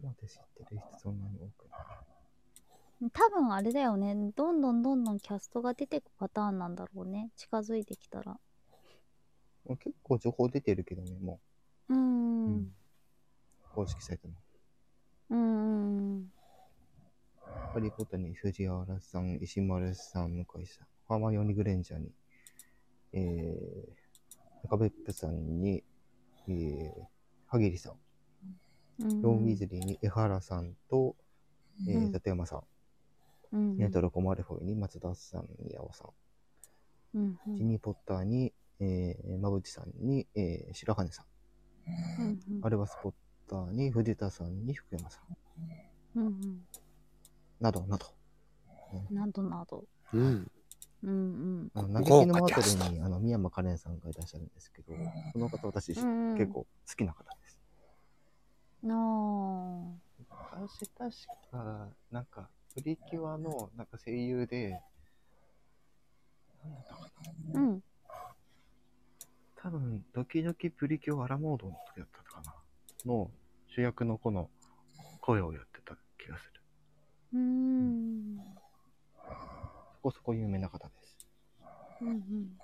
[0.02, 3.10] まで知ってる人そんなに多くない。
[3.12, 4.14] 多分あれだよね。
[4.36, 7.30] どんどんどんどんキャストが出てくパターンなんだろうね。
[7.36, 8.38] 近づいてきたら。
[9.78, 11.40] 結構情報出てるけどね、も。
[11.88, 11.94] う。
[11.94, 12.72] うん
[13.74, 14.34] 公式サイトの。
[15.30, 16.32] うん。
[17.72, 22.10] ハリーポッターに藤原さん、石丸さん、向井さん、ハーマイオニ・グレンジャーに、
[23.12, 25.84] えー、中別府さんに、
[26.48, 26.92] えー、
[27.46, 27.92] 萩リさん、
[29.02, 29.22] うん。
[29.22, 31.14] ロン・ウィズリーに江原さんと、
[31.88, 32.62] えー、うん立山さん、
[33.52, 33.76] うん。
[33.78, 36.04] ネトロコ・マルフォイに松田さん、矢尾さ
[37.14, 37.38] ん、うん。
[37.46, 37.56] うん。
[37.56, 41.26] ジニー・ポッターに、えー、馬淵さんに、えー、白羽さん、
[42.20, 42.60] うん。
[42.62, 43.12] アルバス・ポッ
[43.50, 45.18] ターに藤田さんに福山さ
[46.16, 46.26] ん、うん。
[46.26, 46.60] うん。
[47.60, 48.06] などなど。
[49.10, 49.84] などなど。
[50.14, 50.50] うん。
[51.02, 51.70] うんうん。
[51.74, 54.94] あの、嘆きのマートルに、あの、宮間カレンさんがいらっしゃるんですけど、
[55.32, 57.58] その方私、うんうん結構好きな方です。
[58.82, 60.00] なあ。
[60.52, 61.10] 私確
[61.50, 64.80] か、なんか、プリキュアの、なんか声優で、
[66.62, 67.00] なんだったか
[67.52, 67.60] な。
[67.60, 67.82] うん。
[69.56, 72.54] 多分、ドキドキプリキュアアラモードの時だったかな。
[73.04, 73.30] の
[73.74, 74.50] 主役の子の
[75.20, 76.60] 声をやってた気がする。
[77.34, 78.38] うーん。
[79.94, 81.18] そこそこ有名な方です。
[82.02, 82.58] うんうん。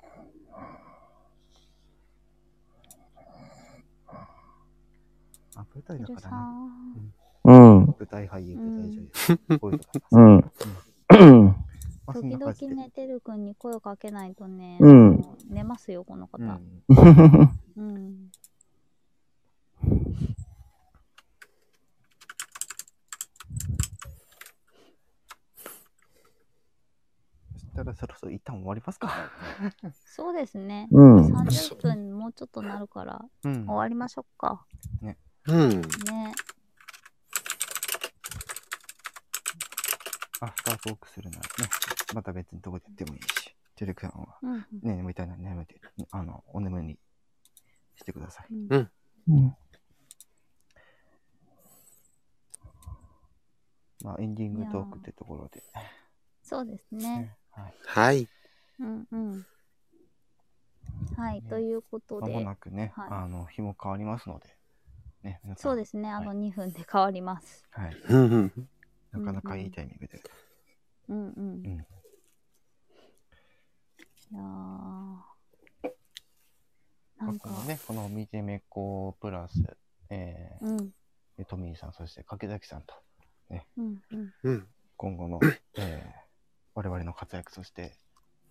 [5.55, 7.01] あ、舞台だからね。
[7.01, 7.15] ん。
[7.45, 7.53] う
[7.83, 7.87] ん。
[7.87, 9.59] 舞台俳優、舞台女優。
[9.59, 9.71] こ
[10.11, 10.43] うん。
[12.13, 12.75] 時々な感じで。
[12.75, 16.39] ね、てるくんに声をかけないとね、うん寝ますよ、この方。
[16.43, 16.83] うん。
[17.77, 18.31] うん。
[27.77, 29.09] たらそろそろ一旦終わりますか？
[30.07, 30.89] そうですね。
[30.91, 31.27] うん。
[31.27, 33.75] 30分もうちょっとなるから、うん終。
[33.75, 34.67] わりましょうか。
[35.03, 35.09] うん。
[35.09, 35.17] ね。
[40.41, 41.49] アフタートークするならね、
[42.15, 44.61] また別のとこでやってもいいし、テレクさんは、うんうん。
[44.83, 45.81] ね、眠りたいなら眠って、
[46.11, 46.99] あの、お眠りに
[47.95, 48.47] してください。
[48.53, 48.91] うん
[49.29, 49.57] うん
[54.05, 55.65] まあ、エンディングトークってところで、
[56.43, 57.19] そうですね。
[57.19, 57.75] ね、はい。
[57.87, 58.29] はい。
[58.81, 59.47] うんうん。
[61.17, 64.47] はい、ということまもで、なくね、はいあの、日も変わりますので、
[65.23, 67.67] ね、そうですね、あの2分で変わります。
[67.71, 67.97] はい。
[69.13, 70.23] なかなかいいタイミングで。
[71.09, 71.63] うんうん。
[71.65, 71.87] うん
[74.29, 75.17] いやー
[77.19, 79.63] なんかこの、ね、この見てめっこプラス、
[80.11, 80.93] えーうん、
[81.39, 82.95] でトミーさん、そして柿崎さんと、
[83.77, 84.35] うん、うん。
[84.43, 84.69] うん。
[84.97, 85.41] 今後の、
[85.79, 86.26] えー
[86.77, 87.97] 我々の活躍、そして、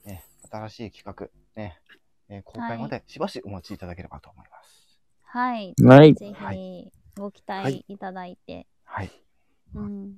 [0.03, 1.79] ね、新しい企画、ね、
[2.27, 4.99] えー公開までしばしお待ちいただければと思います。
[5.21, 5.75] はい。
[5.83, 9.11] はいぜはひ、ご期はい待いただいて、はい。
[9.75, 10.17] うん。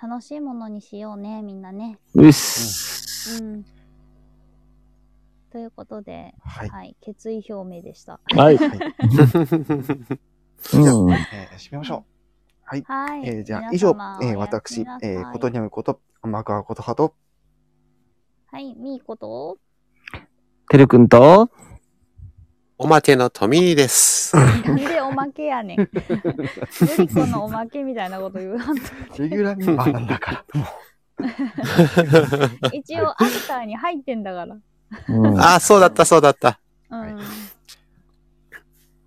[0.00, 1.98] 楽しいものにしようね、みんなね。
[2.14, 3.42] うっす。
[3.42, 3.64] うん。
[5.50, 6.68] ということで、はい。
[6.68, 8.20] はい、決意表明でした。
[8.32, 8.56] はい。
[8.58, 8.68] はい。
[8.68, 8.72] うん。
[11.12, 12.04] えー締めましょ
[12.62, 12.82] はい。
[12.86, 13.28] はい。
[13.28, 17.16] えーじゃあ、皆以上様、えー私えー、ことにゃむこと、天川ことはと、
[18.52, 19.58] はい、みーこと、
[20.68, 21.50] てるくんと、
[22.78, 24.34] おまけのトミーです。
[24.34, 25.76] なんでおまけやねん。
[25.76, 25.88] ル
[26.98, 28.82] リコのおまけみたいなこと言うはんと
[29.22, 30.44] レギュラーメンバーなんだか
[31.20, 32.68] ら。
[32.72, 34.56] 一応、アクターに入ってんだから。
[35.08, 35.38] うん。
[35.38, 36.58] ああ、そうだった、そうだった。
[36.90, 37.18] うん。
[37.18, 37.24] と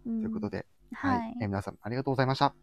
[0.06, 2.54] ということで、はいえー皆さんありがとうございました。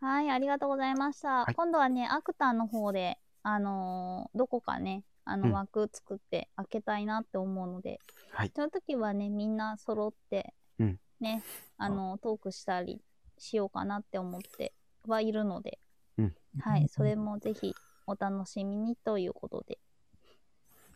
[0.00, 1.44] はい、ありがとうございました。
[1.44, 7.98] はい今度はね、アクターの方で、あのーどこかね、あうんの枠作って開けたいなって思うので、
[8.30, 11.42] はいその時はね、みんな揃って、うんね、
[11.76, 13.00] あのトークしたり
[13.38, 14.72] しようかなって思って
[15.06, 15.78] はいるので、
[16.16, 17.74] うんはい、それもぜひ
[18.06, 19.78] お楽しみにということで。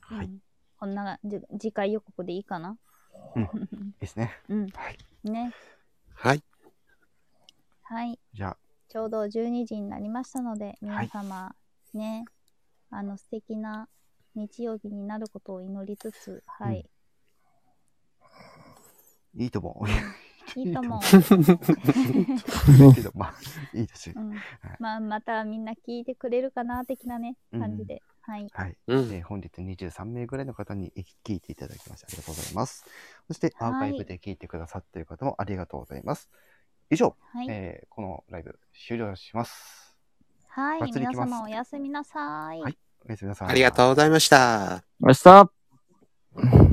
[0.00, 0.42] はいうん
[0.82, 2.76] こんなじ次回予告でいいかな？
[4.00, 4.32] ですね。
[4.48, 4.68] うん。
[4.70, 4.98] はい。
[5.30, 5.54] ね。
[6.12, 6.42] はい。
[7.82, 8.18] はい。
[8.34, 8.56] じゃあ、
[8.88, 11.54] ちょうど12時になりましたので、皆様、
[11.94, 12.24] ね、
[12.90, 13.88] あの素敵な
[14.34, 16.88] 日曜日になることを祈りつつ、はい、
[19.36, 19.88] いいと思う。
[20.58, 21.00] いいと思う。
[22.86, 23.34] いいけど、まあ、
[23.72, 24.20] いいですよう。
[24.20, 24.34] ん、
[24.78, 28.02] まあ、またみんな聞いてくれるかな、的なね、うん感じで。
[28.20, 28.48] はい。
[28.52, 28.76] はい。
[29.22, 30.92] 本日23名ぐらいの方に
[31.24, 32.84] 聞いていただきましてありがとうございます。
[33.28, 36.28] そして、アーカイブで聞いてくださっている方もありがとうございます。
[36.90, 37.46] 以上、はい。
[37.48, 39.96] えーこのライブ終了します。
[40.48, 40.92] はい。
[40.92, 42.60] 皆様おやすみなさい。
[42.60, 43.48] はいおやすみなさい。
[43.48, 44.84] ありがとうございました。
[45.00, 46.71] 明日